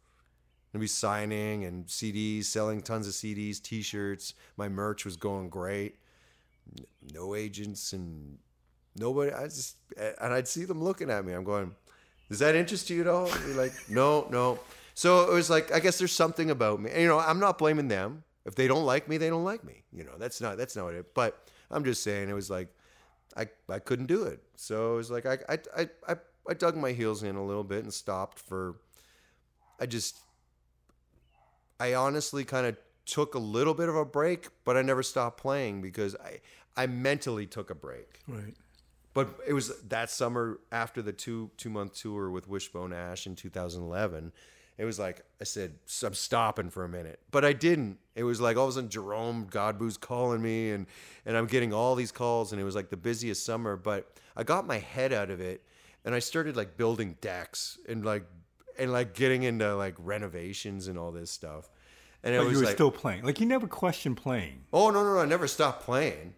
And 0.73 0.79
be 0.79 0.87
signing 0.87 1.65
and 1.65 1.85
CDs, 1.85 2.45
selling 2.45 2.81
tons 2.81 3.07
of 3.07 3.13
CDs, 3.13 3.61
T-shirts. 3.61 4.35
My 4.55 4.69
merch 4.69 5.03
was 5.03 5.17
going 5.17 5.49
great. 5.49 5.97
No 7.13 7.35
agents 7.35 7.91
and 7.91 8.37
nobody. 8.95 9.33
I 9.33 9.43
just 9.43 9.75
and 9.97 10.33
I'd 10.33 10.47
see 10.47 10.63
them 10.63 10.81
looking 10.81 11.09
at 11.09 11.25
me. 11.25 11.33
I'm 11.33 11.43
going, 11.43 11.75
does 12.29 12.39
that 12.39 12.55
interest 12.55 12.89
you 12.89 13.01
at 13.01 13.07
all? 13.07 13.25
They're 13.25 13.55
like, 13.55 13.73
no, 13.89 14.27
no. 14.29 14.59
So 14.93 15.29
it 15.29 15.33
was 15.33 15.49
like, 15.49 15.73
I 15.73 15.79
guess 15.79 15.97
there's 15.97 16.11
something 16.13 16.49
about 16.51 16.79
me. 16.79 16.89
And, 16.91 17.01
you 17.01 17.07
know, 17.07 17.19
I'm 17.19 17.39
not 17.39 17.57
blaming 17.57 17.87
them. 17.87 18.23
If 18.45 18.55
they 18.55 18.67
don't 18.67 18.85
like 18.85 19.07
me, 19.07 19.17
they 19.17 19.29
don't 19.29 19.43
like 19.43 19.63
me. 19.63 19.83
You 19.91 20.03
know, 20.03 20.13
that's 20.17 20.41
not 20.41 20.57
that's 20.57 20.75
not 20.75 20.93
it. 20.93 21.13
But 21.13 21.37
I'm 21.69 21.83
just 21.83 22.03
saying, 22.03 22.29
it 22.29 22.33
was 22.33 22.49
like, 22.49 22.69
I 23.37 23.47
I 23.69 23.79
couldn't 23.79 24.07
do 24.07 24.23
it. 24.23 24.41
So 24.55 24.93
it 24.93 24.97
was 24.97 25.11
like 25.11 25.25
I 25.25 25.37
I 25.49 25.89
I, 26.07 26.15
I 26.49 26.53
dug 26.53 26.75
my 26.75 26.91
heels 26.91 27.23
in 27.23 27.35
a 27.35 27.45
little 27.45 27.63
bit 27.63 27.83
and 27.83 27.93
stopped 27.93 28.39
for. 28.39 28.75
I 29.79 29.85
just. 29.85 30.19
I 31.81 31.95
honestly 31.95 32.45
kind 32.45 32.67
of 32.67 32.77
took 33.07 33.33
a 33.33 33.39
little 33.39 33.73
bit 33.73 33.89
of 33.89 33.95
a 33.95 34.05
break, 34.05 34.49
but 34.65 34.77
I 34.77 34.83
never 34.83 35.01
stopped 35.01 35.41
playing 35.41 35.81
because 35.81 36.15
I 36.15 36.39
I 36.77 36.85
mentally 36.85 37.47
took 37.47 37.71
a 37.71 37.75
break. 37.75 38.19
Right. 38.27 38.53
But 39.13 39.39
it 39.47 39.53
was 39.53 39.81
that 39.89 40.11
summer 40.11 40.59
after 40.71 41.01
the 41.01 41.11
two 41.11 41.49
two 41.57 41.71
month 41.71 41.95
tour 41.95 42.29
with 42.29 42.47
Wishbone 42.47 42.93
Ash 42.93 43.25
in 43.25 43.35
2011. 43.35 44.31
It 44.77 44.85
was 44.85 44.99
like 44.99 45.23
I 45.39 45.43
said, 45.43 45.73
I'm 46.03 46.13
stopping 46.13 46.69
for 46.69 46.83
a 46.83 46.89
minute, 46.89 47.19
but 47.31 47.43
I 47.43 47.53
didn't. 47.53 47.97
It 48.15 48.23
was 48.25 48.39
like 48.39 48.57
all 48.57 48.65
of 48.65 48.69
a 48.69 48.73
sudden 48.73 48.89
Jerome 48.89 49.47
Godbout's 49.47 49.97
calling 49.97 50.41
me, 50.41 50.69
and 50.69 50.85
and 51.25 51.35
I'm 51.35 51.47
getting 51.47 51.73
all 51.73 51.95
these 51.95 52.11
calls, 52.11 52.51
and 52.51 52.61
it 52.61 52.63
was 52.63 52.75
like 52.75 52.89
the 52.89 52.97
busiest 52.97 53.43
summer. 53.43 53.75
But 53.75 54.11
I 54.37 54.43
got 54.43 54.67
my 54.67 54.77
head 54.77 55.13
out 55.13 55.31
of 55.31 55.41
it, 55.41 55.63
and 56.05 56.13
I 56.13 56.19
started 56.19 56.55
like 56.55 56.77
building 56.77 57.17
decks 57.21 57.79
and 57.89 58.05
like 58.05 58.25
and 58.77 58.91
like 58.91 59.13
getting 59.13 59.43
into 59.43 59.75
like 59.75 59.95
renovations 59.97 60.87
and 60.87 60.97
all 60.97 61.11
this 61.11 61.31
stuff. 61.31 61.69
And 62.23 62.35
it 62.35 62.37
But 62.37 62.45
was 62.45 62.53
you 62.53 62.59
were 62.59 62.65
like, 62.65 62.75
still 62.75 62.91
playing. 62.91 63.23
Like 63.23 63.39
you 63.39 63.45
never 63.45 63.67
questioned 63.67 64.17
playing. 64.17 64.63
Oh 64.71 64.89
no 64.91 65.03
no 65.03 65.15
no! 65.15 65.19
I 65.19 65.25
never 65.25 65.47
stopped 65.47 65.83
playing. 65.83 66.35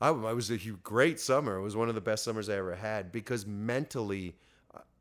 I, 0.00 0.08
I 0.08 0.32
was 0.32 0.50
a 0.50 0.56
hu- 0.56 0.78
great 0.82 1.20
summer. 1.20 1.56
It 1.56 1.62
was 1.62 1.76
one 1.76 1.88
of 1.88 1.94
the 1.94 2.00
best 2.00 2.24
summers 2.24 2.48
I 2.48 2.56
ever 2.56 2.74
had 2.74 3.12
because 3.12 3.46
mentally, 3.46 4.36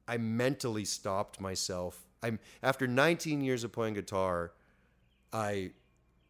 I 0.08 0.18
mentally 0.18 0.86
stopped 0.86 1.40
myself. 1.42 2.06
I'm 2.24 2.40
after 2.64 2.88
19 2.88 3.42
years 3.42 3.64
of 3.64 3.72
playing 3.72 3.94
guitar, 3.94 4.52
I 5.32 5.72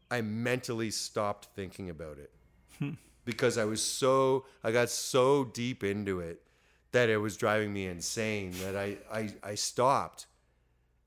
I 0.10 0.22
mentally 0.22 0.92
stopped 0.92 1.50
thinking 1.56 1.90
about 1.90 2.18
it 2.18 2.32
hmm. 2.80 2.92
because 3.24 3.58
I 3.58 3.66
was 3.66 3.82
so 3.82 4.46
I 4.64 4.72
got 4.72 4.90
so 4.90 5.46
deep 5.46 5.84
into 5.84 6.20
it 6.20 6.42
that 6.92 7.10
it 7.10 7.18
was 7.18 7.38
driving 7.38 7.74
me 7.74 7.88
insane 7.88 8.54
that 8.64 8.76
I 8.76 8.98
I, 9.12 9.34
I 9.44 9.56
stopped. 9.56 10.28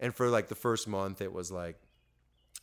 And 0.01 0.15
for 0.15 0.29
like 0.29 0.49
the 0.49 0.55
first 0.55 0.87
month, 0.87 1.21
it 1.21 1.33
was 1.33 1.51
like 1.51 1.81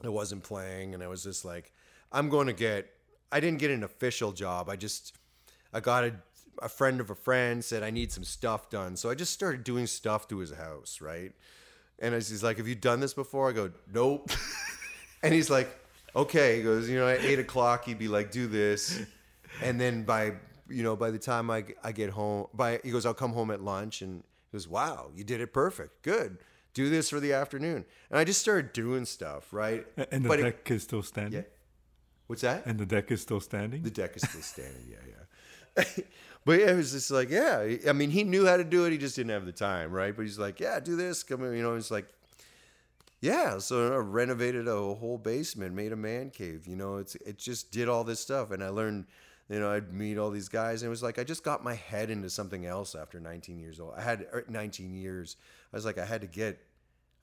I 0.04 0.10
wasn't 0.10 0.44
playing, 0.44 0.94
and 0.94 1.02
I 1.02 1.08
was 1.08 1.24
just 1.24 1.46
like, 1.46 1.72
I'm 2.12 2.30
going 2.30 2.48
to 2.48 2.54
get. 2.54 2.92
I 3.32 3.40
didn't 3.40 3.60
get 3.60 3.72
an 3.72 3.84
official 3.84 4.32
job. 4.32 4.70
I 4.70 4.76
just, 4.76 5.18
I 5.74 5.80
got 5.80 6.04
a, 6.04 6.14
a 6.62 6.70
friend 6.70 7.02
of 7.02 7.10
a 7.10 7.16
friend 7.16 7.64
said 7.64 7.84
I 7.84 7.90
need 7.90 8.12
some 8.12 8.24
stuff 8.24 8.70
done, 8.70 8.96
so 8.96 9.10
I 9.10 9.16
just 9.16 9.34
started 9.34 9.64
doing 9.64 9.88
stuff 9.88 10.28
to 10.30 10.38
his 10.38 10.54
house, 10.54 11.00
right? 11.02 11.34
And 12.00 12.14
he's 12.14 12.44
like, 12.44 12.58
"Have 12.58 12.68
you 12.68 12.76
done 12.76 13.00
this 13.00 13.14
before?" 13.14 13.50
I 13.50 13.54
go, 13.54 13.72
"Nope." 13.92 14.32
and 15.24 15.34
he's 15.34 15.50
like, 15.50 15.70
"Okay." 16.16 16.58
He 16.58 16.64
goes, 16.64 16.90
"You 16.90 17.00
know, 17.00 17.08
at 17.08 17.24
eight 17.24 17.40
o'clock, 17.40 17.86
he'd 17.86 18.00
be 18.00 18.08
like, 18.08 18.32
do 18.32 18.48
this," 18.48 19.02
and 19.62 19.80
then 19.80 20.04
by 20.04 20.34
you 20.70 20.84
know 20.84 20.96
by 20.96 21.12
the 21.12 21.20
time 21.20 21.50
I 21.50 21.66
I 21.84 21.92
get 21.92 22.10
home, 22.10 22.48
by 22.54 22.80
he 22.84 22.92
goes, 22.92 23.06
"I'll 23.06 23.14
come 23.14 23.34
home 23.34 23.52
at 23.52 23.62
lunch," 23.62 24.02
and 24.02 24.24
he 24.52 24.58
goes, 24.58 24.68
"Wow, 24.68 25.10
you 25.16 25.24
did 25.24 25.42
it 25.42 25.54
perfect, 25.54 26.04
good." 26.04 26.38
Do 26.76 26.90
this 26.90 27.10
for 27.10 27.20
the 27.20 27.34
afternoon, 27.34 27.86
and 28.12 28.20
I 28.20 28.24
just 28.24 28.40
started 28.42 28.72
doing 28.74 29.06
stuff, 29.06 29.52
right? 29.52 29.88
And 30.12 30.24
the 30.24 30.30
But 30.30 30.40
it- 30.40 30.44
deck 30.44 30.70
is 30.72 30.84
still 30.84 31.02
standing. 31.02 31.42
yeah. 31.42 31.48
What's 32.28 32.42
that? 32.44 32.66
And 32.68 32.78
the 32.80 32.86
deck 32.86 33.12
is 33.12 33.22
still 33.22 33.40
standing. 33.40 33.82
The 33.82 33.90
deck 33.92 34.16
is 34.16 34.24
still 34.30 34.42
standing. 34.42 34.88
Yeah, 34.90 34.98
yeah. 35.08 36.04
but 36.46 36.60
yeah, 36.60 36.72
it 36.72 36.76
was 36.76 36.92
just 36.92 37.12
like, 37.12 37.30
yeah. 37.30 37.76
I 37.88 37.94
mean, 37.94 38.10
he 38.10 38.24
knew 38.24 38.46
how 38.46 38.58
to 38.58 38.64
do 38.64 38.86
it. 38.86 38.92
He 38.92 38.98
just 38.98 39.16
didn't 39.16 39.30
have 39.32 39.46
the 39.46 39.52
time, 39.52 39.92
right? 39.92 40.16
But 40.16 40.24
he's 40.24 40.38
like, 40.40 40.60
yeah, 40.60 40.80
do 40.80 40.96
this. 40.96 41.22
Come, 41.24 41.44
in. 41.44 41.56
you 41.56 41.62
know. 41.64 41.76
It's 41.76 41.92
like, 41.92 42.08
yeah. 43.22 43.58
So 43.60 43.94
I 43.94 43.98
renovated 43.98 44.68
a 44.68 44.76
whole 44.96 45.18
basement, 45.18 45.74
made 45.76 45.92
a 45.92 45.96
man 45.96 46.30
cave. 46.30 46.68
You 46.68 46.76
know, 46.76 46.98
it's 46.98 47.16
it 47.16 47.38
just 47.38 47.72
did 47.72 47.88
all 47.88 48.04
this 48.04 48.20
stuff, 48.20 48.52
and 48.52 48.64
I 48.64 48.70
learned. 48.70 49.06
You 49.48 49.60
know, 49.60 49.70
I'd 49.72 49.94
meet 49.94 50.18
all 50.18 50.32
these 50.32 50.50
guys, 50.50 50.82
and 50.82 50.88
it 50.88 50.90
was 50.90 51.04
like 51.04 51.20
I 51.20 51.24
just 51.24 51.44
got 51.44 51.64
my 51.64 51.76
head 51.76 52.10
into 52.10 52.32
something 52.32 52.66
else 52.66 52.96
after 52.96 53.20
19 53.20 53.60
years 53.60 53.80
old. 53.80 53.94
I 53.96 54.02
had 54.02 54.22
er, 54.34 54.44
19 54.50 54.96
years. 54.96 55.38
I 55.74 55.76
was 55.78 55.86
like, 55.86 55.98
I 55.98 56.06
had 56.06 56.22
to 56.22 56.28
get. 56.28 56.60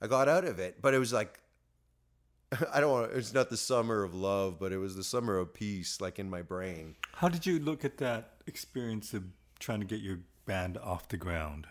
I 0.01 0.07
got 0.07 0.27
out 0.27 0.43
of 0.45 0.59
it, 0.59 0.81
but 0.81 0.93
it 0.93 0.99
was 0.99 1.13
like 1.13 1.39
I 2.73 2.79
don't 2.79 2.91
want. 2.91 3.11
It's 3.13 3.33
not 3.33 3.49
the 3.49 3.57
summer 3.57 4.03
of 4.03 4.13
love, 4.13 4.59
but 4.59 4.71
it 4.71 4.77
was 4.77 4.95
the 4.95 5.03
summer 5.03 5.37
of 5.37 5.53
peace, 5.53 5.99
like 6.01 6.19
in 6.19 6.29
my 6.29 6.41
brain. 6.41 6.95
How 7.13 7.29
did 7.29 7.45
you 7.45 7.59
look 7.59 7.83
at 7.85 7.97
that 7.97 8.33
experience 8.47 9.13
of 9.13 9.23
trying 9.59 9.79
to 9.79 9.85
get 9.85 10.01
your 10.01 10.19
band 10.45 10.77
off 10.77 11.07
the 11.07 11.17
ground? 11.17 11.67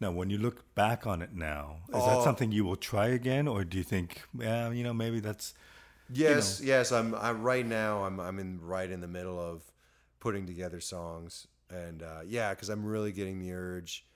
Now, 0.00 0.12
when 0.12 0.30
you 0.30 0.38
look 0.38 0.74
back 0.76 1.06
on 1.08 1.22
it 1.22 1.34
now, 1.34 1.78
is 1.88 2.04
that 2.04 2.18
Oh. 2.18 2.24
something 2.24 2.52
you 2.52 2.64
will 2.64 2.76
try 2.76 3.08
again, 3.08 3.48
or 3.48 3.64
do 3.64 3.76
you 3.78 3.82
think, 3.82 4.22
yeah, 4.38 4.70
you 4.70 4.84
know, 4.84 4.94
maybe 4.94 5.18
that's 5.20 5.54
Yes, 6.10 6.60
yes. 6.64 6.90
I'm. 6.92 7.14
I'm 7.16 7.42
right 7.42 7.66
now. 7.66 8.04
I'm. 8.04 8.18
I'm 8.18 8.38
in 8.38 8.60
right 8.62 8.90
in 8.90 9.00
the 9.00 9.08
middle 9.08 9.38
of 9.38 9.62
putting 10.20 10.46
together 10.46 10.80
songs, 10.80 11.46
and 11.68 12.02
uh, 12.02 12.20
yeah, 12.26 12.50
because 12.54 12.70
I'm 12.70 12.84
really 12.86 13.12
getting 13.12 13.38
the 13.40 13.52
urge 13.52 14.06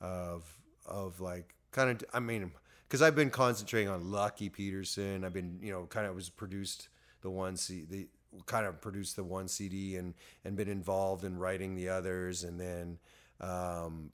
of 0.00 0.44
of 0.86 1.20
like 1.20 1.54
kind 1.72 1.90
of. 1.90 2.04
I 2.12 2.20
mean, 2.20 2.52
because 2.88 3.02
I've 3.02 3.14
been 3.14 3.30
concentrating 3.30 3.88
on 3.88 4.10
Lucky 4.10 4.48
Peterson. 4.48 5.24
I've 5.24 5.32
been, 5.32 5.58
you 5.62 5.72
know, 5.72 5.86
kind 5.86 6.06
of 6.06 6.14
was 6.14 6.28
produced 6.28 6.88
the 7.22 7.30
one 7.30 7.56
C 7.56 7.84
the 7.88 8.08
kind 8.46 8.66
of 8.66 8.80
produced 8.80 9.16
the 9.16 9.24
one 9.24 9.48
CD 9.48 9.96
and 9.96 10.14
and 10.44 10.56
been 10.56 10.68
involved 10.68 11.24
in 11.24 11.38
writing 11.38 11.74
the 11.74 11.88
others, 11.88 12.44
and 12.44 12.60
then 12.60 12.98
um, 13.40 14.10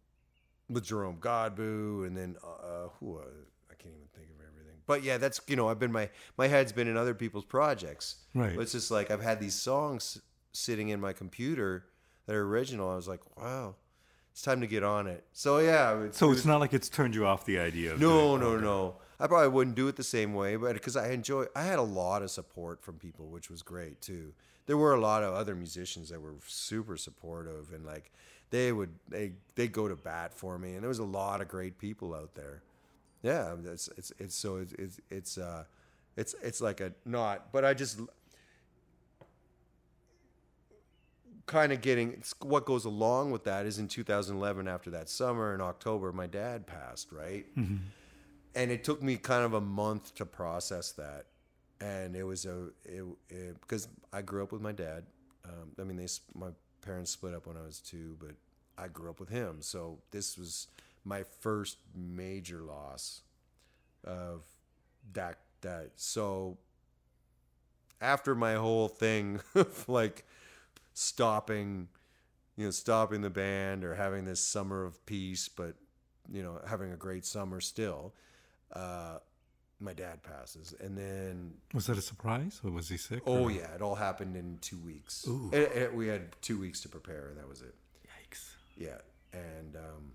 with 0.69 0.85
Jerome 0.85 1.19
Godbout, 1.19 2.07
and 2.07 2.17
then 2.17 2.37
uh, 2.45 2.89
who 2.99 3.19
uh, 3.19 3.23
I 3.71 3.75
can't 3.75 3.95
even 3.95 4.09
think 4.15 4.29
of 4.31 4.45
everything. 4.45 4.81
But 4.87 5.03
yeah, 5.03 5.19
that's 5.19 5.41
you 5.47 5.57
know 5.57 5.69
I've 5.69 5.79
been 5.79 5.93
my 5.93 6.11
my 6.37 6.49
head's 6.49 6.73
been 6.73 6.89
in 6.89 6.97
other 6.97 7.15
people's 7.15 7.45
projects. 7.45 8.17
Right. 8.35 8.55
But 8.55 8.63
it's 8.63 8.73
just 8.73 8.91
like 8.91 9.11
I've 9.11 9.23
had 9.23 9.41
these 9.41 9.55
songs 9.55 10.21
sitting 10.53 10.89
in 10.89 11.01
my 11.01 11.13
computer 11.13 11.87
that 12.27 12.35
are 12.35 12.47
original. 12.47 12.91
I 12.91 12.97
was 12.97 13.09
like, 13.09 13.21
wow, 13.37 13.77
it's 14.37 14.43
time 14.43 14.61
to 14.61 14.67
get 14.67 14.83
on 14.83 15.07
it. 15.07 15.25
So 15.33 15.61
yeah, 15.61 15.99
it's, 16.03 16.19
so? 16.19 16.31
It's 16.31 16.45
not 16.45 16.61
like 16.61 16.75
it's 16.75 16.91
turned 16.91 17.15
you 17.15 17.25
off 17.25 17.47
the 17.47 17.59
idea. 17.59 17.95
Of 17.95 18.01
no, 18.03 18.37
no, 18.37 18.59
no. 18.59 18.97
I 19.19 19.27
probably 19.29 19.49
wouldn't 19.49 19.77
do 19.77 19.89
it 19.89 19.97
the 19.97 20.03
same 20.03 20.35
way, 20.35 20.57
but 20.57 20.75
because 20.75 20.95
I 20.95 21.09
enjoy, 21.13 21.47
I 21.57 21.63
had 21.63 21.79
a 21.79 21.83
lot 21.83 22.21
of 22.21 22.31
support 22.31 22.83
from 22.83 22.99
people, 22.99 23.29
which 23.29 23.49
was 23.49 23.63
great 23.63 24.03
too. 24.03 24.35
There 24.67 24.77
were 24.77 24.93
a 24.93 25.01
lot 25.01 25.23
of 25.23 25.33
other 25.33 25.55
musicians 25.55 26.11
that 26.11 26.21
were 26.21 26.35
super 26.47 26.99
supportive, 26.99 27.73
and 27.73 27.87
like 27.87 28.13
they 28.51 28.73
would 28.73 28.91
they 29.09 29.33
they 29.55 29.69
go 29.69 29.89
to 29.89 29.97
bat 29.97 30.35
for 30.35 30.59
me, 30.59 30.75
and 30.75 30.83
there 30.83 30.91
was 30.91 30.99
a 30.99 31.05
lot 31.05 31.41
of 31.41 31.49
great 31.49 31.79
people 31.79 32.15
out 32.15 32.35
there. 32.35 32.61
Yeah, 33.23 33.55
it's 33.65 33.89
it's 33.97 34.13
it's 34.19 34.35
so 34.35 34.57
it's 34.59 34.75
it's 34.75 35.01
it's 35.09 35.39
uh 35.39 35.65
it's 36.15 36.35
it's 36.43 36.61
like 36.61 36.83
a 36.83 36.93
not, 37.07 37.53
but 37.53 37.65
I 37.65 37.73
just 37.73 38.01
kind 41.47 41.73
of 41.73 41.81
getting 41.81 42.23
what 42.43 42.67
goes 42.67 42.85
along 42.85 43.31
with 43.31 43.45
that 43.45 43.67
is 43.67 43.79
in 43.79 43.87
2011 43.89 44.67
after 44.67 44.91
that 44.91 45.09
summer 45.09 45.55
in 45.55 45.61
October 45.61 46.13
my 46.13 46.27
dad 46.27 46.67
passed 46.67 47.13
right? 47.13 47.47
And 48.55 48.71
it 48.71 48.85
took 48.85 49.03
me 49.03 49.17
kind 49.17 49.45
of 49.45 49.55
a 49.55 49.61
month 49.61 50.15
to 50.17 50.27
process 50.27 50.93
that. 50.93 51.27
And 51.81 52.17
it 52.17 52.25
was 52.25 52.47
a 52.47 52.69
it, 52.85 53.05
it 53.29 53.61
because 53.61 53.89
I 54.13 54.23
grew 54.23 54.43
up 54.43 54.51
with 54.53 54.63
my 54.63 54.73
dad. 54.73 55.05
Um, 55.45 55.73
I 55.79 55.85
mean 55.85 55.97
they 55.97 56.09
my 56.35 56.49
parents 56.83 57.11
split 57.11 57.35
up 57.35 57.47
when 57.47 57.57
I 57.57 57.63
was 57.63 57.81
two 57.81 58.17
but 58.19 58.33
I 58.79 58.89
grew 58.89 59.11
up 59.11 59.21
with 59.21 59.29
him. 59.29 59.59
So 59.61 59.99
this 60.11 60.37
was 60.37 60.69
my 61.05 61.23
first 61.41 61.79
major 61.95 62.61
loss 62.63 63.23
of 64.05 64.43
that 65.13 65.39
that 65.61 65.93
so 65.97 66.59
after 68.01 68.35
my 68.35 68.55
whole 68.55 68.89
thing 68.89 69.41
of 69.55 69.89
like 69.89 70.25
stopping 70.99 71.89
you 72.57 72.65
know 72.65 72.71
stopping 72.71 73.21
the 73.21 73.29
band 73.29 73.85
or 73.85 73.95
having 73.95 74.25
this 74.25 74.41
summer 74.41 74.83
of 74.83 75.05
peace 75.05 75.47
but 75.47 75.75
you 76.33 76.43
know 76.43 76.59
having 76.67 76.91
a 76.91 76.97
great 76.97 77.27
summer 77.27 77.61
still 77.61 78.15
uh 78.73 79.19
my 79.79 79.93
dad 79.93 80.23
passes 80.23 80.73
and 80.81 80.97
then 80.97 81.53
Was 81.75 81.85
that 81.89 81.99
a 81.99 82.01
surprise, 82.01 82.63
or 82.65 82.71
was 82.71 82.89
he 82.89 82.97
sick? 82.97 83.23
oh 83.27 83.43
or- 83.45 83.51
yeah 83.51 83.75
it 83.75 83.83
all 83.83 83.95
happened 83.95 84.37
in 84.37 84.57
two 84.63 84.79
weeks 84.79 85.27
Ooh. 85.29 85.51
It- 85.53 85.73
it- 85.77 85.95
we 85.95 86.07
had 86.09 86.35
two 86.41 86.59
weeks 86.59 86.81
to 86.81 86.89
prepare 86.89 87.29
and 87.29 87.37
that 87.37 87.47
was 87.47 87.61
it 87.61 87.75
Yikes! 88.09 88.55
yeah 88.79 88.97
and 89.35 89.77
um 89.77 90.13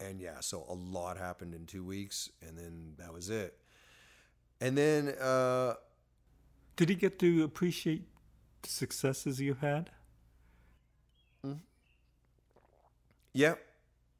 and 0.00 0.20
yeah 0.20 0.40
so 0.40 0.64
a 0.68 0.74
lot 0.74 1.16
happened 1.16 1.54
in 1.54 1.64
two 1.64 1.84
weeks 1.84 2.28
and 2.44 2.58
then 2.58 2.94
that 2.98 3.12
was 3.12 3.30
it 3.30 3.56
and 4.60 4.76
then 4.76 5.10
uh 5.20 5.74
Did 6.74 6.88
he 6.88 6.96
get 6.96 7.20
to 7.20 7.44
appreciate 7.44 8.02
successes 8.66 9.40
you 9.40 9.54
had? 9.60 9.90
yeah 13.34 13.54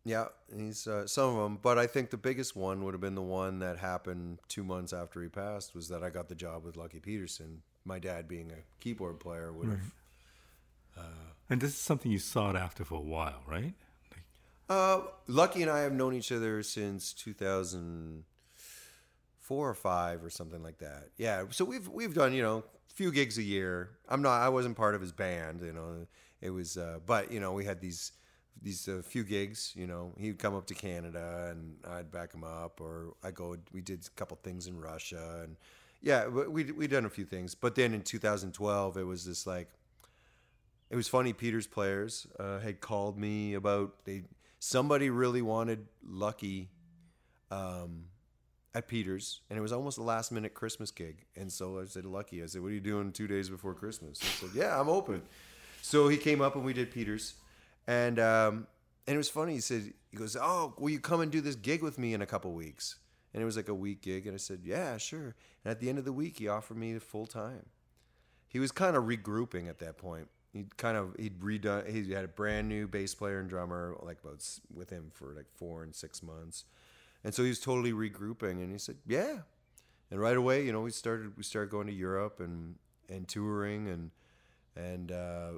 yeah 0.05 0.24
he's 0.57 0.86
uh, 0.86 1.07
some 1.07 1.36
of 1.36 1.43
them 1.43 1.59
but 1.61 1.78
i 1.78 1.86
think 1.86 2.09
the 2.09 2.16
biggest 2.16 2.57
one 2.57 2.82
would 2.82 2.95
have 2.95 3.01
been 3.01 3.14
the 3.14 3.20
one 3.20 3.59
that 3.59 3.76
happened 3.78 4.38
two 4.49 4.64
months 4.64 4.90
after 4.95 5.22
he 5.22 5.28
passed 5.28 5.74
was 5.74 5.88
that 5.88 6.03
i 6.03 6.09
got 6.09 6.30
the 6.30 6.34
job 6.34 6.64
with 6.64 6.78
lucky 6.78 6.99
peterson 6.99 7.61
my 7.84 7.99
dad 7.99 8.26
being 8.26 8.51
a 8.51 8.57
keyboard 8.80 9.20
player 9.20 9.53
would 9.53 9.68
have 9.68 9.93
And 11.51 11.61
this 11.61 11.72
is 11.72 11.76
something 11.76 12.11
you 12.11 12.18
sought 12.18 12.57
after 12.57 12.84
for 12.84 12.95
a 12.95 13.01
while, 13.01 13.43
right? 13.47 13.74
Like, 14.11 14.22
Uh, 14.70 15.03
Lucky 15.26 15.61
and 15.61 15.70
I 15.70 15.80
have 15.80 15.93
known 15.93 16.14
each 16.14 16.32
other 16.32 16.62
since 16.62 17.12
2004 17.12 19.68
or 19.68 19.74
five 19.74 20.24
or 20.24 20.30
something 20.30 20.62
like 20.62 20.78
that. 20.78 21.11
Yeah, 21.18 21.45
so 21.51 21.66
we've 21.66 21.86
we've 21.88 22.14
done 22.14 22.32
you 22.32 22.43
know 22.43 22.64
few 22.95 23.12
gigs 23.12 23.38
a 23.38 23.43
year. 23.43 23.90
I'm 24.09 24.22
not 24.22 24.40
I 24.40 24.49
wasn't 24.49 24.76
part 24.76 24.95
of 24.95 25.01
his 25.01 25.12
band, 25.12 25.61
you 25.61 25.72
know. 25.72 26.07
It 26.40 26.51
was, 26.51 26.76
uh, 26.76 26.99
but 27.07 27.30
you 27.30 27.40
know 27.40 27.53
we 27.53 27.64
had 27.64 27.80
these 27.80 28.12
these 28.61 28.88
uh, 28.88 29.03
few 29.05 29.24
gigs. 29.24 29.72
You 29.76 29.86
know, 29.86 30.12
he'd 30.18 30.38
come 30.38 30.55
up 30.55 30.66
to 30.66 30.74
Canada 30.74 31.49
and 31.51 31.76
I'd 31.88 32.11
back 32.11 32.34
him 32.34 32.45
up, 32.45 32.80
or 32.80 33.14
I 33.22 33.30
go. 33.30 33.57
We 33.72 33.80
did 33.80 34.07
a 34.07 34.11
couple 34.11 34.38
things 34.43 34.66
in 34.66 34.80
Russia 34.80 35.40
and 35.43 35.57
yeah, 36.03 36.26
we 36.26 36.64
we 36.64 36.86
done 36.88 37.05
a 37.05 37.11
few 37.11 37.24
things. 37.24 37.55
But 37.55 37.76
then 37.76 37.95
in 37.95 38.03
2012, 38.03 38.97
it 38.97 39.05
was 39.05 39.24
this 39.24 39.47
like 39.47 39.68
it 40.90 40.97
was 40.97 41.09
funny. 41.09 41.32
Peter's 41.32 41.66
players 41.66 42.26
uh, 42.38 42.59
had 42.59 42.80
called 42.80 43.16
me 43.16 43.55
about 43.55 44.05
they 44.05 44.24
somebody 44.59 45.11
really 45.11 45.43
wanted 45.43 45.86
Lucky 46.05 46.68
um, 47.51 48.07
at 48.74 48.88
Peter's, 48.88 49.40
and 49.50 49.58
it 49.58 49.62
was 49.62 49.72
almost 49.72 49.98
a 49.98 50.02
last 50.02 50.32
minute 50.32 50.54
Christmas 50.54 50.90
gig. 50.90 51.24
And 51.36 51.52
so 51.52 51.80
I 51.80 51.84
said, 51.86 52.04
Lucky, 52.04 52.42
I 52.42 52.46
said, 52.46 52.62
"What 52.62 52.68
are 52.68 52.74
you 52.74 52.80
doing 52.80 53.12
two 53.12 53.26
days 53.26 53.48
before 53.48 53.74
Christmas?" 53.74 54.20
He 54.20 54.46
said, 54.46 54.50
"Yeah, 54.54 54.80
I'm 54.80 54.88
open." 54.88 55.22
So 55.82 56.08
he 56.08 56.16
came 56.16 56.40
up 56.40 56.54
and 56.54 56.64
we 56.64 56.72
did 56.72 56.90
Peter's, 56.90 57.34
and 57.86 58.18
um, 58.18 58.66
and 59.06 59.14
it 59.14 59.18
was 59.18 59.28
funny. 59.28 59.54
He 59.54 59.60
said, 59.60 59.92
"He 60.10 60.16
goes, 60.16 60.36
oh, 60.40 60.74
will 60.78 60.90
you 60.90 61.00
come 61.00 61.20
and 61.20 61.30
do 61.30 61.40
this 61.40 61.56
gig 61.56 61.82
with 61.82 61.98
me 61.98 62.14
in 62.14 62.22
a 62.22 62.26
couple 62.26 62.52
weeks?" 62.52 62.96
And 63.34 63.42
it 63.42 63.46
was 63.46 63.56
like 63.56 63.68
a 63.68 63.74
week 63.74 64.02
gig, 64.02 64.26
and 64.26 64.34
I 64.34 64.38
said, 64.38 64.60
"Yeah, 64.64 64.96
sure." 64.96 65.34
And 65.64 65.70
at 65.70 65.80
the 65.80 65.88
end 65.88 65.98
of 65.98 66.04
the 66.04 66.12
week, 66.12 66.38
he 66.38 66.48
offered 66.48 66.76
me 66.76 66.98
full 66.98 67.26
time 67.26 67.66
he 68.52 68.58
was 68.58 68.70
kind 68.70 68.96
of 68.96 69.04
regrouping 69.04 69.66
at 69.66 69.78
that 69.78 69.96
point. 69.96 70.28
He'd 70.52 70.76
kind 70.76 70.98
of 70.98 71.16
he'd 71.18 71.40
redone. 71.40 71.88
He 71.88 72.12
had 72.12 72.24
a 72.24 72.28
brand 72.28 72.68
new 72.68 72.86
bass 72.86 73.14
player 73.14 73.40
and 73.40 73.48
drummer 73.48 73.96
like 74.02 74.18
about 74.22 74.46
with 74.72 74.90
him 74.90 75.10
for 75.10 75.32
like 75.34 75.46
four 75.54 75.82
and 75.82 75.94
six 75.94 76.22
months, 76.22 76.64
and 77.24 77.34
so 77.34 77.42
he 77.42 77.48
was 77.48 77.60
totally 77.60 77.92
regrouping. 77.92 78.62
And 78.62 78.72
he 78.72 78.78
said, 78.78 78.96
"Yeah," 79.06 79.38
and 80.10 80.20
right 80.20 80.36
away, 80.36 80.64
you 80.64 80.72
know, 80.72 80.80
we 80.82 80.90
started 80.90 81.36
we 81.36 81.42
started 81.42 81.70
going 81.70 81.86
to 81.86 81.92
Europe 81.92 82.40
and 82.40 82.76
and 83.08 83.28
touring 83.28 83.88
and 83.88 84.10
and 84.76 85.12
uh, 85.12 85.52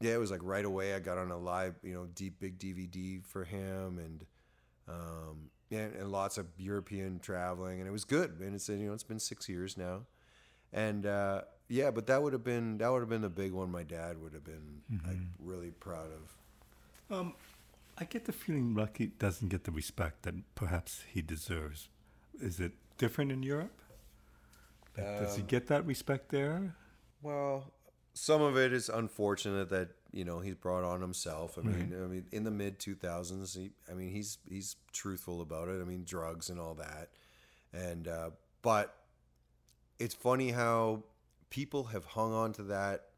yeah, 0.00 0.14
it 0.14 0.18
was 0.20 0.30
like 0.30 0.40
right 0.42 0.64
away. 0.64 0.94
I 0.94 0.98
got 1.00 1.18
on 1.18 1.30
a 1.30 1.38
live, 1.38 1.74
you 1.82 1.94
know, 1.94 2.06
deep 2.14 2.40
big 2.40 2.58
DVD 2.58 3.24
for 3.24 3.44
him 3.44 3.98
and. 3.98 4.24
Um, 4.88 5.50
yeah, 5.68 5.82
and 5.82 6.10
lots 6.10 6.36
of 6.36 6.46
European 6.58 7.20
traveling, 7.20 7.78
and 7.78 7.88
it 7.88 7.92
was 7.92 8.04
good. 8.04 8.40
And 8.40 8.56
it's 8.56 8.68
you 8.68 8.76
know 8.88 8.92
it's 8.92 9.04
been 9.04 9.20
six 9.20 9.48
years 9.48 9.76
now, 9.76 10.00
and 10.72 11.06
uh, 11.06 11.42
yeah, 11.68 11.92
but 11.92 12.08
that 12.08 12.20
would 12.20 12.32
have 12.32 12.42
been 12.42 12.78
that 12.78 12.90
would 12.90 12.98
have 13.00 13.08
been 13.08 13.22
the 13.22 13.28
big 13.28 13.52
one. 13.52 13.70
My 13.70 13.84
dad 13.84 14.20
would 14.20 14.34
have 14.34 14.42
been 14.42 14.82
like 15.06 15.18
really 15.38 15.70
proud 15.70 16.08
of. 17.10 17.16
um, 17.16 17.34
I 18.00 18.04
get 18.04 18.24
the 18.24 18.32
feeling 18.32 18.74
Lucky 18.74 19.08
doesn't 19.08 19.48
get 19.48 19.64
the 19.64 19.70
respect 19.70 20.22
that 20.22 20.34
perhaps 20.54 21.04
he 21.12 21.20
deserves. 21.20 21.88
Is 22.40 22.58
it 22.58 22.72
different 22.96 23.30
in 23.30 23.42
Europe? 23.42 23.78
Like, 24.96 25.20
Does 25.20 25.36
he 25.36 25.42
get 25.42 25.66
that 25.68 25.86
respect 25.86 26.30
there? 26.30 26.74
Well, 27.22 27.72
some 28.14 28.40
of 28.40 28.56
it 28.56 28.72
is 28.72 28.88
unfortunate 28.88 29.68
that 29.70 29.90
you 30.12 30.24
know 30.24 30.40
he's 30.40 30.54
brought 30.54 30.82
on 30.82 31.00
himself. 31.00 31.58
I 31.58 31.62
mean, 31.62 31.94
I 31.94 32.06
mean, 32.06 32.26
in 32.32 32.44
the 32.44 32.50
mid 32.50 32.78
two 32.78 32.94
thousands, 32.94 33.54
he, 33.54 33.70
I 33.90 33.94
mean, 33.94 34.10
he's 34.10 34.38
he's 34.48 34.76
truthful 34.92 35.42
about 35.42 35.68
it. 35.68 35.80
I 35.80 35.84
mean, 35.84 36.04
drugs 36.04 36.48
and 36.50 36.58
all 36.58 36.74
that, 36.74 37.10
and 37.72 38.08
uh, 38.08 38.30
but 38.62 38.96
it's 39.98 40.14
funny 40.14 40.50
how 40.50 41.04
people 41.50 41.84
have 41.84 42.04
hung 42.04 42.32
on 42.32 42.52
to 42.54 42.62
that. 42.64 43.09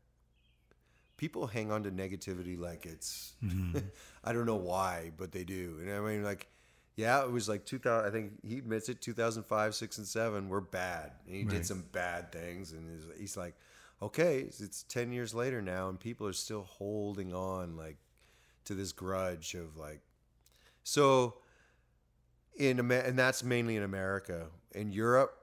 People 1.23 1.47
hang 1.47 1.71
on 1.71 1.85
to 1.85 1.91
negativity 1.93 2.59
like 2.59 2.85
it's, 2.85 3.35
mm-hmm. 3.45 3.79
I 4.25 4.33
don't 4.33 4.45
know 4.45 4.57
why, 4.57 5.13
but 5.17 5.31
they 5.31 5.45
do. 5.45 5.79
And 5.81 5.93
I 5.93 6.01
mean, 6.01 6.25
like, 6.25 6.49
yeah, 6.97 7.23
it 7.23 7.31
was 7.31 7.49
like 7.49 7.65
2000. 7.65 8.05
I 8.05 8.11
think 8.11 8.33
he 8.45 8.59
admits 8.59 8.89
it. 8.89 9.01
2005, 9.01 9.77
six, 9.77 9.99
and 9.99 10.07
seven 10.07 10.49
were 10.49 10.61
bad. 10.61 11.13
And 11.27 11.37
he 11.37 11.43
Right. 11.43 11.51
did 11.51 11.67
some 11.67 11.85
bad 11.93 12.33
things, 12.33 12.73
and 12.73 12.91
he's, 12.91 13.21
he's 13.21 13.37
like, 13.37 13.55
okay, 14.03 14.41
it's, 14.41 14.83
10 14.83 15.13
years 15.13 15.33
later 15.33 15.63
now, 15.63 15.89
and 15.89 16.01
people 16.01 16.27
are 16.27 16.33
still 16.33 16.65
holding 16.65 17.33
on 17.33 17.77
like 17.77 17.99
to 18.65 18.75
this 18.75 18.91
grudge 18.91 19.55
of 19.55 19.77
like, 19.77 20.01
so 20.83 21.37
in 22.57 22.91
and 22.91 23.17
that's 23.17 23.45
mainly 23.45 23.77
in 23.77 23.85
America. 23.85 24.49
In 24.73 24.91
Europe, 24.91 25.39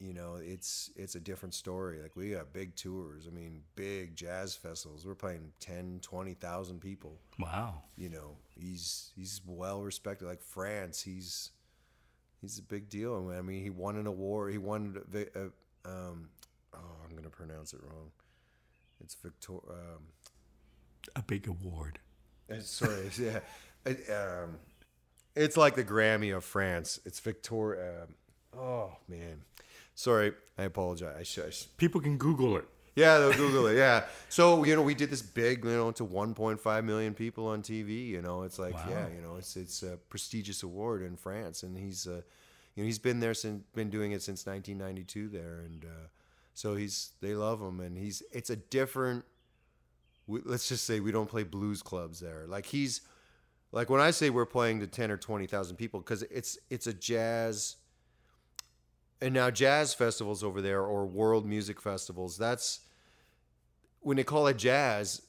you 0.00 0.12
know, 0.14 0.36
it's 0.40 0.90
it's 0.96 1.14
a 1.16 1.20
different 1.20 1.54
story. 1.54 2.00
Like 2.00 2.14
we 2.16 2.30
got 2.30 2.52
big 2.52 2.76
tours. 2.76 3.26
I 3.26 3.30
mean, 3.34 3.62
big 3.74 4.14
jazz 4.16 4.54
festivals. 4.54 5.04
We're 5.06 5.14
playing 5.16 5.52
10, 5.60 6.00
20,000 6.02 6.80
people 6.80 7.18
Wow. 7.38 7.82
you 7.96 8.08
know 8.08 8.36
he's 8.56 9.10
he's 9.16 9.40
well 9.46 9.82
respected 9.82 10.26
like 10.26 10.40
france 10.42 11.00
he's 11.02 11.50
he's 12.40 12.58
a 12.58 12.62
big 12.62 12.88
deal 12.88 13.32
i 13.36 13.40
mean 13.40 13.62
he 13.62 13.70
won 13.70 13.96
an 13.96 14.06
award 14.08 14.50
he 14.52 14.58
won 14.58 15.00
the 15.10 15.28
uh, 15.36 15.88
um 15.88 16.28
oh 16.74 16.78
i'm 17.08 17.14
gonna 17.16 17.30
pronounce 17.30 17.72
it 17.72 17.80
wrong 17.82 18.10
it's 19.00 19.14
victor 19.14 19.54
um 19.70 20.02
A 21.16 21.22
big 21.22 21.46
award. 21.46 22.00
sorry 22.60 23.10
yeah 23.18 23.40
It, 23.86 24.04
um 24.10 24.58
it's 25.36 25.56
like 25.56 25.76
the 25.76 25.84
grammy 25.84 26.36
of 26.36 26.44
france 26.44 26.98
it's 27.04 27.20
victor 27.20 28.02
um, 28.02 28.14
oh 28.60 28.96
man 29.08 29.42
sorry 29.98 30.32
i 30.56 30.62
apologize 30.62 31.16
i 31.18 31.22
should, 31.24 31.46
I 31.46 31.50
should 31.50 31.76
People 31.76 32.00
can 32.00 32.16
Google 32.18 32.56
it. 32.56 32.64
Yeah, 32.94 33.18
they'll 33.18 33.32
Google 33.44 33.68
it. 33.68 33.76
Yeah. 33.76 34.04
So 34.28 34.64
you 34.64 34.74
know, 34.76 34.82
we 34.82 34.94
did 34.94 35.08
this 35.10 35.22
big, 35.22 35.64
you 35.64 35.70
know, 35.70 35.90
to 35.92 36.04
1.5 36.04 36.84
million 36.84 37.14
people 37.14 37.46
on 37.46 37.62
TV. 37.62 38.08
You 38.08 38.22
know, 38.22 38.42
it's 38.42 38.58
like, 38.58 38.74
Wow. 38.74 38.86
yeah, 38.90 39.06
you 39.14 39.22
know, 39.22 39.36
it's 39.36 39.56
it's 39.56 39.82
a 39.82 39.96
prestigious 40.12 40.62
award 40.64 41.02
in 41.02 41.16
France, 41.16 41.62
and 41.62 41.78
he's, 41.78 42.06
uh, 42.06 42.22
you 42.74 42.82
know, 42.82 42.86
he's 42.90 42.98
been 42.98 43.20
there 43.20 43.34
since 43.34 43.62
been 43.74 43.88
doing 43.88 44.12
it 44.12 44.20
since 44.22 44.44
1992 44.46 45.28
there, 45.28 45.60
and 45.64 45.84
uh, 45.84 46.06
so 46.54 46.74
he's 46.74 47.12
they 47.22 47.34
love 47.34 47.60
him, 47.62 47.78
and 47.80 47.96
he's 47.96 48.22
it's 48.32 48.50
a 48.50 48.56
different. 48.56 49.24
We, 50.26 50.40
let's 50.44 50.68
just 50.68 50.84
say 50.84 51.00
we 51.00 51.12
don't 51.12 51.30
play 51.34 51.44
blues 51.44 51.82
clubs 51.82 52.20
there. 52.20 52.44
Like 52.46 52.66
he's, 52.66 53.00
like 53.72 53.88
when 53.88 54.00
I 54.08 54.10
say 54.10 54.28
we're 54.28 54.52
playing 54.58 54.80
to 54.80 54.86
10 54.86 55.10
or 55.10 55.16
20,000 55.16 55.76
people, 55.76 56.00
because 56.00 56.22
it's 56.24 56.58
it's 56.68 56.86
a 56.86 56.92
jazz 56.92 57.76
and 59.20 59.34
now 59.34 59.50
jazz 59.50 59.94
festivals 59.94 60.42
over 60.44 60.60
there 60.60 60.82
or 60.82 61.06
world 61.06 61.46
music 61.46 61.80
festivals 61.80 62.36
that's 62.38 62.80
when 64.00 64.16
they 64.16 64.24
call 64.24 64.46
it 64.46 64.56
jazz 64.56 65.22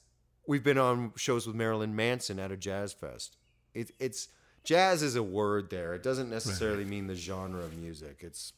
we've 0.46 0.62
been 0.64 0.78
on 0.78 1.12
shows 1.16 1.46
with 1.46 1.56
marilyn 1.56 1.94
manson 1.94 2.38
at 2.38 2.50
a 2.52 2.56
jazz 2.56 2.92
fest 2.92 3.36
it, 3.74 3.90
it's 3.98 4.28
jazz 4.64 5.02
is 5.02 5.16
a 5.16 5.22
word 5.22 5.70
there 5.70 5.94
it 5.94 6.02
doesn't 6.02 6.30
necessarily 6.30 6.84
mean 6.84 7.06
the 7.06 7.14
genre 7.14 7.62
of 7.62 7.76
music 7.78 8.18
it's 8.20 8.52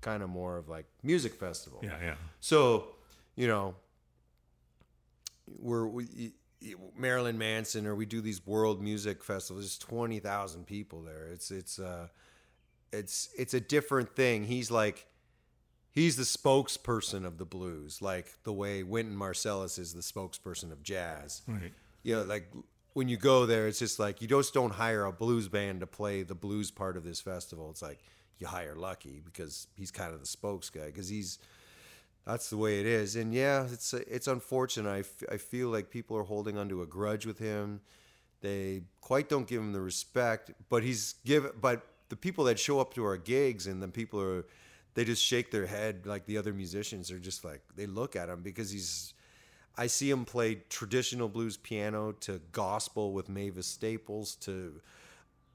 kind 0.00 0.22
of 0.22 0.28
more 0.28 0.58
of 0.58 0.68
like 0.68 0.86
music 1.02 1.34
festival 1.34 1.80
Yeah, 1.82 1.96
yeah. 2.02 2.14
so, 2.40 2.88
you 3.36 3.46
know, 3.46 3.74
we're 5.58 5.86
we, 5.86 6.32
Marilyn 6.96 7.36
Manson, 7.38 7.86
or 7.86 7.94
we 7.94 8.06
do 8.06 8.20
these 8.20 8.46
world 8.46 8.82
music 8.82 9.22
festivals. 9.22 9.64
There's 9.64 9.78
twenty 9.78 10.18
thousand 10.18 10.66
people 10.66 11.02
there. 11.02 11.28
It's 11.28 11.50
it's 11.50 11.78
uh, 11.78 12.08
it's 12.98 13.28
it's 13.36 13.54
a 13.54 13.60
different 13.60 14.14
thing. 14.16 14.44
He's 14.44 14.70
like, 14.70 15.06
he's 15.90 16.16
the 16.16 16.22
spokesperson 16.22 17.24
of 17.24 17.38
the 17.38 17.44
blues, 17.44 18.00
like 18.02 18.32
the 18.44 18.52
way 18.52 18.82
Wynton 18.82 19.16
Marsalis 19.16 19.78
is 19.78 19.94
the 19.94 20.02
spokesperson 20.02 20.72
of 20.72 20.82
jazz. 20.82 21.42
Right. 21.46 21.72
You 22.02 22.16
know, 22.16 22.22
like 22.22 22.52
when 22.94 23.08
you 23.08 23.16
go 23.16 23.46
there, 23.46 23.66
it's 23.66 23.78
just 23.78 23.98
like 23.98 24.22
you 24.22 24.28
just 24.28 24.54
don't 24.54 24.74
hire 24.74 25.04
a 25.04 25.12
blues 25.12 25.48
band 25.48 25.80
to 25.80 25.86
play 25.86 26.22
the 26.22 26.34
blues 26.34 26.70
part 26.70 26.96
of 26.96 27.04
this 27.04 27.20
festival. 27.20 27.70
It's 27.70 27.82
like 27.82 28.00
you 28.38 28.46
hire 28.46 28.74
Lucky 28.74 29.20
because 29.24 29.66
he's 29.76 29.90
kind 29.90 30.12
of 30.12 30.20
the 30.20 30.26
spokes 30.26 30.70
guy 30.70 30.86
because 30.86 31.08
he's 31.08 31.38
that's 32.26 32.50
the 32.50 32.56
way 32.56 32.80
it 32.80 32.86
is. 32.86 33.16
And 33.16 33.34
yeah, 33.34 33.66
it's 33.70 33.92
it's 33.92 34.26
unfortunate. 34.26 34.90
I, 34.90 34.98
f- 35.00 35.22
I 35.30 35.36
feel 35.36 35.68
like 35.68 35.90
people 35.90 36.16
are 36.16 36.24
holding 36.24 36.56
onto 36.56 36.82
a 36.82 36.86
grudge 36.86 37.26
with 37.26 37.38
him. 37.38 37.80
They 38.40 38.82
quite 39.00 39.28
don't 39.28 39.46
give 39.46 39.60
him 39.60 39.72
the 39.72 39.80
respect, 39.80 40.52
but 40.68 40.82
he's 40.82 41.14
give 41.24 41.60
but 41.60 41.86
the 42.08 42.16
people 42.16 42.44
that 42.44 42.58
show 42.58 42.80
up 42.80 42.94
to 42.94 43.04
our 43.04 43.16
gigs 43.16 43.66
and 43.66 43.82
the 43.82 43.88
people 43.88 44.20
are 44.20 44.44
they 44.94 45.04
just 45.04 45.22
shake 45.22 45.50
their 45.50 45.66
head 45.66 46.06
like 46.06 46.26
the 46.26 46.38
other 46.38 46.52
musicians 46.52 47.10
are 47.10 47.18
just 47.18 47.44
like 47.44 47.60
they 47.76 47.86
look 47.86 48.14
at 48.16 48.28
him 48.28 48.42
because 48.42 48.70
he's 48.70 49.14
I 49.76 49.88
see 49.88 50.08
him 50.08 50.24
play 50.24 50.62
traditional 50.68 51.28
blues 51.28 51.56
piano 51.56 52.12
to 52.20 52.40
gospel 52.52 53.12
with 53.12 53.28
Mavis 53.28 53.66
Staples 53.66 54.36
to 54.36 54.80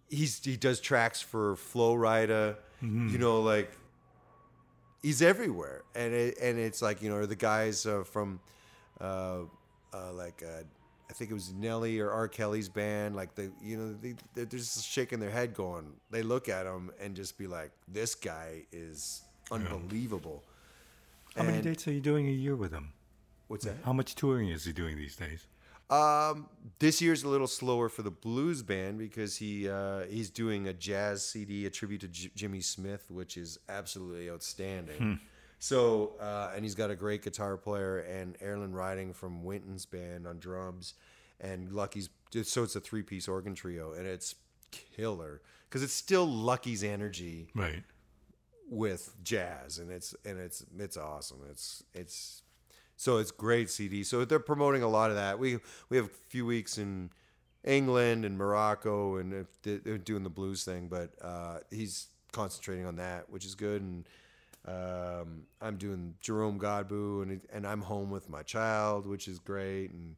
he's 0.09 0.43
he 0.43 0.57
does 0.57 0.79
tracks 0.81 1.21
for 1.21 1.55
Flo 1.55 1.95
Rida, 1.95 2.57
you 2.81 3.17
know, 3.17 3.41
like 3.41 3.71
he's 5.01 5.21
everywhere, 5.21 5.83
and 5.95 6.13
it, 6.13 6.37
and 6.41 6.59
it's 6.59 6.81
like 6.81 7.01
you 7.01 7.09
know 7.09 7.25
the 7.25 7.35
guys 7.35 7.85
uh, 7.85 8.03
from 8.03 8.39
uh, 8.99 9.39
uh, 9.93 10.11
like 10.13 10.43
uh, 10.45 10.63
I 11.09 11.13
think 11.13 11.31
it 11.31 11.33
was 11.33 11.51
Nelly 11.53 11.99
or 11.99 12.11
R. 12.11 12.27
Kelly's 12.27 12.69
band, 12.69 13.15
like 13.15 13.33
they 13.35 13.49
you 13.61 13.77
know 13.77 13.93
they 13.93 14.15
they're 14.35 14.45
just 14.45 14.85
shaking 14.85 15.19
their 15.19 15.31
head, 15.31 15.53
going 15.53 15.93
they 16.11 16.21
look 16.21 16.47
at 16.49 16.65
him 16.65 16.91
and 17.01 17.15
just 17.15 17.37
be 17.37 17.47
like, 17.47 17.71
this 17.87 18.13
guy 18.15 18.63
is 18.71 19.23
unbelievable. 19.51 20.43
How 21.35 21.43
many 21.43 21.61
dates 21.61 21.87
are 21.87 21.91
you 21.91 22.01
doing 22.01 22.27
a 22.27 22.31
year 22.31 22.55
with 22.55 22.71
him? 22.71 22.93
What's 23.47 23.65
that? 23.65 23.77
How 23.83 23.93
much 23.93 24.15
touring 24.15 24.49
is 24.49 24.65
he 24.65 24.73
doing 24.73 24.97
these 24.97 25.15
days? 25.15 25.45
Um, 25.89 26.47
this 26.77 27.01
year's 27.01 27.23
a 27.23 27.27
little 27.29 27.47
slower 27.47 27.89
for 27.89 28.03
the 28.03 28.11
blues 28.11 28.61
band 28.61 28.99
because 28.99 29.37
he 29.37 29.67
uh, 29.67 30.01
he's 30.09 30.29
doing 30.29 30.67
a 30.67 30.73
jazz 30.73 31.25
CD, 31.25 31.65
a 31.65 31.71
tribute 31.71 32.01
to 32.01 32.07
J- 32.07 32.29
Jimmy 32.35 32.61
Smith, 32.61 33.09
which 33.09 33.37
is 33.37 33.57
absolutely 33.67 34.29
outstanding. 34.29 35.19
So, 35.59 36.13
uh, 36.21 36.51
and 36.55 36.63
he's 36.63 36.75
got 36.75 36.89
a 36.89 36.95
great 36.95 37.21
guitar 37.21 37.57
player 37.57 37.99
and 37.99 38.37
Herlin 38.39 38.73
Riley 38.73 39.11
from 39.13 39.43
Wynton's 39.43 39.85
band 39.85 40.25
on 40.25 40.39
drums, 40.39 40.93
and 41.41 41.71
Lucky's. 41.73 42.09
So 42.43 42.63
it's 42.63 42.75
a 42.75 42.79
three 42.79 43.03
piece 43.03 43.27
organ 43.27 43.55
trio, 43.55 43.91
and 43.93 44.07
it's 44.07 44.35
killer 44.71 45.41
because 45.67 45.83
it's 45.83 45.93
still 45.93 46.25
Lucky's 46.27 46.83
energy 46.83 47.49
Right. 47.55 47.83
with 48.69 49.15
jazz 49.23 49.79
and 49.79 49.91
it's 49.91 50.13
and 50.23 50.37
it's 50.39 50.63
it's 50.77 50.95
awesome 50.95 51.39
it's 51.49 51.83
it's 51.95 52.43
so 52.95 53.17
it's 53.17 53.31
great 53.31 53.67
cd 53.67 54.03
so 54.03 54.25
they're 54.25 54.37
promoting 54.39 54.83
a 54.83 54.87
lot 54.87 55.09
of 55.09 55.15
that 55.15 55.39
we 55.39 55.57
we 55.89 55.97
have 55.97 56.05
a 56.05 56.11
few 56.29 56.45
weeks 56.45 56.77
in 56.77 57.09
england 57.63 58.25
and 58.25 58.37
morocco 58.37 59.17
and 59.17 59.47
they- 59.63 59.77
they're 59.77 59.97
doing 59.97 60.21
the 60.21 60.29
blues 60.29 60.63
thing 60.63 60.87
but 60.87 61.13
uh 61.23 61.57
he's 61.71 62.09
concentrating 62.31 62.85
on 62.85 62.97
that 62.97 63.27
which 63.31 63.43
is 63.43 63.55
good 63.55 63.81
and 63.81 64.07
um 64.65 65.43
i'm 65.61 65.77
doing 65.77 66.13
jerome 66.21 66.59
godbout 66.59 67.23
and 67.23 67.41
and 67.51 67.65
i'm 67.65 67.81
home 67.81 68.09
with 68.09 68.29
my 68.29 68.43
child 68.43 69.07
which 69.07 69.27
is 69.27 69.39
great 69.39 69.91
and 69.91 70.15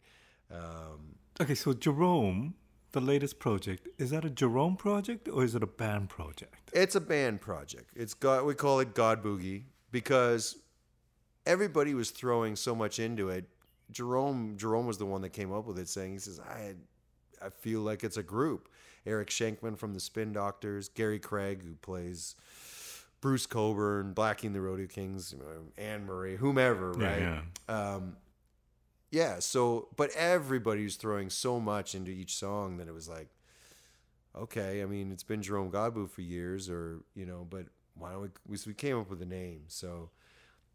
um 0.52 1.16
Okay, 1.39 1.56
so 1.56 1.74
Jerome, 1.74 2.54
the 2.92 3.02
latest 3.02 3.39
project, 3.39 3.88
is 3.98 4.12
that 4.12 4.24
a 4.26 4.30
Jerome 4.30 4.76
project 4.76 5.28
or 5.28 5.44
is 5.44 5.56
it 5.56 5.64
a 5.64 5.68
band 5.68 6.10
project? 6.10 6.70
It's 6.72 6.94
a 6.94 7.02
band 7.02 7.42
project. 7.42 7.89
It's 7.96 8.14
God. 8.14 8.46
We 8.46 8.54
call 8.54 8.80
it 8.80 8.94
God 8.94 9.24
Boogie 9.24 9.64
because 9.92 10.58
everybody 11.48 11.96
was 11.96 12.12
throwing 12.12 12.56
so 12.56 12.76
much 12.76 13.00
into 13.00 13.30
it. 13.30 13.46
Jerome 13.92 14.56
Jerome 14.56 14.86
was 14.86 15.00
the 15.00 15.06
one 15.08 15.22
that 15.22 15.34
came 15.34 15.52
up 15.52 15.66
with 15.66 15.80
it, 15.80 15.88
saying 15.89 16.12
he 16.12 16.20
says 16.20 16.39
I 16.39 16.76
I 17.44 17.50
feel 17.50 17.80
like 17.82 18.04
it's 18.04 18.18
a 18.18 18.24
group. 18.24 18.70
Eric 19.08 19.30
Schenkman 19.30 19.78
from 19.80 19.96
the 19.96 20.00
Spin 20.00 20.32
Doctors, 20.34 20.89
Gary 20.89 21.18
Craig 21.18 21.64
who 21.64 21.74
plays 21.76 22.36
Bruce 23.22 23.45
Cockburn, 23.45 24.13
Blackie 24.15 24.45
and 24.45 24.55
the 24.55 24.61
Rodeo 24.61 24.88
Kings, 24.88 25.32
you 25.32 25.38
know, 25.39 25.45
Anne 25.78 26.05
Murray, 26.05 26.38
whomever, 26.38 26.93
Yeah, 26.99 27.07
right? 27.07 27.22
yeah. 27.22 27.41
Um, 27.93 28.17
yeah. 29.11 29.39
So, 29.39 29.89
but 29.95 30.09
everybody 30.15 30.84
was 30.84 30.95
throwing 30.95 31.30
so 31.30 31.59
much 31.59 31.93
into 31.95 32.09
each 32.11 32.36
song 32.36 32.78
that 32.78 32.88
it 32.88 32.93
was 32.93 33.07
like, 33.07 33.28
okay. 34.36 34.82
I 34.82 34.86
mean, 34.86 35.11
it's 35.11 35.24
been 35.24 35.41
Jerome 35.41 35.72
Godbout 35.72 36.09
for 36.09 36.22
years, 36.22 36.69
or 36.69 37.01
you 37.15 37.26
know, 37.26 37.45
but 37.49 37.67
why 37.95 38.11
don't 38.11 38.22
we? 38.22 38.30
We, 38.47 38.57
we 38.67 38.74
came 38.74 38.97
up 38.99 39.09
with 39.09 39.22
a 39.22 39.26
name, 39.26 39.61
so 39.67 40.09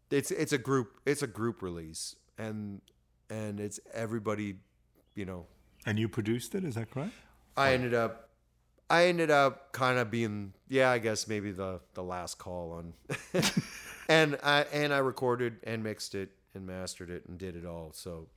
it's 0.09 0.31
it's 0.31 0.53
a 0.53 0.57
group 0.57 0.99
it's 1.05 1.21
a 1.23 1.27
group 1.27 1.61
release, 1.61 2.15
and 2.37 2.81
and 3.29 3.59
it's 3.59 3.79
everybody, 3.93 4.55
you 5.15 5.25
know. 5.25 5.45
And 5.85 5.97
you 5.99 6.07
produced 6.07 6.53
it, 6.55 6.63
is 6.63 6.75
that 6.75 6.91
correct? 6.91 7.13
I 7.57 7.73
ended 7.73 7.93
up. 7.93 8.26
I 8.89 9.07
ended 9.07 9.29
up 9.31 9.73
kind 9.73 9.99
of 9.99 10.09
being, 10.09 10.53
yeah, 10.69 10.89
I 10.91 10.99
guess 10.99 11.27
maybe 11.27 11.51
the 11.51 11.81
the 11.93 12.03
last 12.03 12.37
call 12.37 12.71
on, 12.73 12.93
and 14.09 14.37
I 14.43 14.61
and 14.71 14.93
I 14.93 14.99
recorded 14.99 15.57
and 15.63 15.83
mixed 15.83 16.15
it 16.15 16.29
and 16.53 16.65
mastered 16.65 17.09
it 17.09 17.25
and 17.27 17.37
did 17.37 17.55
it 17.55 17.65
all. 17.65 17.91
So 17.93 18.27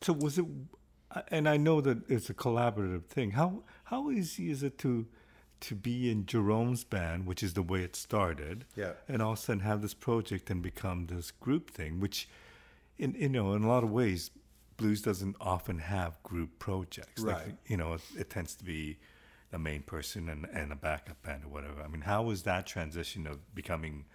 So 0.00 0.12
was 0.12 0.38
it? 0.38 0.46
And 1.28 1.48
I 1.48 1.56
know 1.58 1.80
that 1.82 2.08
it's 2.10 2.30
a 2.30 2.34
collaborative 2.34 3.04
thing. 3.06 3.32
How 3.32 3.62
how 3.84 4.10
easy 4.10 4.50
is 4.50 4.62
it 4.62 4.78
to 4.78 5.06
to 5.60 5.74
be 5.76 6.10
in 6.10 6.26
Jerome's 6.26 6.82
band, 6.82 7.24
which 7.26 7.40
is 7.42 7.54
the 7.54 7.62
way 7.62 7.82
it 7.84 7.94
started, 7.94 8.64
Yeah. 8.74 8.94
and 9.06 9.22
all 9.22 9.34
of 9.34 9.38
a 9.38 9.42
sudden 9.42 9.60
have 9.60 9.80
this 9.80 9.94
project 9.94 10.50
and 10.50 10.60
become 10.60 11.06
this 11.06 11.30
group 11.30 11.70
thing, 11.70 12.00
which, 12.00 12.28
in 12.98 13.14
you 13.14 13.28
know, 13.28 13.54
in 13.54 13.62
a 13.62 13.68
lot 13.68 13.84
of 13.84 13.90
ways, 13.92 14.32
blues 14.76 15.02
doesn't 15.02 15.36
often 15.40 15.78
have 15.78 16.20
group 16.24 16.58
projects. 16.58 17.22
Like, 17.22 17.36
Right. 17.36 17.56
you 17.68 17.76
know, 17.76 17.92
it, 17.92 18.00
it 18.18 18.28
tends 18.30 18.56
to 18.56 18.64
be 18.64 18.98
the 19.52 19.58
main 19.58 19.82
person 19.82 20.28
and, 20.28 20.46
and 20.52 20.72
a 20.72 20.74
backup 20.74 21.22
band 21.22 21.44
or 21.44 21.48
whatever. 21.48 21.82
I 21.84 21.86
mean, 21.86 22.00
how 22.00 22.24
was 22.24 22.42
that 22.42 22.66
transition 22.66 23.26
of 23.26 23.54
becoming 23.54 24.06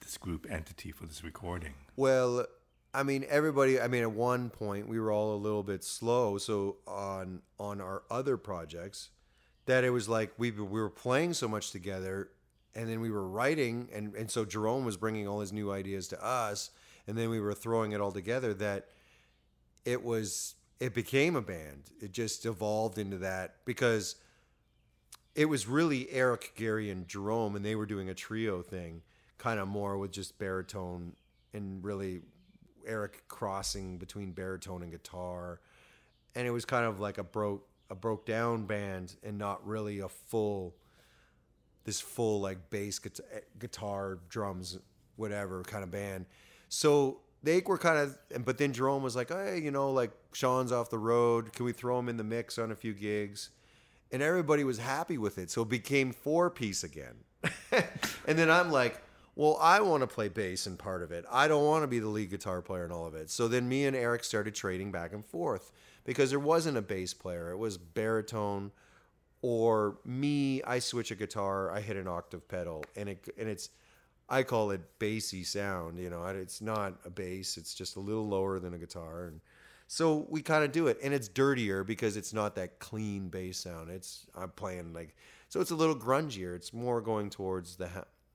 this 0.00 0.16
group 0.16 0.46
entity 0.48 0.92
for 0.92 1.06
this 1.06 1.22
recording? 1.22 1.74
Well, 1.96 2.46
I 2.94 3.02
mean, 3.02 3.26
everybody. 3.28 3.80
I 3.80 3.88
mean, 3.88 4.02
at 4.02 4.12
one 4.12 4.48
point 4.48 4.88
we 4.88 4.98
were 4.98 5.10
all 5.12 5.34
a 5.34 5.36
little 5.36 5.64
bit 5.64 5.84
slow. 5.84 6.38
So 6.38 6.76
on 6.86 7.42
on 7.58 7.80
our 7.80 8.04
other 8.10 8.36
projects, 8.36 9.10
that 9.66 9.84
it 9.84 9.90
was 9.90 10.08
like 10.08 10.32
we 10.38 10.52
we 10.52 10.80
were 10.80 10.88
playing 10.88 11.34
so 11.34 11.48
much 11.48 11.72
together, 11.72 12.30
and 12.74 12.88
then 12.88 13.00
we 13.00 13.10
were 13.10 13.26
writing, 13.26 13.88
and 13.92 14.14
and 14.14 14.30
so 14.30 14.44
Jerome 14.44 14.84
was 14.84 14.96
bringing 14.96 15.26
all 15.26 15.40
his 15.40 15.52
new 15.52 15.72
ideas 15.72 16.06
to 16.08 16.24
us, 16.24 16.70
and 17.08 17.18
then 17.18 17.28
we 17.28 17.40
were 17.40 17.54
throwing 17.54 17.90
it 17.90 18.00
all 18.00 18.12
together. 18.12 18.54
That 18.54 18.86
it 19.84 20.02
was 20.04 20.54
it 20.78 20.94
became 20.94 21.34
a 21.34 21.42
band. 21.42 21.90
It 22.00 22.12
just 22.12 22.46
evolved 22.46 22.98
into 22.98 23.18
that 23.18 23.56
because 23.64 24.14
it 25.36 25.50
was 25.50 25.68
really 25.68 26.10
Eric, 26.10 26.52
Gary, 26.56 26.90
and 26.90 27.06
Jerome, 27.06 27.54
and 27.54 27.64
they 27.64 27.76
were 27.76 27.84
doing 27.84 28.08
a 28.08 28.14
trio 28.14 28.62
thing, 28.62 29.02
kind 29.36 29.60
of 29.60 29.68
more 29.68 29.98
with 29.98 30.10
just 30.10 30.38
baritone 30.38 31.12
and 31.52 31.84
really 31.84 32.22
Eric 32.86 33.22
crossing 33.28 33.98
between 33.98 34.32
baritone 34.32 34.82
and 34.82 34.90
guitar, 34.90 35.60
and 36.34 36.46
it 36.46 36.50
was 36.50 36.64
kind 36.64 36.86
of 36.86 37.00
like 37.00 37.18
a 37.18 37.22
broke 37.22 37.68
a 37.90 37.94
broke 37.94 38.26
down 38.26 38.64
band 38.64 39.14
and 39.22 39.38
not 39.38 39.64
really 39.64 40.00
a 40.00 40.08
full 40.08 40.74
this 41.84 42.00
full 42.00 42.40
like 42.40 42.68
bass 42.70 42.98
guitar, 42.98 43.26
eh, 43.32 43.40
guitar 43.60 44.18
drums 44.28 44.78
whatever 45.14 45.62
kind 45.62 45.84
of 45.84 45.90
band. 45.90 46.26
So 46.68 47.20
they 47.42 47.62
were 47.64 47.78
kind 47.78 47.98
of 47.98 48.44
but 48.44 48.58
then 48.58 48.72
jerome 48.72 49.04
was 49.04 49.14
like 49.14 49.28
hey 49.28 49.60
you 49.62 49.70
know 49.70 49.92
like 49.92 50.10
shawn's 50.32 50.72
off 50.72 50.88
the 50.88 50.98
road. 50.98 51.52
Can 51.52 51.66
we 51.66 51.72
throw 51.72 51.98
him 51.98 52.08
in 52.08 52.16
the 52.16 52.24
mix 52.24 52.58
on 52.58 52.72
a 52.72 52.74
few 52.74 52.94
gigs 52.94 53.50
and 54.12 54.22
everybody 54.22 54.64
was 54.64 54.78
happy 54.78 55.18
with 55.18 55.38
it 55.38 55.50
so 55.50 55.62
it 55.62 55.68
became 55.68 56.12
four 56.12 56.50
piece 56.50 56.84
again. 56.84 57.16
And 58.28 58.36
then 58.36 58.50
i'm 58.50 58.72
like 58.72 59.00
well 59.36 59.56
i 59.60 59.80
want 59.80 60.02
to 60.02 60.06
play 60.08 60.28
bass 60.28 60.66
in 60.66 60.76
part 60.76 61.02
of 61.02 61.12
it. 61.12 61.24
I 61.30 61.46
don't 61.46 61.64
want 61.64 61.84
to 61.84 61.86
be 61.86 62.00
the 62.00 62.08
lead 62.08 62.30
guitar 62.30 62.60
player 62.60 62.84
in 62.84 62.90
all 62.90 63.06
of 63.06 63.14
it. 63.14 63.30
So 63.30 63.46
then 63.46 63.68
me 63.68 63.86
and 63.86 63.94
eric 63.94 64.24
started 64.24 64.54
trading 64.54 64.90
back 64.90 65.12
and 65.12 65.24
forth 65.24 65.70
because 66.04 66.30
there 66.30 66.40
wasn't 66.40 66.76
a 66.76 66.82
bass 66.82 67.14
player. 67.14 67.50
It 67.50 67.58
was 67.58 67.78
baritone 67.78 68.72
or 69.42 69.98
me 70.04 70.62
i 70.64 70.78
switch 70.78 71.10
a 71.10 71.14
guitar 71.14 71.70
i 71.70 71.80
hit 71.80 71.96
an 71.96 72.08
octave 72.08 72.48
pedal 72.48 72.84
and 72.96 73.08
it 73.08 73.28
and 73.38 73.48
it's 73.48 73.70
i 74.28 74.42
call 74.42 74.70
it 74.70 74.80
bassy 74.98 75.44
sound 75.44 75.98
you 75.98 76.10
know 76.10 76.24
it's 76.26 76.60
not 76.60 76.94
a 77.04 77.10
bass 77.10 77.56
it's 77.56 77.74
just 77.74 77.96
a 77.96 78.00
little 78.00 78.26
lower 78.26 78.58
than 78.58 78.74
a 78.74 78.78
guitar 78.78 79.26
and 79.26 79.40
so 79.86 80.26
we 80.28 80.42
kind 80.42 80.64
of 80.64 80.72
do 80.72 80.88
it 80.88 80.98
and 81.02 81.14
it's 81.14 81.28
dirtier 81.28 81.84
because 81.84 82.16
it's 82.16 82.32
not 82.32 82.54
that 82.56 82.78
clean 82.78 83.28
bass 83.28 83.58
sound. 83.58 83.90
It's 83.90 84.26
i'm 84.34 84.50
playing 84.50 84.92
like 84.92 85.16
so 85.48 85.60
it's 85.60 85.70
a 85.70 85.76
little 85.76 85.96
grungier. 85.96 86.54
It's 86.56 86.72
more 86.72 87.00
going 87.00 87.30
towards 87.30 87.76
the 87.76 87.88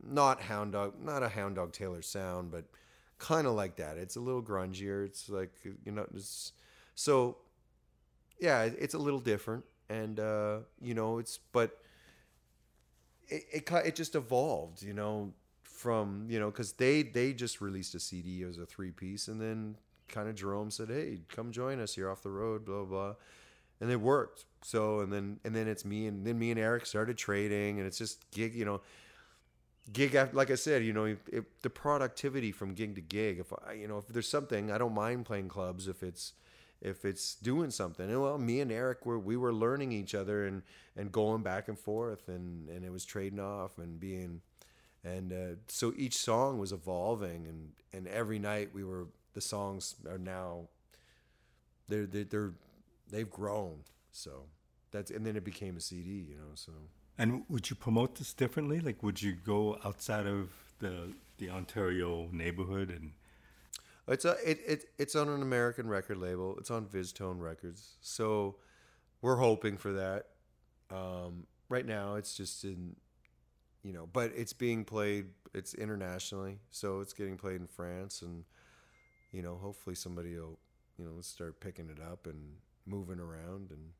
not 0.03 0.41
hound 0.41 0.73
dog 0.73 0.93
not 1.03 1.23
a 1.23 1.29
hound 1.29 1.55
dog 1.55 1.73
taylor 1.73 2.01
sound 2.01 2.51
but 2.51 2.65
kind 3.19 3.45
of 3.47 3.53
like 3.53 3.75
that. 3.75 3.97
It's 3.97 4.15
a 4.15 4.19
little 4.19 4.41
grungier. 4.41 5.05
It's 5.05 5.29
like 5.29 5.51
you 5.85 5.91
know 5.91 6.07
it's 6.13 6.53
so 6.95 7.37
yeah, 8.41 8.63
it's 8.63 8.95
a 8.95 8.97
little 8.97 9.19
different, 9.19 9.63
and 9.87 10.19
uh, 10.19 10.59
you 10.81 10.95
know, 10.95 11.19
it's 11.19 11.37
but 11.37 11.77
it 13.29 13.43
it, 13.53 13.71
it 13.85 13.95
just 13.95 14.15
evolved, 14.15 14.81
you 14.81 14.93
know, 14.93 15.31
from 15.61 16.25
you 16.27 16.39
know 16.39 16.49
because 16.49 16.73
they 16.73 17.03
they 17.03 17.33
just 17.33 17.61
released 17.61 17.93
a 17.93 17.99
CD 17.99 18.41
as 18.43 18.57
a 18.57 18.65
three 18.65 18.91
piece, 18.91 19.27
and 19.27 19.39
then 19.39 19.77
kind 20.11 20.29
of 20.29 20.35
Jerome 20.35 20.71
said, 20.71 20.89
"Hey, 20.89 21.21
come 21.29 21.51
join 21.51 21.79
us. 21.79 21.97
You're 21.97 22.11
off 22.11 22.23
the 22.23 22.31
road." 22.31 22.65
Blah 22.65 22.85
blah. 22.85 23.15
and 23.81 23.91
it 23.91 24.01
worked. 24.01 24.45
So 24.63 25.01
and 25.01 25.11
then 25.11 25.39
and 25.45 25.55
then 25.55 25.67
it's 25.67 25.85
me 25.85 26.07
and 26.07 26.25
then 26.25 26.37
me 26.39 26.51
and 26.51 26.59
Eric 26.59 26.85
started 26.85 27.17
trading, 27.17 27.79
and 27.79 27.87
it's 27.87 27.97
just 27.97 28.29
gig, 28.31 28.53
you 28.55 28.65
know, 28.65 28.81
gig. 29.93 30.15
af- 30.15 30.33
Like 30.33 30.51
I 30.51 30.55
said, 30.55 30.83
you 30.83 30.93
know, 30.93 31.15
the 31.61 31.69
productivity 31.69 32.51
from 32.51 32.73
gig 32.73 32.95
to 32.95 33.01
gig. 33.01 33.39
If 33.39 33.53
I, 33.67 33.73
you 33.73 33.87
know, 33.87 33.97
if 33.97 34.07
there's 34.07 34.27
something, 34.29 34.71
I 34.71 34.77
don't 34.77 34.93
mind 34.93 35.25
playing 35.25 35.49
clubs 35.49 35.87
if 35.87 36.03
it's 36.03 36.33
if 36.81 37.05
it's 37.05 37.35
doing 37.35 37.71
something. 37.71 38.09
And 38.09 38.21
well, 38.21 38.37
me 38.37 38.59
and 38.59 38.71
Eric 38.71 39.05
were 39.05 39.19
we 39.19 39.37
were 39.37 39.53
learning 39.53 39.91
each 39.91 40.15
other 40.15 40.45
and 40.45 40.61
and 40.95 41.11
going 41.11 41.41
back 41.43 41.67
and 41.67 41.77
forth, 41.77 42.27
and 42.27 42.69
and 42.69 42.85
it 42.85 42.91
was 42.91 43.05
trading 43.05 43.39
off 43.39 43.77
and 43.77 43.99
being. 43.99 44.41
And 45.03 45.33
uh, 45.33 45.55
so 45.67 45.93
each 45.97 46.15
song 46.15 46.59
was 46.59 46.71
evolving, 46.71 47.47
and, 47.47 47.71
and 47.91 48.07
every 48.07 48.37
night 48.37 48.69
we 48.71 48.83
were 48.83 49.07
the 49.33 49.41
songs 49.41 49.95
are 50.09 50.17
now 50.17 50.67
they're 51.87 52.05
they're, 52.05 52.23
they're 52.23 52.53
they've 53.09 53.29
grown. 53.29 53.79
So 54.11 54.43
that's 54.91 55.11
and 55.11 55.25
then 55.25 55.35
it 55.35 55.43
became 55.43 55.77
a 55.77 55.81
CD, 55.81 56.09
you 56.09 56.35
know. 56.35 56.51
So 56.55 56.71
And 57.17 57.43
would 57.49 57.69
you 57.69 57.75
promote 57.75 58.15
this 58.15 58.33
differently? 58.33 58.79
Like, 58.79 59.03
would 59.03 59.21
you 59.21 59.33
go 59.33 59.77
outside 59.85 60.27
of 60.27 60.49
the 60.79 61.13
the 61.37 61.49
Ontario 61.49 62.29
neighborhood 62.31 62.89
and 62.89 63.11
it's 64.07 64.25
a 64.25 64.35
it, 64.45 64.59
it 64.65 64.85
it's 64.97 65.15
on 65.15 65.29
an 65.29 65.41
American 65.41 65.87
record 65.87 66.17
label. 66.17 66.55
It's 66.57 66.71
on 66.71 66.85
VizzTone 66.85 67.39
Records. 67.39 67.95
So 68.01 68.57
we're 69.21 69.37
hoping 69.37 69.77
for 69.77 69.93
that. 69.93 70.27
Um, 70.89 71.45
right 71.69 71.85
now, 71.85 72.15
it's 72.15 72.35
just 72.35 72.63
in 72.63 72.95
you 73.83 73.93
know, 73.93 74.07
but 74.11 74.31
it's 74.35 74.53
being 74.53 74.85
played. 74.85 75.27
It's 75.53 75.73
internationally, 75.73 76.59
so 76.71 76.99
it's 76.99 77.13
getting 77.13 77.37
played 77.37 77.61
in 77.61 77.67
France, 77.67 78.21
and 78.21 78.43
you 79.31 79.41
know, 79.41 79.55
hopefully 79.55 79.95
somebody 79.95 80.35
will 80.35 80.59
you 80.97 81.05
know 81.05 81.21
start 81.21 81.59
picking 81.59 81.89
it 81.89 82.01
up 82.01 82.27
and 82.27 82.55
moving 82.85 83.19
around 83.19 83.71
and. 83.71 83.93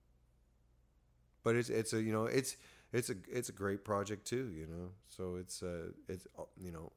But 1.44 1.56
it's 1.56 1.70
it's 1.70 1.92
a 1.94 2.02
you 2.02 2.14
know 2.14 2.26
it's 2.26 2.56
it's 2.94 3.10
a 3.10 3.16
it's 3.32 3.50
a 3.50 3.52
great 3.52 3.84
project 3.84 4.28
too 4.28 4.52
you 4.56 4.68
know 4.68 4.90
so 5.08 5.38
it's 5.38 5.64
uh 5.64 5.88
it's 6.08 6.28
uh, 6.38 6.44
you 6.60 6.72
know 6.72 6.92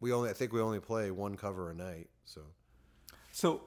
we 0.00 0.12
only 0.12 0.30
I 0.30 0.32
think 0.32 0.52
we 0.52 0.60
only 0.62 0.80
play 0.80 1.10
one 1.10 1.36
cover 1.36 1.70
a 1.70 1.74
night 1.74 2.08
so 2.24 2.40
So 3.32 3.62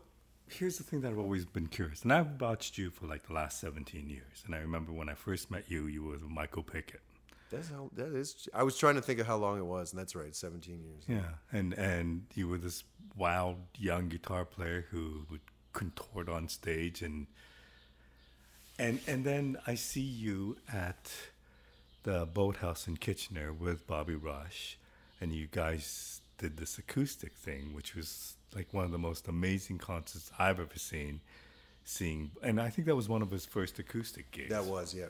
here's 0.48 0.78
the 0.78 0.84
thing 0.84 1.02
that 1.02 1.12
I've 1.12 1.20
always 1.20 1.46
been 1.46 1.68
curious, 1.68 2.04
and 2.04 2.14
I've 2.14 2.40
watched 2.40 2.78
you 2.78 2.92
for 2.92 3.08
like 3.08 3.28
the 3.28 3.34
last 3.34 3.60
17 3.60 4.10
years. 4.10 4.44
And 4.46 4.54
I 4.56 4.60
remember 4.60 4.92
when 4.92 5.10
I 5.10 5.14
first 5.16 5.50
met 5.52 5.66
you, 5.68 5.88
you 5.88 6.04
were 6.04 6.12
with 6.14 6.24
Michael 6.24 6.64
Pickett. 6.64 7.02
That's 7.52 7.70
how 7.70 7.90
that 7.96 8.14
is 8.16 8.48
I 8.54 8.64
was 8.64 8.78
trying 8.78 8.96
to 8.96 9.02
think 9.02 9.20
of 9.20 9.28
how 9.28 9.38
long 9.38 9.58
it 9.60 9.66
was 9.66 9.92
and 9.92 10.00
that's 10.00 10.16
right 10.16 10.36
17 10.36 10.82
years 10.84 11.04
Yeah, 11.08 11.36
and 11.52 11.74
and 11.74 12.24
you 12.34 12.48
were 12.48 12.58
this 12.58 12.84
wild 13.16 13.58
young 13.78 14.10
guitar 14.10 14.46
player 14.46 14.86
who 14.92 15.26
would 15.30 15.42
contort 15.74 16.30
on 16.30 16.48
stage, 16.48 17.02
and 17.02 17.28
and 18.80 19.00
and 19.08 19.24
then 19.24 19.58
I 19.68 19.76
see 19.76 20.02
you 20.02 20.58
at 20.74 21.12
the 22.04 22.26
Boathouse 22.26 22.88
in 22.88 22.98
Kitchener 22.98 23.54
with 23.54 23.86
Bobby 23.86 24.16
Rush, 24.16 24.78
and 25.22 25.32
you 25.34 25.48
guys 25.48 26.22
did 26.38 26.58
this 26.58 26.78
acoustic 26.78 27.34
thing, 27.36 27.74
which 27.74 27.96
was 27.96 28.36
like 28.56 28.74
one 28.74 28.86
of 28.86 28.92
the 28.92 28.98
most 28.98 29.28
amazing 29.28 29.78
concerts 29.78 30.32
I've 30.40 30.60
ever 30.60 30.78
seen. 30.78 31.22
Seeing, 31.88 32.32
and 32.42 32.60
I 32.60 32.70
think 32.70 32.88
that 32.88 32.96
was 32.96 33.08
one 33.08 33.22
of 33.22 33.30
his 33.30 33.46
first 33.46 33.78
acoustic 33.78 34.32
gigs. 34.32 34.50
that 34.50 34.66
was 34.66 34.96
yeah 34.96 35.06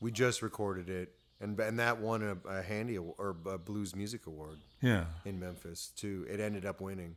we 0.00 0.10
just 0.10 0.42
recorded 0.42 0.90
it 0.90 1.14
and 1.40 1.58
and 1.60 1.78
that 1.78 1.98
won 2.00 2.22
a, 2.22 2.48
a 2.48 2.62
handy 2.62 2.96
or 2.98 3.36
a 3.46 3.58
blues 3.58 3.94
music 3.94 4.26
award 4.26 4.58
yeah. 4.80 5.04
in 5.24 5.38
Memphis 5.40 5.92
too 5.96 6.26
it 6.28 6.40
ended 6.40 6.64
up 6.64 6.80
winning 6.80 7.16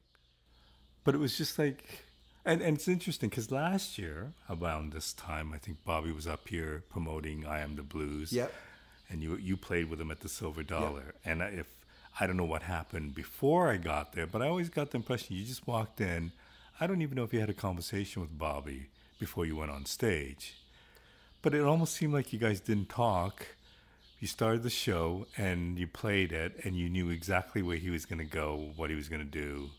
But 1.04 1.16
it 1.16 1.20
was 1.20 1.38
just 1.38 1.58
like, 1.58 2.04
and, 2.44 2.62
and 2.62 2.76
it's 2.76 2.88
interesting 2.90 3.30
because 3.30 3.50
last 3.50 3.98
year 3.98 4.34
around 4.50 4.92
this 4.92 5.14
time, 5.14 5.54
I 5.54 5.58
think 5.58 5.78
Bobby 5.86 6.12
was 6.12 6.28
up 6.28 6.50
here 6.50 6.84
promoting 6.90 7.46
"I 7.46 7.62
Am 7.62 7.78
the 7.78 7.82
Blues." 7.82 8.34
Yep. 8.34 8.52
And 9.10 9.24
you 9.24 9.38
you 9.38 9.56
played 9.56 9.90
with 9.90 10.02
him 10.02 10.12
at 10.12 10.20
the 10.20 10.28
Silver 10.28 10.64
Dollar, 10.64 11.16
and 11.24 11.42
if 11.42 11.68
I 12.20 12.28
don't 12.28 12.36
know 12.36 12.44
what 12.44 12.64
happened 12.64 13.16
before 13.16 13.70
I 13.72 13.78
got 13.78 14.12
there, 14.14 14.28
but 14.28 14.42
I 14.42 14.48
always 14.50 14.70
got 14.70 14.92
the 14.92 14.98
impression 14.98 15.38
you 15.38 15.46
just 15.46 15.66
walked 15.66 16.02
in. 16.02 16.34
I 16.82 16.88
don't 16.88 17.02
even 17.02 17.16
know 17.16 17.24
if 17.24 17.34
you 17.34 17.40
had 17.40 17.50
a 17.50 17.54
conversation 17.54 18.22
with 18.22 18.38
Bobby 18.38 18.90
before 19.18 19.46
you 19.46 19.56
went 19.56 19.72
on 19.72 19.86
stage, 19.86 20.56
but 21.42 21.54
it 21.54 21.62
almost 21.62 21.96
seemed 21.96 22.14
like 22.14 22.34
you 22.34 22.40
guys 22.40 22.60
didn't 22.60 22.90
talk. 22.90 23.46
You 24.20 24.28
started 24.28 24.64
the 24.64 24.70
show 24.72 25.28
and 25.38 25.78
you 25.78 25.86
played 25.88 26.32
it, 26.32 26.60
and 26.64 26.76
you 26.76 26.90
knew 26.90 27.10
exactly 27.10 27.62
where 27.62 27.78
he 27.78 27.90
was 27.92 28.06
going 28.06 28.20
to 28.20 28.26
go, 28.26 28.72
what 28.76 28.90
he 28.90 28.96
was 28.96 29.10
going 29.10 29.20
to 29.22 29.26
do. 29.46 29.70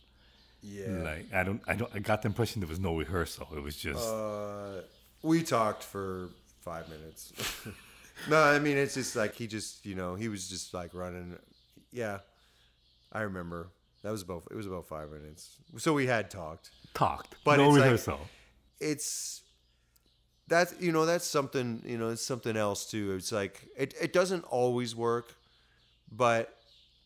yeah 0.63 0.87
Like 1.03 1.27
I 1.35 1.43
don't, 1.43 1.61
I 1.67 1.75
don't, 1.75 1.91
I 1.95 1.99
got 1.99 2.23
the 2.23 2.29
impression 2.29 2.61
there 2.61 2.69
was 2.69 2.79
no 2.81 2.97
rehearsal. 2.97 3.49
It 3.57 3.63
was 3.63 3.77
just 3.77 4.09
Uh, 4.09 4.83
we 5.23 5.43
talked 5.43 5.83
for 5.83 6.31
five 6.61 6.89
minutes. 6.89 7.33
no, 8.29 8.41
I 8.43 8.59
mean 8.61 8.77
it's 8.77 8.95
just 8.95 9.17
like 9.17 9.35
he 9.35 9.47
just 9.47 9.85
you 9.85 9.95
know 9.97 10.15
he 10.15 10.29
was 10.29 10.49
just 10.49 10.73
like 10.73 10.95
running. 10.95 11.37
Yeah, 11.93 12.19
I 13.13 13.23
remember 13.23 13.69
that 14.03 14.11
was 14.13 14.23
about 14.23 14.45
it 14.53 14.57
was 14.57 14.67
about 14.67 14.87
five 14.87 15.11
minutes. 15.11 15.57
So 15.79 15.93
we 15.95 16.07
had 16.07 16.31
talked. 16.31 16.71
talked, 16.95 17.35
But 17.45 17.57
no 17.57 17.65
it's 17.71 17.73
like- 17.75 17.83
rehearsal. 17.85 18.21
It's 18.81 19.43
that's 20.49 20.75
you 20.81 20.93
know 20.93 21.07
that's 21.07 21.27
something 21.27 21.83
you 21.85 21.99
know 21.99 22.09
it's 22.09 22.25
something 22.25 22.57
else 22.57 22.91
too. 22.91 23.15
It's 23.15 23.33
like 23.33 23.69
it 23.77 23.95
it 24.01 24.13
doesn't 24.13 24.45
always 24.45 24.97
work, 24.97 25.35
but 26.11 26.57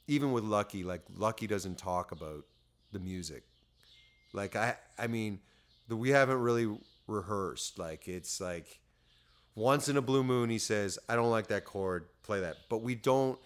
even 0.07 0.33
with 0.33 0.45
Lucky, 0.45 0.85
like 0.85 1.03
Lucky 1.17 1.47
doesn't 1.47 1.79
talk 1.79 2.13
about 2.13 2.45
the 2.93 2.99
music. 2.99 3.45
Like 4.33 4.57
I 4.57 4.77
I 4.99 5.07
mean, 5.07 5.41
the, 5.89 5.97
we 5.97 6.11
haven't 6.11 6.39
really 6.39 6.79
rehearsed. 7.07 7.79
Like 7.79 8.09
it's 8.09 8.41
like 8.41 8.81
once 9.55 9.89
in 9.89 9.97
a 9.97 10.03
blue 10.03 10.25
moon 10.25 10.49
he 10.51 10.59
says, 10.59 10.99
"I 11.09 11.17
don't 11.17 11.31
like 11.31 11.49
that 11.49 11.65
chord, 11.65 12.07
play 12.23 12.41
that." 12.41 12.57
But 12.69 12.83
we 12.83 12.95
don't 12.95 13.39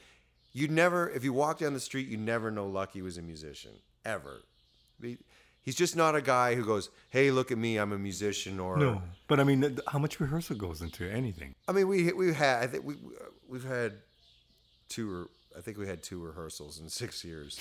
You'd 0.57 0.71
never 0.71 1.11
if 1.11 1.23
you 1.23 1.35
walk 1.35 1.59
down 1.59 1.75
the 1.75 1.81
street, 1.81 2.09
you 2.09 2.17
never 2.17 2.51
know 2.51 2.67
Lucky 2.67 3.03
was 3.03 3.19
a 3.19 3.23
musician 3.23 3.73
ever. 4.07 4.41
He- 5.67 5.71
He's 5.71 5.75
just 5.75 5.97
not 5.97 6.15
a 6.15 6.23
guy 6.23 6.55
who 6.55 6.65
goes, 6.65 6.91
"Hey, 7.11 7.31
look 7.33 7.51
at 7.51 7.59
me, 7.59 7.77
I'm 7.77 7.93
a 7.93 7.99
musician." 7.99 8.61
Or 8.61 8.77
No, 8.77 9.03
but 9.27 9.41
I 9.41 9.45
mean, 9.45 9.79
how 9.89 9.99
much 9.99 10.21
rehearsal 10.21 10.55
goes 10.57 10.81
into 10.81 11.11
anything? 11.11 11.55
I 11.67 11.73
mean, 11.73 11.89
we 11.89 12.13
we 12.13 12.33
had 12.33 12.63
I 12.63 12.67
think 12.69 12.85
we 12.85 12.95
we've 13.49 13.65
had 13.65 13.95
two 14.89 15.13
or 15.13 15.29
I 15.59 15.61
think 15.63 15.77
we 15.79 15.87
had 15.89 16.03
two 16.05 16.21
rehearsals 16.25 16.79
in 16.79 16.89
six 16.89 17.25
years. 17.25 17.59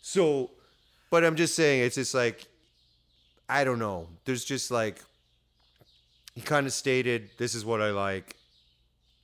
So, 0.00 0.50
but 1.10 1.24
I'm 1.24 1.36
just 1.36 1.54
saying, 1.54 1.82
it's 1.82 1.96
just 1.96 2.14
like 2.14 2.46
I 3.50 3.64
don't 3.64 3.78
know. 3.78 4.08
There's 4.24 4.44
just 4.44 4.70
like 4.70 5.02
he 6.34 6.40
kind 6.40 6.66
of 6.66 6.72
stated, 6.72 7.30
"This 7.36 7.54
is 7.54 7.64
what 7.64 7.82
I 7.82 7.90
like." 7.90 8.34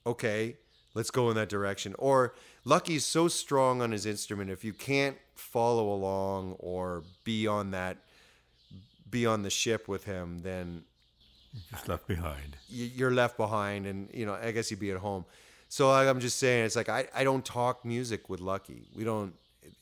Okay, 0.07 0.57
let's 0.93 1.11
go 1.11 1.31
in 1.31 1.37
that 1.37 1.49
direction. 1.49 1.95
Or 1.99 2.35
Lucky's 2.65 3.05
so 3.05 3.29
strong 3.29 3.83
on 3.83 3.93
his 3.93 4.07
instrument, 4.07 4.51
if 4.51 4.65
you 4.65 4.73
can't 4.73 5.17
follow 5.35 5.93
along 5.93 6.57
or 6.59 7.03
be 7.25 7.47
on 7.47 7.73
that, 7.73 7.99
be 9.11 9.27
on 9.27 9.43
the 9.43 9.51
ship 9.51 9.87
with 9.87 10.05
him, 10.05 10.41
then 10.41 10.85
you're 11.53 11.63
Just 11.71 11.89
left 11.89 12.07
behind. 12.09 12.57
you're 12.69 13.13
left 13.13 13.37
behind 13.37 13.87
and 13.87 14.09
you 14.13 14.27
know 14.27 14.35
i 14.35 14.51
guess 14.51 14.71
you'd 14.71 14.81
be 14.81 14.91
at 14.91 14.97
home. 14.99 15.25
So 15.69 15.89
like, 15.91 16.09
i'm 16.09 16.21
just 16.21 16.39
saying 16.39 16.65
it's 16.65 16.77
like 16.77 16.89
I, 16.89 17.07
I 17.15 17.25
don't 17.25 17.45
talk 17.45 17.85
music 17.85 18.29
with 18.29 18.41
lucky. 18.41 18.89
We 18.95 19.05
don't 19.05 19.35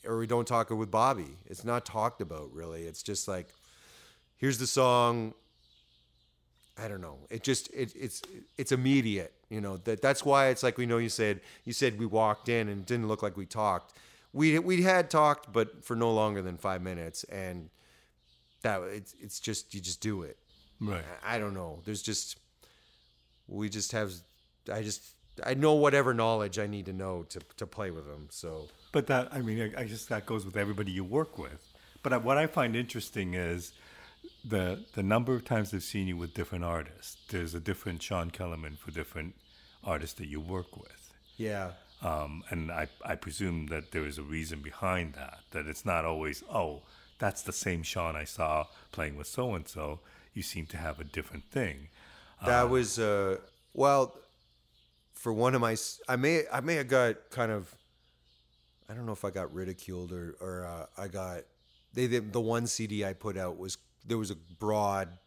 or 0.05 0.17
we 0.17 0.27
don't 0.27 0.47
talk 0.47 0.71
it 0.71 0.75
with 0.75 0.91
bobby. 0.91 1.37
It's 1.45 1.63
not 1.63 1.85
talked 1.85 2.21
about 2.21 2.53
really. 2.53 2.83
It's 2.83 3.01
just 3.01 3.27
like 3.27 3.47
here's 4.37 4.57
the 4.57 4.67
song 4.67 5.33
i 6.77 6.87
don't 6.87 7.01
know 7.01 7.17
it 7.29 7.43
just 7.43 7.71
it, 7.73 7.93
it's 7.95 8.21
it's 8.57 8.71
immediate 8.71 9.33
you 9.49 9.61
know 9.61 9.77
that 9.77 10.01
that's 10.01 10.23
why 10.25 10.47
it's 10.47 10.63
like 10.63 10.77
we 10.77 10.85
know 10.85 10.97
you 10.97 11.09
said 11.09 11.39
you 11.65 11.73
said 11.73 11.99
we 11.99 12.05
walked 12.05 12.49
in 12.49 12.67
and 12.69 12.81
it 12.81 12.85
didn't 12.87 13.07
look 13.07 13.21
like 13.21 13.37
we 13.37 13.45
talked 13.45 13.97
we 14.31 14.57
we 14.59 14.81
had 14.81 15.09
talked 15.09 15.53
but 15.53 15.83
for 15.85 15.95
no 15.95 16.11
longer 16.11 16.41
than 16.41 16.57
five 16.57 16.81
minutes 16.81 17.23
and 17.25 17.69
that 18.63 18.81
it's 18.83 19.13
it's 19.19 19.39
just 19.39 19.73
you 19.73 19.81
just 19.81 20.01
do 20.01 20.23
it 20.23 20.37
Right. 20.79 21.03
I 21.25 21.39
don't 21.39 21.53
know. 21.53 21.79
There's 21.85 22.01
just 22.01 22.37
we 23.47 23.69
just 23.69 23.91
have 23.91 24.11
I 24.71 24.81
just 24.81 25.01
I 25.43 25.53
know 25.53 25.73
whatever 25.73 26.13
knowledge 26.13 26.59
I 26.59 26.67
need 26.67 26.85
to 26.87 26.93
know 26.93 27.23
to 27.29 27.39
to 27.57 27.65
play 27.65 27.91
with 27.91 28.05
them. 28.05 28.27
So 28.29 28.67
But 28.91 29.07
that, 29.07 29.29
I 29.31 29.41
mean, 29.41 29.61
I, 29.61 29.81
I 29.81 29.83
guess 29.85 30.05
that 30.05 30.25
goes 30.25 30.45
with 30.45 30.57
everybody 30.57 30.91
you 30.91 31.03
work 31.03 31.37
with. 31.37 31.73
But 32.01 32.23
what 32.23 32.37
I 32.37 32.47
find 32.47 32.75
interesting 32.75 33.33
is 33.33 33.71
the 34.45 34.83
the 34.93 35.03
number 35.03 35.33
of 35.33 35.45
times 35.45 35.73
I've 35.73 35.83
seen 35.83 36.07
you 36.07 36.17
with 36.17 36.33
different 36.33 36.63
artists. 36.63 37.17
There's 37.29 37.53
a 37.53 37.59
different 37.59 38.01
Shawn 38.01 38.31
Kellerman 38.31 38.77
for 38.77 38.91
different 38.91 39.35
artists 39.83 40.15
that 40.19 40.27
you 40.27 40.39
work 40.39 40.77
with. 40.77 41.13
yeah, 41.37 41.71
Um, 42.01 42.43
and 42.49 42.71
I, 42.71 42.87
I 43.05 43.15
presume 43.15 43.67
that 43.67 43.91
there 43.91 44.05
is 44.05 44.17
a 44.17 44.23
reason 44.23 44.61
behind 44.61 45.13
that, 45.13 45.39
that 45.51 45.67
it's 45.67 45.85
not 45.85 46.05
always, 46.05 46.43
oh, 46.53 46.83
that's 47.19 47.41
the 47.41 47.51
same 47.53 47.83
Shawn 47.83 48.15
I 48.15 48.23
saw 48.25 48.65
playing 48.91 49.15
with 49.17 49.27
so 49.27 49.53
and 49.55 49.67
so. 49.67 49.99
You 50.33 50.41
seem 50.41 50.65
to 50.67 50.77
have 50.77 50.99
a 50.99 51.03
different 51.03 51.45
thing. 51.51 51.89
that 52.45 52.69
was 52.69 52.97
uh 52.99 53.37
well 53.73 54.15
for 55.13 55.31
one 55.31 55.55
of 55.55 55.61
my 55.61 55.75
I 56.09 56.15
may 56.15 56.43
I 56.51 56.59
may 56.61 56.75
have 56.75 56.87
got 56.87 57.29
kind 57.29 57.51
of 57.51 57.73
I 58.89 58.93
don't 58.93 59.05
know 59.05 59.13
if 59.13 59.23
I 59.23 59.29
got 59.29 59.53
ridiculed 59.53 60.11
or 60.11 60.35
or 60.41 60.65
uh, 60.65 61.01
I 61.01 61.07
got 61.07 61.41
they 61.93 62.07
the, 62.07 62.19
the 62.19 62.41
one 62.41 62.67
CD 62.67 63.05
I 63.05 63.13
put 63.13 63.37
out 63.37 63.57
was 63.57 63.77
there 64.05 64.17
was 64.17 64.31
a 64.31 64.35
broad 64.35 65.17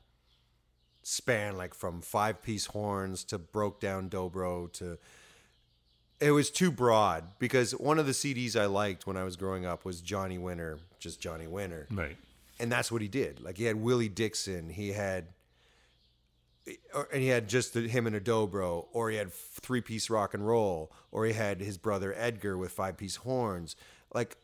span 1.03 1.57
like 1.57 1.73
from 1.73 2.01
five 2.01 2.43
piece 2.43 2.67
horns 2.67 3.23
to 3.25 3.39
broke 3.39 3.81
down 3.81 4.11
dobro 4.11 4.73
to 4.73 4.99
it 6.21 6.31
was 6.31 6.51
too 6.51 6.71
broad 6.71 7.25
because 7.39 7.73
one 7.73 7.99
of 7.99 8.07
the 8.07 8.13
CDs 8.13 8.59
I 8.59 8.67
liked 8.67 9.07
when 9.07 9.17
I 9.17 9.25
was 9.25 9.37
growing 9.37 9.67
up 9.67 9.85
was 9.85 10.01
Johnny 10.01 10.39
Winter, 10.39 10.79
just 10.99 11.21
Johnny 11.21 11.47
Winter. 11.47 11.87
Right. 11.91 12.17
And 12.59 12.73
that's 12.73 12.91
what 12.91 13.03
he 13.03 13.09
did. 13.09 13.41
Like 13.41 13.59
he 13.59 13.65
had 13.65 13.77
Willie 13.77 14.09
Dixon, 14.09 14.71
he 14.71 14.93
had 14.93 15.27
or- 16.95 17.09
and 17.13 17.23
he 17.23 17.29
had 17.29 17.49
just 17.49 17.75
the, 17.75 17.83
him 17.83 18.07
and 18.07 18.17
a 18.17 18.21
dobro, 18.21 18.87
or 18.93 19.11
he 19.11 19.17
had 19.17 19.33
three 19.33 19.81
piece 19.81 20.11
rock 20.11 20.35
and 20.35 20.47
roll, 20.47 20.91
or 21.13 21.27
he 21.27 21.33
had 21.33 21.61
his 21.61 21.79
brother 21.79 22.15
Edgar 22.17 22.57
with 22.57 22.73
five 22.73 22.97
piece 22.97 23.17
horns. 23.17 23.77
Like 24.13 24.37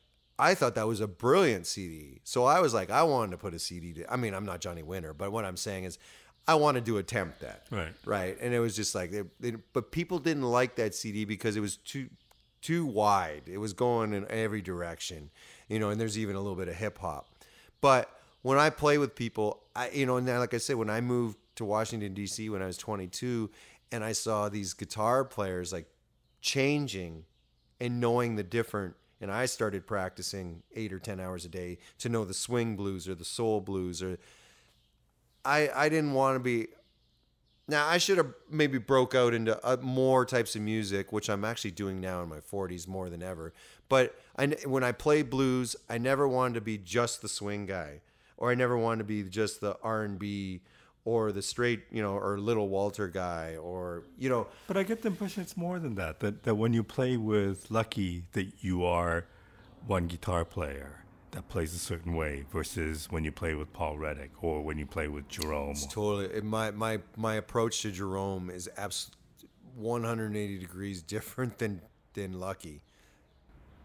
I 0.42 0.54
thought 0.56 0.74
that 0.74 0.88
was 0.88 1.00
a 1.00 1.06
brilliant 1.06 1.68
CD. 1.68 2.20
So 2.24 2.44
I 2.44 2.58
was 2.58 2.74
like, 2.74 2.90
I 2.90 3.04
wanted 3.04 3.30
to 3.30 3.36
put 3.38 3.54
a 3.54 3.60
CD. 3.60 3.92
To, 3.94 4.12
I 4.12 4.16
mean, 4.16 4.34
I'm 4.34 4.44
not 4.44 4.60
Johnny 4.60 4.82
Winter, 4.82 5.14
but 5.14 5.30
what 5.30 5.44
I'm 5.44 5.56
saying 5.56 5.84
is, 5.84 5.98
I 6.48 6.56
wanted 6.56 6.84
to 6.86 6.98
attempt 6.98 7.38
that. 7.42 7.66
Right. 7.70 7.92
Right. 8.04 8.36
And 8.40 8.52
it 8.52 8.58
was 8.58 8.74
just 8.74 8.96
like, 8.96 9.12
they, 9.12 9.22
they, 9.38 9.52
but 9.72 9.92
people 9.92 10.18
didn't 10.18 10.42
like 10.42 10.74
that 10.74 10.96
CD 10.96 11.24
because 11.24 11.54
it 11.56 11.60
was 11.60 11.76
too 11.76 12.08
too 12.60 12.84
wide. 12.84 13.42
It 13.46 13.58
was 13.58 13.72
going 13.72 14.12
in 14.12 14.26
every 14.28 14.60
direction, 14.62 15.30
you 15.68 15.78
know. 15.78 15.90
And 15.90 16.00
there's 16.00 16.18
even 16.18 16.34
a 16.34 16.40
little 16.40 16.56
bit 16.56 16.66
of 16.66 16.74
hip 16.74 16.98
hop. 16.98 17.28
But 17.80 18.10
when 18.42 18.58
I 18.58 18.70
play 18.70 18.98
with 18.98 19.14
people, 19.14 19.62
I 19.76 19.90
you 19.90 20.06
know, 20.06 20.16
and 20.16 20.26
then, 20.26 20.40
like 20.40 20.54
I 20.54 20.58
said, 20.58 20.74
when 20.74 20.90
I 20.90 21.00
moved 21.00 21.38
to 21.56 21.64
Washington 21.64 22.14
D.C. 22.14 22.48
when 22.50 22.62
I 22.62 22.66
was 22.66 22.76
22, 22.76 23.48
and 23.92 24.02
I 24.02 24.10
saw 24.10 24.48
these 24.48 24.74
guitar 24.74 25.24
players 25.24 25.72
like 25.72 25.86
changing 26.40 27.24
and 27.80 28.00
knowing 28.00 28.34
the 28.34 28.42
different 28.42 28.96
and 29.22 29.30
I 29.30 29.46
started 29.46 29.86
practicing 29.86 30.64
eight 30.74 30.92
or 30.92 30.98
ten 30.98 31.20
hours 31.20 31.44
a 31.44 31.48
day 31.48 31.78
to 31.98 32.08
know 32.08 32.24
the 32.24 32.34
swing 32.34 32.76
blues 32.76 33.08
or 33.08 33.14
the 33.14 33.24
soul 33.24 33.60
blues 33.60 34.02
or 34.02 34.18
I 35.44 35.70
I 35.74 35.88
didn't 35.88 36.12
want 36.12 36.34
to 36.34 36.40
be 36.40 36.66
now 37.68 37.86
I 37.86 37.98
should 37.98 38.18
have 38.18 38.34
maybe 38.50 38.76
broke 38.78 39.14
out 39.14 39.32
into 39.32 39.64
uh, 39.64 39.76
more 39.80 40.26
types 40.26 40.56
of 40.56 40.62
music 40.62 41.12
which 41.12 41.30
I'm 41.30 41.44
actually 41.44 41.70
doing 41.70 42.00
now 42.00 42.22
in 42.22 42.28
my 42.28 42.40
40s 42.40 42.86
more 42.88 43.08
than 43.08 43.22
ever. 43.22 43.54
But 43.88 44.18
I 44.36 44.48
when 44.66 44.82
I 44.82 44.92
play 44.92 45.22
blues 45.22 45.76
I 45.88 45.98
never 45.98 46.26
wanted 46.26 46.54
to 46.54 46.60
be 46.60 46.76
just 46.76 47.22
the 47.22 47.28
swing 47.28 47.64
guy 47.64 48.00
or 48.36 48.50
I 48.50 48.56
never 48.56 48.76
wanted 48.76 48.98
to 48.98 49.04
be 49.04 49.22
just 49.22 49.60
the 49.60 49.76
R&B 49.84 50.62
or 51.04 51.32
the 51.32 51.42
straight, 51.42 51.84
you 51.90 52.02
know, 52.02 52.16
or 52.16 52.38
little 52.38 52.68
Walter 52.68 53.08
guy, 53.08 53.56
or 53.56 54.04
you 54.18 54.28
know. 54.28 54.46
But 54.66 54.76
I 54.76 54.82
get 54.82 55.02
the 55.02 55.08
impression 55.08 55.42
it's 55.42 55.56
more 55.56 55.78
than 55.78 55.94
that. 55.96 56.20
That 56.20 56.44
that 56.44 56.54
when 56.54 56.72
you 56.72 56.82
play 56.82 57.16
with 57.16 57.70
Lucky, 57.70 58.24
that 58.32 58.62
you 58.62 58.84
are 58.84 59.26
one 59.86 60.06
guitar 60.06 60.44
player 60.44 61.04
that 61.32 61.48
plays 61.48 61.74
a 61.74 61.78
certain 61.78 62.14
way 62.14 62.44
versus 62.52 63.10
when 63.10 63.24
you 63.24 63.32
play 63.32 63.54
with 63.54 63.72
Paul 63.72 63.98
Reddick 63.98 64.30
or 64.42 64.62
when 64.62 64.78
you 64.78 64.86
play 64.86 65.08
with 65.08 65.28
Jerome. 65.28 65.70
It's 65.70 65.86
totally 65.86 66.40
my 66.42 66.70
my 66.70 67.00
my 67.16 67.34
approach 67.34 67.82
to 67.82 67.90
Jerome 67.90 68.50
is 68.50 68.68
absolutely 68.76 69.18
180 69.74 70.58
degrees 70.58 71.02
different 71.02 71.58
than 71.58 71.80
than 72.14 72.38
Lucky. 72.38 72.82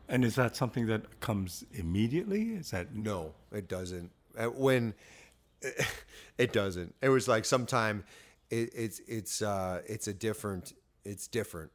And 0.09 0.23
is 0.23 0.35
that 0.35 0.55
something 0.55 0.87
that 0.87 1.19
comes 1.19 1.65
immediately? 1.73 2.53
Is 2.53 2.71
that 2.71 2.95
no? 2.95 3.33
It 3.51 3.67
doesn't. 3.67 4.11
When 4.55 4.93
it 6.37 6.53
doesn't. 6.53 6.95
It 7.01 7.09
was 7.09 7.27
like 7.27 7.45
sometime 7.45 8.03
it, 8.49 8.69
it's 8.73 9.01
it's 9.07 9.41
uh 9.41 9.81
it's 9.85 10.07
a 10.07 10.13
different 10.13 10.73
it's 11.03 11.27
different. 11.27 11.71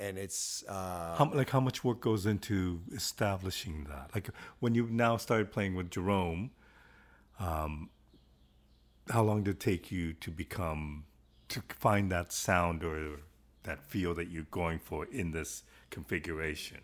And 0.00 0.16
it's 0.16 0.64
uh 0.68 1.16
how, 1.16 1.30
like 1.34 1.50
how 1.50 1.60
much 1.60 1.84
work 1.84 2.00
goes 2.00 2.26
into 2.26 2.80
establishing 2.92 3.86
that? 3.88 4.10
Like 4.14 4.30
when 4.60 4.74
you 4.74 4.86
now 4.90 5.16
started 5.16 5.50
playing 5.50 5.74
with 5.74 5.90
jerome 5.90 6.50
um 7.38 7.90
how 9.10 9.22
long 9.22 9.42
did 9.42 9.54
it 9.54 9.60
take 9.60 9.90
you 9.90 10.12
to 10.12 10.30
become 10.30 11.04
to 11.48 11.62
find 11.78 12.12
that 12.12 12.32
sound 12.32 12.84
or 12.84 13.20
that 13.62 13.82
feel 13.82 14.14
that 14.14 14.28
you're 14.28 14.46
going 14.50 14.78
for 14.78 15.06
in 15.06 15.32
this 15.32 15.62
configuration? 15.90 16.78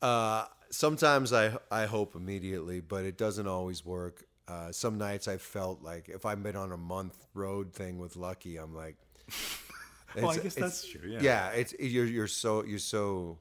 Uh 0.00 0.46
sometimes 0.70 1.34
i 1.34 1.54
i 1.70 1.84
hope 1.84 2.16
immediately 2.16 2.80
but 2.80 3.04
it 3.04 3.18
doesn't 3.18 3.46
always 3.46 3.84
work 3.84 4.24
uh, 4.48 4.72
some 4.72 4.98
nights 4.98 5.28
I 5.28 5.36
felt 5.36 5.82
like 5.82 6.08
if 6.08 6.26
I've 6.26 6.42
been 6.42 6.56
on 6.56 6.72
a 6.72 6.76
month 6.76 7.26
road 7.34 7.72
thing 7.72 7.98
with 7.98 8.16
Lucky, 8.16 8.56
I'm 8.56 8.74
like, 8.74 8.96
well, 10.16 10.30
I 10.30 10.38
guess 10.38 10.54
that's 10.54 10.86
true. 10.86 11.08
Yeah, 11.08 11.20
yeah. 11.22 11.48
It's 11.50 11.74
you're 11.78 12.04
you're 12.04 12.26
so 12.26 12.64
you're 12.64 12.78
so 12.78 13.38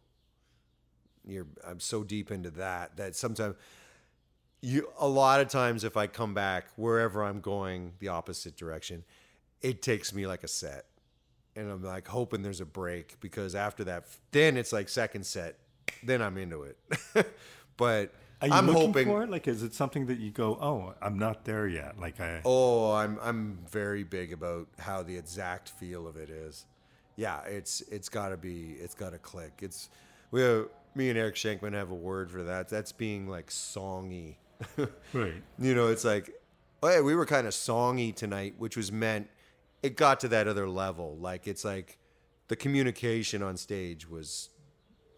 you're 1.26 1.48
I'm 1.68 1.80
so 1.80 2.04
deep 2.04 2.32
into 2.32 2.52
that 2.52 2.98
that 2.98 3.16
sometimes 3.16 3.56
you 4.62 4.90
a 5.00 5.08
lot 5.08 5.42
of 5.42 5.48
times 5.50 5.84
if 5.84 5.98
I 5.98 6.08
come 6.08 6.34
back 6.34 6.68
wherever 6.76 7.24
I'm 7.24 7.42
going 7.42 7.94
the 8.00 8.10
opposite 8.10 8.56
direction, 8.56 9.04
it 9.62 9.82
takes 9.82 10.14
me 10.14 10.28
like 10.28 10.44
a 10.44 10.48
set, 10.48 10.86
and 11.56 11.70
I'm 11.70 11.84
like 11.84 12.08
hoping 12.08 12.44
there's 12.44 12.62
a 12.62 12.66
break 12.66 13.20
because 13.20 13.56
after 13.56 13.84
that, 13.86 14.06
then 14.32 14.56
it's 14.56 14.72
like 14.72 14.88
second 14.88 15.26
set, 15.26 15.58
then 16.04 16.22
I'm 16.22 16.38
into 16.38 16.64
it, 16.64 16.78
but 17.78 18.14
are 18.42 18.48
you 18.48 18.54
I'm 18.54 18.68
looking 18.68 18.82
hoping 18.82 19.08
for 19.08 19.24
it? 19.24 19.30
Like, 19.30 19.48
is 19.48 19.62
it 19.62 19.74
something 19.74 20.08
that 20.08 20.20
you 20.20 20.32
go, 20.32 20.58
"Oh, 20.60 20.94
I'm 21.02 21.20
not 21.20 21.46
there 21.46 21.68
yet"? 21.68 22.00
Like, 22.00 22.20
I 22.20 22.42
oh, 22.44 22.92
I'm 22.94 23.20
I'm 23.22 23.60
very 23.70 24.04
big 24.04 24.34
about 24.34 24.68
how 24.80 25.04
the 25.04 25.16
exact 25.16 25.70
feel 25.70 26.08
of 26.08 26.18
it 26.18 26.30
is. 26.30 26.66
Yeah, 27.16 27.42
it's 27.44 27.82
it's 27.92 28.10
got 28.10 28.30
to 28.30 28.38
be 28.38 28.76
it's 28.80 28.96
got 28.96 29.12
to 29.12 29.20
click. 29.20 29.60
It's 29.62 29.90
we 30.32 30.42
have, 30.42 30.70
me 30.96 31.10
and 31.10 31.20
Eric 31.20 31.36
Schenkman 31.36 31.74
have 31.74 31.92
a 31.92 31.96
word 31.96 32.32
for 32.32 32.44
that. 32.44 32.68
That's 32.68 32.92
being 32.92 33.28
like 33.28 33.48
songy. 33.50 34.38
right. 35.14 35.34
You 35.60 35.76
know, 35.76 35.88
it's 35.88 36.06
like, 36.06 36.32
oh 36.82 36.90
yeah, 36.90 37.02
we 37.02 37.16
were 37.16 37.26
kind 37.26 37.46
of 37.46 37.54
songy 37.54 38.16
tonight, 38.16 38.56
which 38.58 38.76
was 38.76 38.92
meant 38.92 39.30
it 39.84 39.96
got 39.96 40.20
to 40.22 40.28
that 40.30 40.48
other 40.48 40.68
level. 40.68 41.18
Like 41.20 41.48
it's 41.48 41.64
like 41.64 42.00
the 42.48 42.56
communication 42.56 43.44
on 43.44 43.56
stage 43.56 44.10
was 44.10 44.50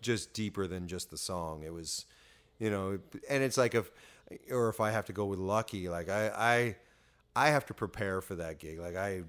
just 0.01 0.33
deeper 0.33 0.67
than 0.67 0.87
just 0.87 1.09
the 1.09 1.17
song. 1.17 1.63
It 1.63 1.73
was 1.73 2.05
you 2.59 2.69
know 2.69 2.99
and 3.29 3.43
it's 3.43 3.57
like 3.57 3.75
if 3.75 3.91
or 4.51 4.69
if 4.69 4.79
i 4.79 4.91
have 4.91 5.05
to 5.05 5.13
go 5.13 5.25
with 5.25 5.39
lucky 5.39 5.89
like 5.89 6.09
i 6.09 6.75
i 7.35 7.45
i 7.45 7.49
have 7.49 7.65
to 7.65 7.73
prepare 7.73 8.21
for 8.21 8.35
that 8.35 8.59
gig. 8.59 8.79
Like 8.79 8.95
i 8.95 9.23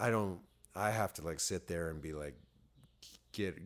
i 0.00 0.10
don't 0.10 0.40
i 0.74 0.90
have 0.90 1.12
to 1.14 1.22
like 1.22 1.40
sit 1.40 1.66
there 1.66 1.90
and 1.90 2.00
be 2.00 2.12
like 2.12 2.34
get 3.32 3.56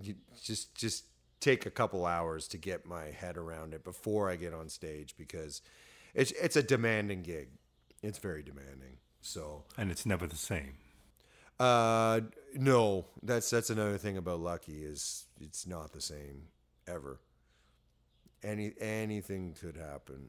just 0.43 0.75
just 0.75 1.05
take 1.41 1.67
a 1.67 1.71
couple 1.71 2.07
hours 2.07 2.47
to 2.49 2.59
get 2.59 2.87
my 2.87 3.07
head 3.07 3.37
around 3.37 3.75
it 3.75 3.83
before 3.83 4.31
i 4.31 4.37
get 4.37 4.55
on 4.55 4.69
stage 4.69 5.15
because 5.17 5.61
it's 6.15 6.33
it's 6.33 6.57
a 6.57 6.63
demanding 6.63 7.23
gig. 7.23 7.49
It's 8.03 8.19
very 8.19 8.43
demanding. 8.43 8.99
So. 9.21 9.65
And 9.79 9.91
it's 9.91 10.05
never 10.05 10.27
the 10.27 10.37
same. 10.37 10.75
Uh 11.59 12.23
no 12.55 13.07
that's 13.23 13.49
that's 13.51 13.71
another 13.71 13.97
thing 13.97 14.17
about 14.17 14.41
lucky 14.41 14.85
is 14.85 15.27
it's 15.41 15.67
not 15.67 15.93
the 15.93 16.01
same 16.01 16.49
ever 16.89 17.21
any 18.43 18.73
anything 18.81 19.55
could 19.61 19.77
happen. 19.77 20.29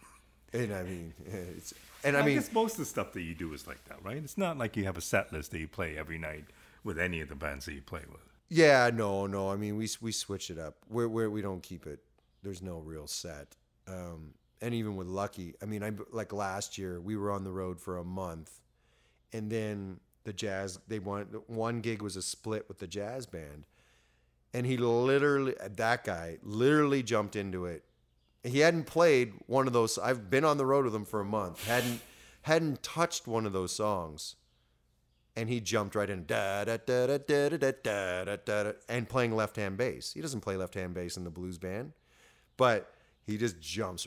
and 0.52 0.74
I 0.74 0.82
mean, 0.82 1.14
it's 1.26 1.74
and 2.04 2.14
well, 2.14 2.22
I 2.22 2.26
mean, 2.26 2.36
guess 2.36 2.52
most 2.52 2.72
of 2.72 2.78
the 2.78 2.84
stuff 2.84 3.12
that 3.12 3.22
you 3.22 3.34
do 3.34 3.52
is 3.52 3.66
like 3.66 3.84
that, 3.86 4.04
right? 4.04 4.16
It's 4.16 4.38
not 4.38 4.58
like 4.58 4.76
you 4.76 4.84
have 4.84 4.96
a 4.96 5.02
set 5.02 5.32
list 5.32 5.50
that 5.52 5.58
you 5.58 5.68
play 5.68 5.96
every 5.96 6.18
night 6.18 6.44
with 6.84 6.98
any 6.98 7.20
of 7.20 7.28
the 7.28 7.34
bands 7.34 7.66
that 7.66 7.74
you 7.74 7.82
play 7.82 8.02
with. 8.10 8.22
Yeah, 8.48 8.90
no, 8.92 9.26
no. 9.26 9.50
I 9.50 9.56
mean, 9.56 9.76
we 9.76 9.88
we 10.00 10.12
switch 10.12 10.50
it 10.50 10.58
up. 10.58 10.76
We're 10.88 11.30
we 11.30 11.42
don't 11.42 11.62
keep 11.62 11.86
it. 11.86 12.00
There's 12.42 12.62
no 12.62 12.78
real 12.78 13.06
set. 13.06 13.56
Um, 13.88 14.34
and 14.60 14.74
even 14.74 14.96
with 14.96 15.06
Lucky, 15.06 15.54
I 15.62 15.64
mean, 15.64 15.82
I 15.82 15.92
like 16.12 16.32
last 16.32 16.78
year 16.78 17.00
we 17.00 17.16
were 17.16 17.30
on 17.30 17.44
the 17.44 17.52
road 17.52 17.80
for 17.80 17.98
a 17.98 18.04
month, 18.04 18.60
and 19.32 19.50
then 19.50 20.00
the 20.24 20.32
jazz 20.32 20.78
they 20.86 20.98
want 20.98 21.48
one 21.48 21.80
gig 21.80 22.02
was 22.02 22.16
a 22.16 22.22
split 22.22 22.66
with 22.68 22.78
the 22.78 22.86
jazz 22.86 23.26
band 23.26 23.64
and 24.54 24.66
he 24.66 24.76
literally 24.76 25.54
that 25.76 26.04
guy 26.04 26.38
literally 26.42 27.02
jumped 27.02 27.36
into 27.36 27.64
it 27.64 27.84
he 28.42 28.60
hadn't 28.60 28.84
played 28.84 29.32
one 29.46 29.66
of 29.66 29.72
those 29.72 29.98
i've 29.98 30.30
been 30.30 30.44
on 30.44 30.58
the 30.58 30.66
road 30.66 30.84
with 30.84 30.94
him 30.94 31.04
for 31.04 31.20
a 31.20 31.24
month 31.24 31.66
hadn't 31.66 32.00
hadn't 32.42 32.82
touched 32.82 33.26
one 33.26 33.46
of 33.46 33.52
those 33.52 33.74
songs 33.74 34.36
and 35.36 35.48
he 35.48 35.60
jumped 35.60 35.94
right 35.94 36.10
in 36.10 36.26
da 36.26 36.64
da 36.64 36.76
da 36.76 37.06
da 37.06 37.18
da 37.18 37.48
da 37.48 37.72
da 37.72 38.24
da 38.24 38.36
da 38.36 38.62
da 38.64 38.72
and 38.88 39.08
playing 39.08 39.34
left 39.34 39.56
hand 39.56 39.76
bass 39.76 40.12
he 40.12 40.20
doesn't 40.20 40.40
play 40.40 40.56
left 40.56 40.74
hand 40.74 40.94
bass 40.94 41.16
in 41.16 41.24
the 41.24 41.30
blues 41.30 41.58
band 41.58 41.92
but 42.56 42.92
he 43.26 43.38
just 43.38 43.60
jumps 43.60 44.06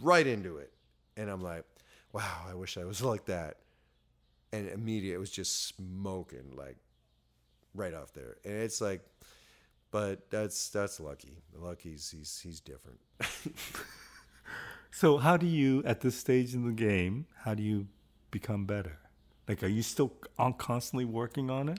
right 0.00 0.26
into 0.26 0.56
it 0.56 0.72
and 1.16 1.28
i'm 1.28 1.40
like 1.40 1.64
wow 2.12 2.46
i 2.48 2.54
wish 2.54 2.78
i 2.78 2.84
was 2.84 3.02
like 3.02 3.26
that 3.26 3.56
and 4.52 4.68
immediately 4.68 5.14
it 5.14 5.18
was 5.18 5.30
just 5.30 5.66
smoking 5.66 6.52
like 6.56 6.76
right 7.74 7.94
off 7.94 8.12
there 8.12 8.36
and 8.44 8.54
it's 8.54 8.80
like 8.80 9.00
but 9.92 10.30
that's 10.30 10.70
that's 10.70 10.98
lucky. 10.98 11.38
Lucky's 11.54 12.10
he's 12.10 12.40
he's 12.42 12.60
different. 12.60 12.98
so 14.90 15.18
how 15.18 15.36
do 15.36 15.46
you 15.46 15.82
at 15.84 16.00
this 16.00 16.18
stage 16.18 16.54
in 16.54 16.66
the 16.66 16.72
game? 16.72 17.26
How 17.44 17.54
do 17.54 17.62
you 17.62 17.86
become 18.32 18.64
better? 18.64 18.98
Like, 19.46 19.62
are 19.62 19.68
you 19.68 19.82
still 19.82 20.12
on 20.38 20.54
constantly 20.54 21.04
working 21.04 21.50
on 21.50 21.68
it? 21.68 21.78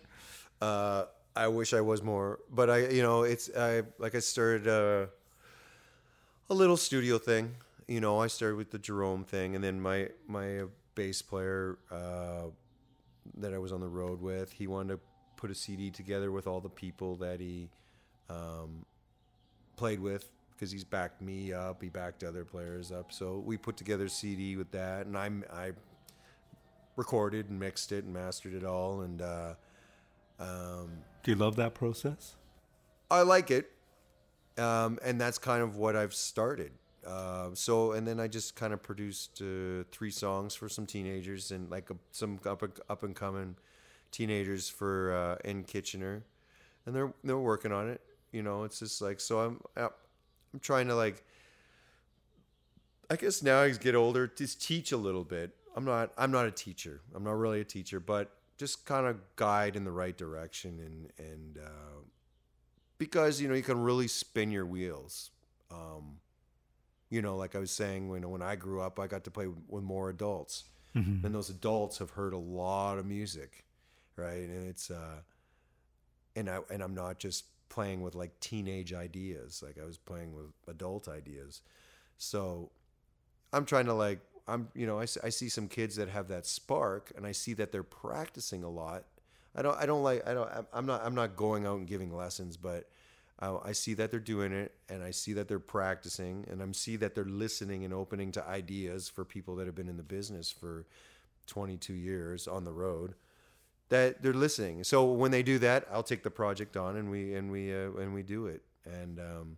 Uh, 0.62 1.06
I 1.36 1.48
wish 1.48 1.74
I 1.74 1.82
was 1.82 2.04
more, 2.04 2.40
but 2.50 2.70
I 2.70 2.88
you 2.90 3.02
know 3.02 3.24
it's 3.24 3.50
I 3.58 3.82
like 3.98 4.16
I 4.16 4.20
started 4.20 4.68
uh, 4.68 5.08
a 6.50 6.54
little 6.54 6.78
studio 6.78 7.18
thing. 7.18 7.56
You 7.88 8.00
know, 8.00 8.20
I 8.20 8.28
started 8.28 8.56
with 8.56 8.70
the 8.70 8.80
Jerome 8.80 9.26
thing, 9.26 9.56
and 9.56 9.64
then 9.64 9.82
my 9.82 10.10
my 10.28 10.66
bass 10.94 11.24
player 11.24 11.80
uh, 11.92 12.44
that 13.40 13.56
I 13.56 13.58
was 13.58 13.72
on 13.72 13.82
the 13.82 13.90
road 13.90 14.22
with. 14.22 14.52
He 14.52 14.68
wanted 14.68 14.94
to 14.94 15.00
put 15.36 15.50
a 15.50 15.56
CD 15.56 15.90
together 15.90 16.32
with 16.32 16.46
all 16.46 16.62
the 16.62 16.70
people 16.70 17.16
that 17.16 17.40
he 17.40 17.70
um, 18.30 18.86
played 19.76 20.00
with 20.00 20.30
because 20.52 20.72
he's 20.72 20.84
backed 20.84 21.22
me 21.22 21.52
up. 21.52 21.82
He 21.82 21.90
backed 21.90 22.24
other 22.24 22.46
players 22.46 22.92
up. 22.92 23.12
So 23.12 23.40
we 23.46 23.58
put 23.58 23.76
together 23.76 24.06
a 24.06 24.10
CD 24.10 24.56
with 24.56 24.72
that, 24.72 25.06
and 25.06 25.18
I'm 25.18 25.44
I 25.52 25.72
recorded 26.96 27.50
and 27.50 27.60
mixed 27.60 27.92
it 27.92 28.06
and 28.06 28.14
mastered 28.14 28.54
it 28.54 28.64
all. 28.64 29.02
And 29.02 29.22
uh, 29.22 29.54
um, 30.40 30.90
Do 31.24 31.32
you 31.32 31.38
love 31.38 31.56
that 31.58 31.74
process? 31.74 32.36
I 33.10 33.22
like 33.22 33.52
it, 33.52 33.72
um, 34.58 35.00
and 35.04 35.20
that's 35.20 35.38
kind 35.38 35.62
of 35.62 35.76
what 35.76 35.96
I've 35.96 36.14
started. 36.14 36.72
Uh, 37.06 37.50
so 37.54 37.92
and 37.92 38.08
then 38.08 38.20
I 38.20 38.28
just 38.28 38.56
kind 38.56 38.74
of 38.74 38.82
produced 38.82 39.42
uh, 39.42 39.84
three 39.92 40.12
songs 40.12 40.56
for 40.56 40.70
some 40.70 40.86
teenagers 40.86 41.52
and 41.52 41.70
like 41.70 41.90
a, 41.90 41.96
some 42.12 42.40
up 42.46 42.64
up 42.90 43.04
and 43.04 43.14
coming 43.16 43.58
teenagers 44.12 44.70
for 44.70 45.14
uh, 45.14 45.48
in 45.48 45.64
Kitchener, 45.64 46.24
and 46.86 46.96
they're 46.96 47.14
they're 47.24 47.38
working 47.38 47.74
on 47.74 47.90
it. 47.90 48.02
You 48.34 48.44
know, 48.44 48.64
it's 48.64 48.80
just 48.80 49.02
like 49.02 49.22
so 49.22 49.40
I'm 49.40 49.62
I'm 49.78 50.60
trying 50.60 50.88
to 50.88 50.96
like. 50.96 51.24
I 53.10 53.16
guess 53.16 53.44
now 53.44 53.62
I 53.62 53.70
get 53.72 53.96
older, 53.96 54.28
just 54.28 54.62
teach 54.62 54.92
a 54.92 54.98
little 54.98 55.24
bit. 55.24 55.52
I'm 55.76 55.86
not 55.86 56.12
I'm 56.18 56.32
not 56.32 56.46
a 56.48 56.52
teacher. 56.52 57.02
I'm 57.16 57.24
not 57.24 57.38
really 57.38 57.62
a 57.62 57.66
teacher, 57.66 58.00
but 58.00 58.32
just 58.58 58.86
kind 58.86 59.06
of 59.08 59.18
guide 59.36 59.76
in 59.76 59.84
the 59.84 59.92
right 59.92 60.18
direction 60.18 60.80
and 60.80 61.28
and 61.30 61.58
uh, 61.58 62.02
because 62.98 63.40
you 63.42 63.48
know 63.48 63.54
you 63.56 63.64
can 63.64 63.82
really 63.82 64.08
spin 64.08 64.52
your 64.52 64.66
wheels. 64.66 65.30
Um, 65.72 66.18
you 67.10 67.22
know, 67.22 67.36
like 67.38 67.56
I 67.56 67.60
was 67.60 67.72
saying, 67.72 68.10
when 68.10 68.28
when 68.30 68.42
I 68.42 68.56
grew 68.56 68.82
up, 68.82 69.00
I 69.00 69.08
got 69.08 69.24
to 69.26 69.32
play 69.32 69.48
with 69.48 69.84
more 69.84 70.10
adults, 70.10 70.66
Mm-hmm. 70.96 71.26
and 71.26 71.34
those 71.34 71.50
adults 71.50 71.98
have 71.98 72.12
heard 72.12 72.34
a 72.34 72.38
lot 72.38 73.00
of 73.00 73.06
music, 73.08 73.66
right? 74.16 74.48
And 74.48 74.68
it's 74.68 74.90
uh, 74.92 75.22
and 76.36 76.50
I 76.50 76.60
and 76.72 76.82
I'm 76.84 76.94
not 76.96 77.18
just 77.20 77.46
playing 77.74 78.04
with 78.04 78.14
like 78.14 78.40
teenage 78.40 78.94
ideas, 78.94 79.64
like 79.66 79.80
I 79.82 79.86
was 79.86 79.98
playing 79.98 80.36
with 80.36 80.46
adult 80.68 81.08
ideas. 81.08 81.62
So 82.20 82.70
I'm 83.52 83.66
trying 83.66 83.88
to 83.88 83.94
like 83.96 84.20
I'm 84.48 84.68
you 84.76 84.86
know 84.86 85.00
I 85.00 85.06
see 85.06 85.50
some 85.50 85.68
kids 85.68 85.96
that 85.96 86.08
have 86.08 86.28
that 86.28 86.46
spark, 86.46 87.12
and 87.18 87.26
I 87.26 87.32
see 87.32 87.54
that 87.56 87.72
they're 87.72 87.82
practicing 87.82 88.64
a 88.64 88.70
lot. 88.70 89.06
I 89.56 89.64
don't 89.64 89.76
I 89.76 89.88
don't 89.88 90.04
like 90.04 90.28
I 90.28 90.36
don't 90.36 90.50
I'm- 90.50 90.68
I'm 90.72 90.86
not 90.86 91.04
I'm 91.04 91.16
not 91.16 91.36
going 91.36 91.66
out 91.66 91.80
and 91.80 91.88
giving 91.88 92.16
lessons, 92.16 92.58
but 92.58 92.88
uh, 93.40 93.58
I 93.64 93.72
see 93.72 93.96
that 93.96 94.12
they're 94.12 94.20
doing 94.20 94.52
it, 94.54 94.72
and 94.88 95.02
I 95.02 95.10
see 95.10 95.34
that 95.34 95.48
they're 95.48 95.58
practicing, 95.58 96.46
and 96.52 96.62
I 96.62 96.72
see 96.74 96.96
that 96.98 97.16
they're 97.16 97.26
listening 97.26 97.84
and 97.84 97.94
opening 97.94 98.32
to 98.34 98.48
ideas 98.48 99.10
for 99.10 99.26
people 99.26 99.56
that 99.56 99.66
have 99.66 99.76
been 99.76 99.90
in 99.90 99.98
the 99.98 100.04
business 100.04 100.52
for 100.52 100.86
22 101.48 101.94
years 101.94 102.48
on 102.48 102.66
the 102.66 102.72
road. 102.72 103.16
That 103.94 104.24
they're 104.24 104.34
listening. 104.34 104.84
So 104.84 105.06
when 105.06 105.30
they 105.30 105.44
do 105.44 105.60
that, 105.60 105.86
I'll 105.92 106.02
take 106.02 106.24
the 106.24 106.32
project 106.32 106.78
on, 106.78 106.98
and 106.98 107.12
we 107.12 107.36
and 107.36 107.52
we 107.52 107.72
uh, 107.72 107.92
and 107.92 108.12
we 108.12 108.24
do 108.24 108.48
it. 108.48 108.64
And 108.86 109.20
um, 109.20 109.58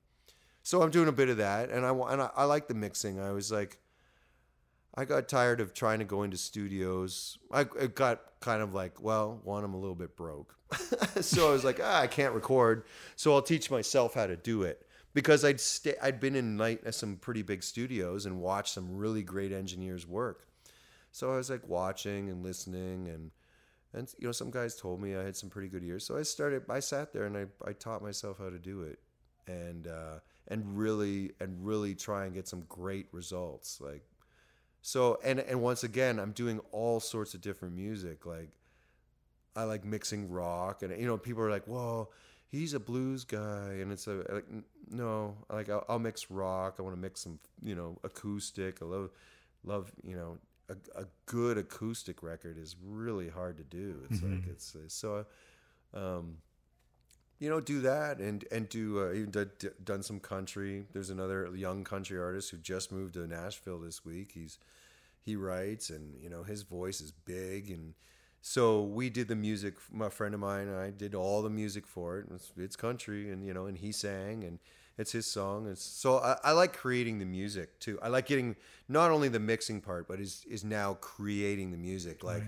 so 0.62 0.82
I'm 0.82 0.92
doing 0.92 1.08
a 1.08 1.14
bit 1.14 1.30
of 1.30 1.38
that, 1.38 1.70
and 1.70 1.86
I 1.86 1.92
and 1.92 2.22
I, 2.22 2.30
I 2.36 2.44
like 2.44 2.68
the 2.68 2.74
mixing. 2.74 3.18
I 3.18 3.32
was 3.32 3.50
like, 3.50 3.78
I 4.94 5.06
got 5.06 5.30
tired 5.30 5.62
of 5.62 5.74
trying 5.74 6.00
to 6.00 6.06
go 6.06 6.24
into 6.24 6.36
studios. 6.36 7.38
I, 7.50 7.62
I 7.82 7.88
got 7.88 8.20
kind 8.42 8.62
of 8.62 8.74
like, 8.74 9.02
well, 9.02 9.40
one, 9.46 9.64
I'm 9.64 9.74
a 9.74 9.80
little 9.80 9.96
bit 9.96 10.18
broke, 10.18 10.54
so 11.22 11.48
I 11.48 11.52
was 11.54 11.64
like, 11.64 11.80
ah, 11.82 12.02
I 12.02 12.08
can't 12.08 12.34
record, 12.34 12.84
so 13.16 13.34
I'll 13.34 13.42
teach 13.42 13.72
myself 13.72 14.16
how 14.16 14.28
to 14.28 14.36
do 14.36 14.64
it 14.64 14.86
because 15.14 15.46
I'd 15.46 15.62
stay, 15.62 15.96
I'd 16.02 16.20
been 16.20 16.36
in 16.36 16.58
night 16.58 16.82
at 16.86 16.94
some 16.94 17.16
pretty 17.16 17.42
big 17.42 17.64
studios 17.64 18.26
and 18.26 18.42
watched 18.42 18.74
some 18.74 18.98
really 18.98 19.24
great 19.24 19.54
engineers 19.54 20.06
work. 20.06 20.46
So 21.14 21.32
I 21.32 21.38
was 21.38 21.50
like 21.50 21.66
watching 21.70 22.30
and 22.30 22.44
listening 22.44 23.08
and 23.08 23.32
and 23.96 24.14
you 24.20 24.28
know 24.28 24.32
some 24.32 24.52
guys 24.52 24.76
told 24.76 25.02
me 25.02 25.16
I 25.16 25.24
had 25.24 25.36
some 25.36 25.50
pretty 25.50 25.68
good 25.68 25.84
ears. 25.84 26.06
So 26.06 26.18
I 26.18 26.24
started 26.24 26.64
I 26.70 26.80
sat 26.80 27.14
there 27.14 27.26
and 27.26 27.38
I, 27.38 27.46
I 27.68 27.74
taught 27.74 28.02
myself 28.02 28.38
how 28.38 28.50
to 28.50 28.60
do 28.60 28.82
it 28.82 29.00
and 29.48 29.88
uh, 29.88 30.20
and 30.48 30.78
really 30.78 31.32
and 31.39 31.66
really 31.66 31.96
try 31.96 32.26
and 32.26 32.34
get 32.34 32.48
some 32.48 32.64
great 32.70 33.08
results 33.12 33.80
like 33.82 34.04
so 34.82 35.20
and 35.24 35.39
and 35.39 35.62
once 35.62 35.84
again 35.84 36.20
I'm 36.20 36.32
doing 36.32 36.60
all 36.72 37.00
sorts 37.00 37.34
of 37.34 37.41
different 37.41 37.76
music 37.76 38.26
like 38.26 38.50
I 39.56 39.64
like 39.64 39.86
mixing 39.86 40.30
rock 40.30 40.84
and 40.84 41.00
you 41.00 41.08
know 41.08 41.18
people 41.18 41.43
are 41.43 41.50
like 41.50 41.66
whoa 41.66 42.10
he's 42.56 42.74
a 42.74 42.80
blues 42.80 43.24
guy. 43.24 43.78
And 43.82 43.91
it's 43.91 44.08
a 44.08 44.24
like 44.30 44.46
no 44.89 45.36
like 45.50 45.70
I'll, 45.70 45.86
I'll 45.89 46.00
mix 46.00 46.32
rock. 46.32 46.76
I 46.80 46.82
want 46.82 46.96
to 46.96 47.02
mix 47.02 47.22
some 47.22 47.39
you 47.62 47.76
know 47.76 48.00
acoustic. 48.04 48.82
I 48.82 48.86
love 48.86 49.12
love 49.64 49.91
you 50.04 50.16
know 50.16 50.38
a, 50.70 51.01
a 51.01 51.05
good 51.26 51.57
acoustic 51.57 52.24
record 52.24 52.57
is 52.57 52.76
really 52.84 53.30
hard 53.30 53.57
to 53.57 53.63
do. 53.63 54.01
It's 54.09 54.22
like 54.22 54.47
it's 54.47 54.76
so 54.88 55.26
um 55.93 56.38
you 57.39 57.49
know 57.49 57.59
do 57.59 57.82
that 57.82 58.20
and 58.20 58.45
and 58.51 58.70
do 58.70 58.99
uh, 59.01 59.13
even 59.13 59.32
d- 59.32 59.45
d- 59.59 59.68
done 59.84 60.03
some 60.03 60.20
country. 60.20 60.86
There's 60.93 61.09
another 61.09 61.49
young 61.55 61.84
country 61.84 62.18
artist 62.20 62.51
who 62.51 62.57
just 62.57 62.91
moved 62.91 63.16
to 63.16 63.28
nashville 63.28 63.80
this 63.80 64.05
week. 64.05 64.32
He's 64.34 64.57
he 65.22 65.36
writes 65.36 65.89
and 65.89 66.16
you 66.22 66.30
know 66.30 66.43
his 66.43 66.63
voice 66.63 67.01
is 67.01 67.11
big. 67.11 67.70
And 67.70 67.93
so 68.41 68.84
we 68.84 69.09
did 69.09 69.28
the 69.28 69.36
music 69.36 69.76
my 69.91 70.09
friend 70.09 70.34
of 70.34 70.39
mine 70.39 70.68
and 70.68 70.78
i 70.78 70.91
did 70.91 71.16
all 71.16 71.41
the 71.41 71.49
music 71.49 71.88
for 71.88 72.20
it. 72.20 72.28
It's, 72.34 72.51
it's 72.57 72.76
country 72.76 73.32
and 73.32 73.45
you 73.45 73.53
know 73.53 73.66
and 73.66 73.78
he 73.78 73.91
sang 73.91 74.43
and 74.43 74.59
it's 74.98 75.12
his 75.12 75.28
song. 75.28 75.68
It's, 75.68 75.84
so 75.84 76.20
I, 76.20 76.38
I 76.43 76.52
like 76.52 76.74
creating 76.74 77.20
the 77.20 77.26
music 77.26 77.80
too. 77.80 78.00
I 78.02 78.08
like 78.08 78.28
getting 78.28 78.56
not 78.88 79.12
only 79.12 79.28
the 79.28 79.39
mixing 79.39 79.82
part 79.82 80.08
but 80.08 80.20
is 80.20 80.46
is 80.50 80.64
now 80.64 80.96
creating 80.96 81.72
the 81.72 81.78
music. 81.78 82.24
Like 82.24 82.43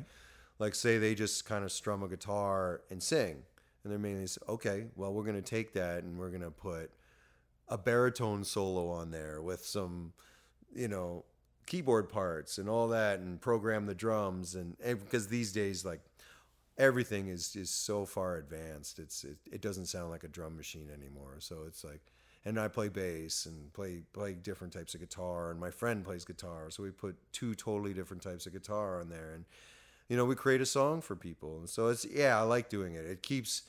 like 0.60 0.76
say 0.76 0.98
they 0.98 1.16
just 1.16 1.46
kind 1.46 1.64
of 1.64 1.72
strum 1.72 2.04
a 2.04 2.08
guitar 2.08 2.82
and 2.90 3.02
sing 3.02 3.44
and 3.84 3.92
they're 3.92 4.00
mainly 4.00 4.24
s- 4.24 4.40
okay 4.50 4.86
well 4.96 5.14
we're 5.14 5.24
going 5.24 5.36
to 5.36 5.42
take 5.42 5.74
that 5.74 6.04
and 6.04 6.18
we're 6.18 6.30
going 6.30 6.42
to 6.42 6.50
put 6.50 6.90
a 7.70 7.78
baritone 7.78 8.44
solo 8.44 8.90
on 8.90 9.12
there 9.12 9.42
with 9.42 9.64
some 9.66 10.14
you 10.74 10.88
know 10.88 11.24
keyboard 11.68 12.10
parts 12.10 12.58
and 12.58 12.68
all 12.68 12.88
that 12.88 13.20
and 13.20 13.40
program 13.40 13.86
the 13.86 13.94
drums. 13.94 14.56
And, 14.56 14.76
and 14.84 15.00
because 15.00 15.28
these 15.28 15.52
days 15.52 15.86
like 15.86 16.00
everything 16.78 17.28
is 17.28 17.56
is 17.56 17.70
so 17.70 18.06
far 18.06 18.38
advanced 18.38 19.00
it's 19.00 19.24
it, 19.24 19.38
it 19.52 19.62
doesn't 19.62 19.88
sound 19.88 20.10
like 20.10 20.24
a 20.24 20.28
drum 20.28 20.56
machine 20.58 20.90
anymore. 20.92 21.36
So 21.40 21.66
it's 21.68 21.84
like 21.84 22.02
and 22.48 22.58
I 22.58 22.70
play 22.70 22.88
bass 22.88 23.46
and 23.46 23.74
play 23.74 24.04
play 24.14 24.34
different 24.34 24.72
types 24.72 24.94
of 24.94 25.02
guitar 25.02 25.52
and 25.52 25.60
my 25.60 25.70
friend 25.70 26.04
plays 26.04 26.24
guitar 26.24 26.70
so 26.70 26.82
we 26.82 26.92
put 26.92 27.18
two 27.34 27.54
totally 27.54 27.94
different 27.94 28.24
types 28.24 28.46
of 28.46 28.54
guitar 28.54 29.02
on 29.02 29.10
there 29.10 29.34
and 29.36 29.44
you 30.08 30.16
know 30.16 30.24
we 30.24 30.34
create 30.34 30.62
a 30.62 30.66
song 30.66 31.02
for 31.02 31.16
people 31.16 31.58
and 31.58 31.70
so 31.70 31.88
it's 31.88 32.06
yeah 32.06 32.40
I 32.40 32.44
like 32.44 32.70
doing 32.70 32.96
it. 32.96 33.06
It 33.06 33.22
keeps 33.22 33.64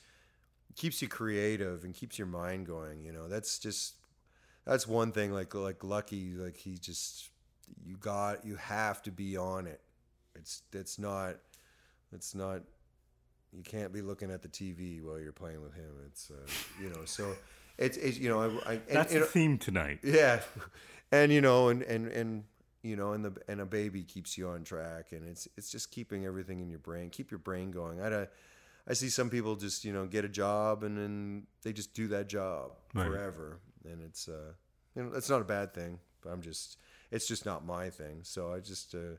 keeps 0.76 1.02
you 1.02 1.08
creative 1.08 1.82
and 1.82 1.92
keeps 1.92 2.18
your 2.18 2.28
mind 2.28 2.66
going 2.66 3.04
you 3.04 3.12
know? 3.12 3.26
That's 3.26 3.58
just 3.58 3.94
that's 4.64 4.86
one 4.86 5.10
thing 5.10 5.32
like 5.32 5.54
like 5.54 5.82
lucky 5.82 6.34
like 6.34 6.56
he 6.56 6.78
just 6.78 7.30
you 7.84 7.96
got 7.96 8.46
you 8.46 8.54
have 8.54 9.02
to 9.02 9.10
be 9.10 9.36
on 9.36 9.66
it. 9.66 9.80
It's 10.36 10.62
it's 10.72 11.00
not 11.00 11.34
it's 12.12 12.32
not 12.32 12.62
you 13.52 13.64
can't 13.64 13.92
be 13.92 14.02
looking 14.02 14.30
at 14.30 14.42
the 14.42 14.48
TV 14.48 15.02
while 15.02 15.18
you're 15.18 15.32
playing 15.32 15.62
with 15.62 15.74
him. 15.74 15.90
It's 16.06 16.30
uh, 16.30 16.46
you 16.80 16.90
know 16.90 17.04
so 17.06 17.34
it's, 17.78 17.96
it's 17.96 18.18
you 18.18 18.28
know 18.28 18.40
I, 18.40 18.70
I 18.70 18.72
and, 18.74 18.82
That's 18.90 19.12
the 19.12 19.20
theme 19.20 19.58
tonight. 19.58 20.00
yeah. 20.02 20.40
And 21.10 21.32
you 21.32 21.40
know 21.40 21.68
and 21.70 21.80
and 21.82 22.08
and 22.08 22.44
you 22.82 22.94
know 22.94 23.12
and 23.14 23.24
the 23.24 23.32
and 23.48 23.62
a 23.62 23.64
baby 23.66 24.02
keeps 24.04 24.36
you 24.36 24.46
on 24.50 24.62
track 24.62 25.12
and 25.12 25.26
it's 25.26 25.48
it's 25.56 25.70
just 25.70 25.90
keeping 25.90 26.26
everything 26.26 26.60
in 26.60 26.68
your 26.68 26.80
brain. 26.80 27.08
Keep 27.08 27.30
your 27.30 27.38
brain 27.38 27.70
going. 27.70 28.00
I 28.02 28.26
i 28.86 28.92
see 28.94 29.08
some 29.08 29.30
people 29.30 29.56
just 29.56 29.86
you 29.86 29.92
know 29.94 30.04
get 30.06 30.26
a 30.26 30.28
job 30.28 30.82
and 30.84 30.98
then 30.98 31.46
they 31.62 31.72
just 31.72 31.94
do 31.94 32.08
that 32.08 32.28
job 32.28 32.72
Right. 32.92 33.06
forever. 33.06 33.58
And 33.90 34.02
it's 34.02 34.28
uh 34.28 34.52
you 34.94 35.02
know 35.04 35.10
that's 35.10 35.30
not 35.30 35.40
a 35.40 35.44
bad 35.44 35.72
thing 35.72 35.98
but 36.22 36.30
i'm 36.30 36.42
just 36.42 36.76
it's 37.10 37.26
just 37.26 37.46
not 37.46 37.64
my 37.64 37.88
thing. 37.88 38.20
So 38.22 38.52
i 38.52 38.60
just 38.60 38.94
uh 38.94 39.16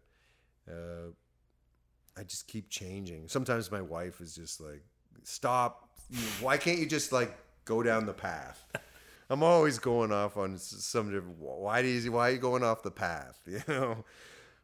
uh 0.72 1.10
i 2.18 2.24
just 2.24 2.48
keep 2.48 2.70
changing. 2.70 3.28
Sometimes 3.30 3.72
my 3.72 3.82
wife 3.82 4.22
is 4.22 4.36
just 4.36 4.62
like 4.62 4.84
stop. 5.24 5.90
Why 6.40 6.58
can't 6.58 6.78
you 6.78 6.86
just 6.86 7.12
like 7.12 7.36
go 7.70 7.84
down 7.84 8.06
the 8.06 8.14
path 8.14 8.60
I'm 9.30 9.44
always 9.44 9.78
going 9.78 10.12
off 10.12 10.38
on 10.38 10.58
some 10.58 11.12
different. 11.12 11.38
Why 11.38 11.84
do 11.84 11.88
you? 11.88 12.12
Why 12.12 12.30
are 12.30 12.32
you 12.32 12.40
going 12.40 12.64
off 12.64 12.82
the 12.82 12.92
path? 12.92 13.40
You 13.48 13.62
know, 13.68 14.06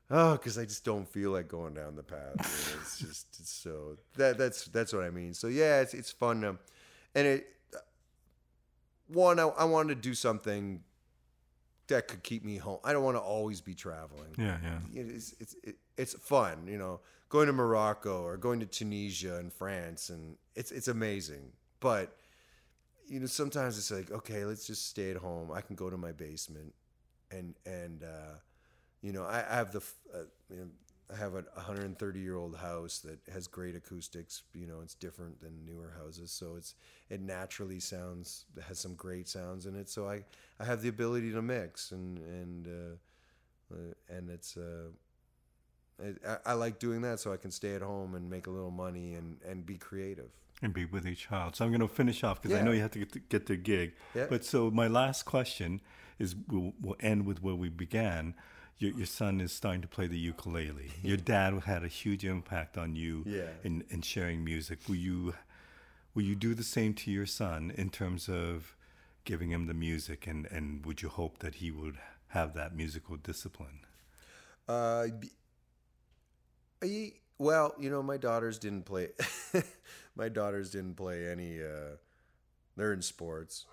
oh, 0.10 0.32
because 0.34 0.58
I 0.58 0.66
just 0.66 0.84
don't 0.84 1.08
feel 1.08 1.32
like 1.32 1.48
going 1.48 1.76
down 1.76 1.96
the 1.96 2.04
path. 2.04 2.36
It's 2.82 2.98
just 3.00 3.28
it's 3.40 3.52
so 3.52 3.98
that 4.18 4.38
that's 4.38 4.66
that's 4.66 4.92
what 4.92 5.04
I 5.04 5.12
mean. 5.12 5.34
So 5.36 5.48
yeah, 5.48 5.82
it's 5.82 5.94
it's 5.94 6.12
fun, 6.12 6.42
to, 6.42 6.58
and 7.14 7.28
it 7.28 7.48
uh, 7.76 7.80
one 9.08 9.40
I, 9.40 9.48
I 9.50 9.66
wanted 9.66 10.02
to 10.02 10.02
do 10.10 10.16
something 10.16 10.82
that 11.88 12.08
could 12.08 12.24
keep 12.24 12.44
me 12.44 12.58
home. 12.58 12.80
I 12.84 12.92
don't 12.92 13.04
want 13.04 13.18
to 13.18 13.22
always 13.22 13.62
be 13.62 13.76
traveling 13.76 14.34
Yeah, 14.38 14.58
yeah. 14.64 14.80
it's 14.96 15.36
it's 15.40 15.56
it, 15.64 15.76
it's 15.96 16.16
fun, 16.16 16.68
you 16.68 16.80
know, 16.80 17.02
going 17.30 17.46
to 17.48 17.54
Morocco 17.54 18.24
or 18.24 18.38
going 18.38 18.60
to 18.62 18.66
Tunisia 18.66 19.38
and 19.38 19.54
France, 19.54 20.10
and 20.10 20.38
it's 20.56 20.72
it's 20.72 20.88
amazing. 20.88 21.52
But 21.80 22.16
you 23.08 23.20
know, 23.20 23.26
sometimes 23.26 23.78
it's 23.78 23.92
like, 23.92 24.12
okay, 24.12 24.46
let's 24.46 24.66
just 24.68 24.88
stay 24.88 25.12
at 25.12 25.18
home. 25.18 25.52
I 25.52 25.62
can 25.62 25.76
go 25.76 25.90
to 25.90 25.98
my 25.98 26.12
basement, 26.12 26.74
and 27.32 27.56
and 27.66 28.04
uh, 28.04 28.38
you 29.02 29.14
know, 29.14 29.24
I, 29.26 29.46
I 29.50 29.56
have 29.56 29.72
the 29.72 29.80
uh, 30.14 30.20
you 30.50 30.58
know, 30.58 30.68
I 31.14 31.18
have 31.18 31.36
a 31.36 31.44
130 31.56 32.20
year 32.20 32.36
old 32.36 32.58
house 32.58 33.00
that 33.00 33.20
has 33.34 33.48
great 33.48 33.76
acoustics. 33.76 34.44
You 34.54 34.68
know, 34.68 34.82
it's 34.82 34.96
different 34.96 35.42
than 35.42 35.66
newer 35.66 35.94
houses, 35.98 36.32
so 36.32 36.56
it's 36.58 36.76
it 37.10 37.22
naturally 37.22 37.80
sounds 37.80 38.46
has 38.68 38.80
some 38.80 38.96
great 38.96 39.28
sounds 39.28 39.66
in 39.66 39.76
it. 39.76 39.90
So 39.90 40.10
I 40.10 40.24
I 40.60 40.66
have 40.66 40.82
the 40.82 40.90
ability 40.90 41.32
to 41.34 41.42
mix 41.42 41.92
and 41.92 42.20
and 42.20 42.68
uh, 42.68 43.76
uh, 43.76 43.94
and 44.16 44.30
it's. 44.30 44.58
Uh, 44.58 44.90
I, 46.28 46.38
I 46.46 46.54
like 46.54 46.80
doing 46.80 47.02
that 47.02 47.20
so 47.20 47.32
I 47.32 47.38
can 47.38 47.52
stay 47.52 47.74
at 47.76 47.82
home 47.82 48.16
and 48.16 48.30
make 48.30 48.48
a 48.48 48.50
little 48.50 48.72
money 48.72 49.14
and, 49.14 49.38
and 49.48 49.66
be 49.66 49.78
creative. 49.78 50.30
And 50.62 50.74
be 50.74 50.86
with 50.86 51.06
your 51.06 51.16
child. 51.16 51.56
So 51.56 51.66
I'm 51.66 51.72
going 51.72 51.82
to 51.82 51.88
finish 51.88 52.24
off 52.24 52.42
because 52.42 52.58
I 52.58 52.62
know 52.62 52.72
you 52.72 52.82
have 52.82 52.92
to 52.92 53.00
get 53.00 53.12
to, 53.12 53.20
get 53.20 53.46
to 53.48 53.54
a 53.54 53.58
gig. 53.58 53.94
Yeah. 54.16 54.28
But 54.30 54.46
so 54.46 54.72
my 54.72 54.88
last 54.88 55.24
question 55.24 55.82
is 56.18 56.34
we'll, 56.50 56.74
we'll 56.82 56.96
end 57.02 57.26
with 57.26 57.44
where 57.44 57.56
we 57.56 57.68
began. 57.70 58.36
Your, 58.78 58.92
your 58.94 59.06
son 59.06 59.42
is 59.42 59.52
starting 59.52 59.82
to 59.82 59.88
play 59.88 60.08
the 60.08 60.18
ukulele. 60.18 60.92
Your 61.04 61.18
dad 61.18 61.54
had 61.66 61.84
a 61.84 61.88
huge 61.88 62.26
impact 62.26 62.78
on 62.78 62.96
you 62.96 63.24
Yeah. 63.26 63.50
in, 63.64 63.84
in 63.90 64.02
sharing 64.02 64.44
music. 64.44 64.80
Will 64.88 64.96
you 64.96 65.34
will 66.14 66.24
you 66.24 66.36
do 66.36 66.54
the 66.54 66.64
same 66.64 66.94
to 66.96 67.12
your 67.12 67.26
son 67.26 67.72
in 67.78 67.90
terms 67.90 68.28
of 68.30 68.76
giving 69.26 69.50
him 69.52 69.68
the 69.68 69.74
music 69.74 70.26
and, 70.28 70.46
and 70.48 70.86
would 70.86 71.02
you 71.02 71.10
hope 71.10 71.40
that 71.40 71.56
he 71.56 71.70
would 71.72 71.98
have 72.30 72.54
that 72.54 72.74
musical 72.76 73.18
discipline? 73.18 73.80
Uh, 74.68 75.08
I- 76.84 77.14
well, 77.38 77.76
you 77.78 77.90
know, 77.90 78.02
my 78.02 78.16
daughters 78.18 78.58
didn't 78.60 78.84
play. 78.84 79.10
my 80.16 80.30
daughters 80.30 80.72
didn't 80.72 80.96
play 80.96 81.28
any. 81.28 81.62
Uh, 81.62 81.98
they're 82.78 82.94
in 82.94 83.02
sports, 83.02 83.66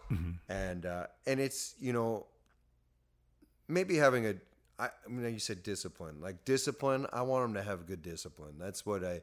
and 0.49 0.87
uh, 0.87 1.07
and 1.27 1.41
it's 1.41 1.75
you 1.81 1.93
know, 1.93 2.27
maybe 3.69 3.97
having 3.97 4.27
a. 4.27 4.35
I, 4.79 4.87
I 4.87 5.09
mean, 5.09 5.33
you 5.33 5.39
said 5.39 5.63
discipline. 5.63 6.21
Like 6.21 6.45
discipline, 6.45 7.07
I 7.13 7.23
want 7.23 7.45
them 7.45 7.55
to 7.55 7.63
have 7.63 7.87
good 7.87 8.03
discipline. 8.03 8.55
That's 8.59 8.85
what 8.87 9.05
I. 9.05 9.21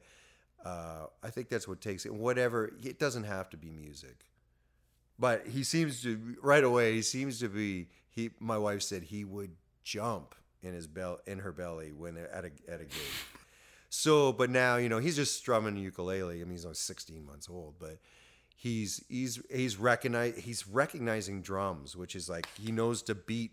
Uh, 0.64 1.08
I 1.24 1.30
think 1.30 1.48
that's 1.50 1.68
what 1.68 1.80
takes 1.80 2.06
it. 2.06 2.14
Whatever, 2.14 2.74
it 2.84 3.00
doesn't 3.00 3.24
have 3.24 3.50
to 3.52 3.58
be 3.58 3.70
music 3.70 4.26
but 5.20 5.46
he 5.48 5.64
seems 5.64 6.02
to 6.02 6.38
right 6.42 6.64
away 6.64 6.96
he 6.96 7.02
seems 7.02 7.40
to 7.40 7.50
be 7.50 7.88
he 8.10 8.32
my 8.40 8.58
wife 8.58 8.82
said 8.82 9.04
he 9.04 9.24
would 9.26 9.52
jump 9.84 10.34
in 10.62 10.74
his 10.74 10.88
bell 10.88 11.20
in 11.28 11.40
her 11.40 11.52
belly 11.52 11.92
when 11.92 12.18
at 12.18 12.46
a 12.46 12.52
at 12.72 12.82
a 12.82 12.86
gig 12.86 13.00
so 13.90 14.32
but 14.32 14.50
now 14.50 14.78
you 14.78 14.88
know 14.88 15.00
he's 15.00 15.16
just 15.16 15.36
strumming 15.36 15.76
ukulele. 15.76 16.42
I 16.42 16.44
mean 16.44 16.52
he's 16.52 16.66
only 16.66 16.76
16 16.76 17.26
months 17.26 17.48
old 17.50 17.76
but 17.80 17.98
he's 18.56 19.04
he's 19.10 19.42
he's 19.50 19.80
recognize 19.80 20.38
he's 20.38 20.68
recognizing 20.68 21.42
drums 21.42 21.96
which 21.96 22.16
is 22.16 22.30
like 22.30 22.48
he 22.60 22.72
knows 22.72 23.02
to 23.04 23.16
beat 23.16 23.52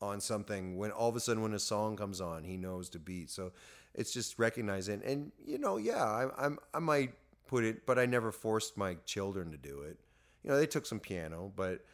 on 0.00 0.20
something. 0.20 0.76
When 0.76 0.90
all 0.90 1.08
of 1.08 1.16
a 1.16 1.20
sudden 1.20 1.42
when 1.42 1.54
a 1.54 1.58
song 1.58 1.96
comes 1.96 2.20
on 2.20 2.44
he 2.44 2.56
knows 2.56 2.90
to 2.90 2.98
beat. 2.98 3.30
So 3.30 3.52
it's 3.94 4.12
just 4.12 4.38
recognizing 4.38 5.02
and 5.04 5.32
you 5.44 5.58
know 5.58 5.76
yeah 5.78 6.04
I, 6.04 6.28
i'm 6.44 6.58
i 6.74 6.78
might 6.78 7.14
put 7.48 7.64
it 7.64 7.86
but 7.86 7.98
i 7.98 8.04
never 8.04 8.30
forced 8.30 8.76
my 8.76 8.96
children 9.06 9.50
to 9.50 9.56
do 9.56 9.80
it. 9.80 9.98
You 10.44 10.50
know 10.50 10.56
they 10.58 10.66
took 10.66 10.84
some 10.84 11.00
piano 11.00 11.50
but 11.56 11.84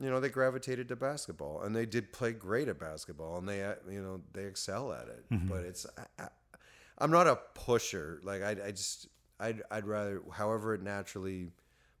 you 0.00 0.08
know 0.08 0.20
they 0.20 0.30
gravitated 0.30 0.88
to 0.88 0.96
basketball 0.96 1.62
and 1.62 1.76
they 1.76 1.84
did 1.84 2.12
play 2.12 2.32
great 2.32 2.68
at 2.68 2.78
basketball 2.78 3.36
and 3.36 3.46
they 3.46 3.58
you 3.90 4.00
know 4.00 4.22
they 4.32 4.44
excel 4.44 4.92
at 4.92 5.08
it. 5.08 5.24
Mm-hmm. 5.30 5.48
But 5.48 5.64
it's 5.64 5.86
I, 6.18 6.28
i'm 6.98 7.10
not 7.10 7.26
a 7.26 7.36
pusher 7.54 8.20
like 8.22 8.42
i, 8.42 8.50
I 8.50 8.70
just 8.70 9.08
I'd, 9.40 9.62
I'd 9.70 9.86
rather 9.86 10.22
however 10.32 10.74
it 10.74 10.82
naturally 10.82 11.50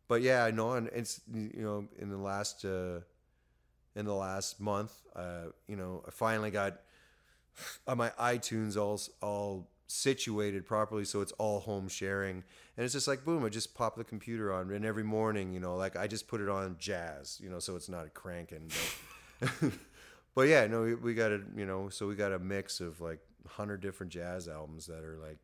but 0.08 0.22
yeah 0.22 0.44
i 0.44 0.50
know 0.50 0.72
and 0.72 0.88
it's 0.88 1.20
you 1.32 1.62
know 1.62 1.88
in 1.98 2.10
the 2.10 2.16
last 2.16 2.64
uh 2.64 3.00
in 3.98 4.06
the 4.06 4.14
last 4.14 4.60
month. 4.60 4.92
Uh, 5.14 5.46
you 5.66 5.76
know, 5.76 6.02
I 6.06 6.10
finally 6.10 6.50
got 6.50 6.80
uh, 7.86 7.96
my 7.96 8.10
iTunes 8.10 8.76
all 8.76 9.00
all 9.20 9.68
situated 9.88 10.64
properly, 10.64 11.04
so 11.04 11.20
it's 11.20 11.32
all 11.32 11.60
home 11.60 11.88
sharing, 11.88 12.44
and 12.76 12.84
it's 12.84 12.92
just 12.92 13.08
like 13.08 13.24
boom, 13.24 13.44
I 13.44 13.48
just 13.48 13.74
pop 13.74 13.96
the 13.96 14.04
computer 14.04 14.52
on, 14.52 14.70
and 14.70 14.84
every 14.84 15.02
morning, 15.02 15.52
you 15.52 15.60
know, 15.60 15.76
like 15.76 15.96
I 15.96 16.06
just 16.06 16.28
put 16.28 16.40
it 16.40 16.48
on 16.48 16.76
jazz, 16.78 17.40
you 17.42 17.50
know, 17.50 17.58
so 17.58 17.74
it's 17.74 17.88
not 17.88 18.14
cranking. 18.14 18.70
But, 19.40 19.50
but 20.34 20.42
yeah, 20.42 20.66
no, 20.68 20.82
we, 20.82 20.94
we 20.94 21.14
got 21.14 21.32
a 21.32 21.40
you 21.56 21.66
know, 21.66 21.88
so 21.88 22.06
we 22.06 22.14
got 22.14 22.32
a 22.32 22.38
mix 22.38 22.80
of 22.80 23.00
like 23.00 23.18
hundred 23.46 23.80
different 23.80 24.12
jazz 24.12 24.48
albums 24.48 24.86
that 24.86 25.04
are 25.04 25.18
like 25.18 25.38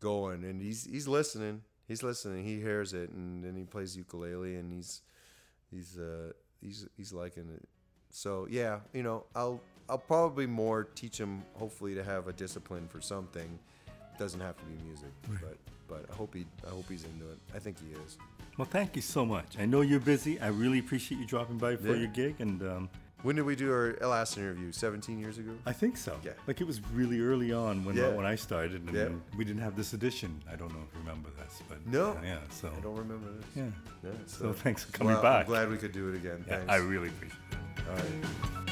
going, 0.00 0.44
and 0.44 0.60
he's 0.60 0.84
he's 0.84 1.06
listening, 1.08 1.62
he's 1.88 2.02
listening, 2.02 2.44
he 2.44 2.60
hears 2.60 2.92
it, 2.92 3.10
and 3.10 3.44
then 3.44 3.54
he 3.56 3.64
plays 3.64 3.96
ukulele, 3.96 4.56
and 4.56 4.72
he's 4.72 5.02
he's 5.70 5.98
uh 5.98 6.32
he's 6.60 6.86
he's 6.96 7.12
liking 7.12 7.48
it. 7.54 7.68
So 8.10 8.46
yeah 8.50 8.80
you 8.92 9.02
know 9.02 9.24
i'll 9.34 9.58
i'll 9.88 9.96
probably 9.96 10.46
more 10.46 10.84
teach 10.84 11.16
him 11.18 11.42
hopefully 11.54 11.94
to 11.94 12.04
have 12.04 12.28
a 12.28 12.32
discipline 12.32 12.86
for 12.88 13.00
something. 13.00 13.58
Doesn't 14.18 14.40
have 14.40 14.56
to 14.58 14.64
be 14.64 14.74
music 14.84 15.08
but 15.40 15.56
but 15.88 16.04
i 16.12 16.14
hope 16.14 16.34
he 16.34 16.44
i 16.66 16.70
hope 16.70 16.84
he's 16.88 17.04
into 17.04 17.30
it. 17.30 17.38
I 17.54 17.58
think 17.58 17.76
he 17.80 17.92
is. 18.04 18.18
Well, 18.58 18.68
thank 18.70 18.94
you 18.96 19.00
so 19.02 19.24
much. 19.24 19.56
I 19.58 19.64
know 19.64 19.80
you're 19.80 19.98
busy. 19.98 20.38
I 20.38 20.48
really 20.48 20.78
appreciate 20.78 21.18
you 21.18 21.26
dropping 21.26 21.56
by 21.56 21.76
for 21.76 21.88
Yeah. 21.88 21.94
your 22.02 22.08
gig, 22.08 22.34
and 22.40 22.62
um, 22.62 22.90
when 23.22 23.36
did 23.36 23.42
we 23.44 23.54
do 23.56 23.70
our 23.72 23.96
last 24.08 24.36
interview 24.36 24.72
17 24.72 25.18
years 25.18 25.38
ago 25.38 25.52
I 25.66 25.72
think 25.72 25.96
so. 25.96 26.16
Yeah. 26.24 26.32
Like 26.46 26.60
it 26.60 26.66
was 26.66 26.80
really 26.92 27.20
early 27.20 27.52
on 27.52 27.84
when 27.84 27.96
Yeah. 27.96 28.08
when 28.08 28.26
I 28.26 28.34
started, 28.36 28.82
and 28.86 28.94
Yeah. 28.94 29.08
we 29.36 29.44
didn't 29.44 29.62
have 29.62 29.76
this 29.76 29.92
edition. 29.92 30.40
I 30.52 30.56
don't 30.56 30.72
know 30.72 30.80
if 30.88 30.92
you 30.94 31.00
remember 31.00 31.28
this, 31.38 31.62
but 31.68 31.78
No. 31.86 32.12
uh, 32.12 32.16
yeah. 32.24 32.38
So 32.50 32.68
i 32.76 32.80
don't 32.80 32.96
remember 32.96 33.28
this 33.32 33.46
Yeah. 33.54 33.70
yeah 34.04 34.10
So 34.26 34.52
thanks 34.52 34.84
for 34.84 34.92
coming 34.92 35.12
well, 35.14 35.22
back. 35.22 35.40
i'm 35.46 35.46
glad 35.52 35.70
we 35.70 35.76
could 35.78 35.92
do 35.92 36.08
it 36.10 36.16
again 36.16 36.44
yeah, 36.48 36.56
Thanks. 36.58 36.72
I 36.72 36.76
really 36.76 37.08
appreciate 37.08 37.38
it. 37.52 37.88
all 37.88 37.94
right 37.96 38.71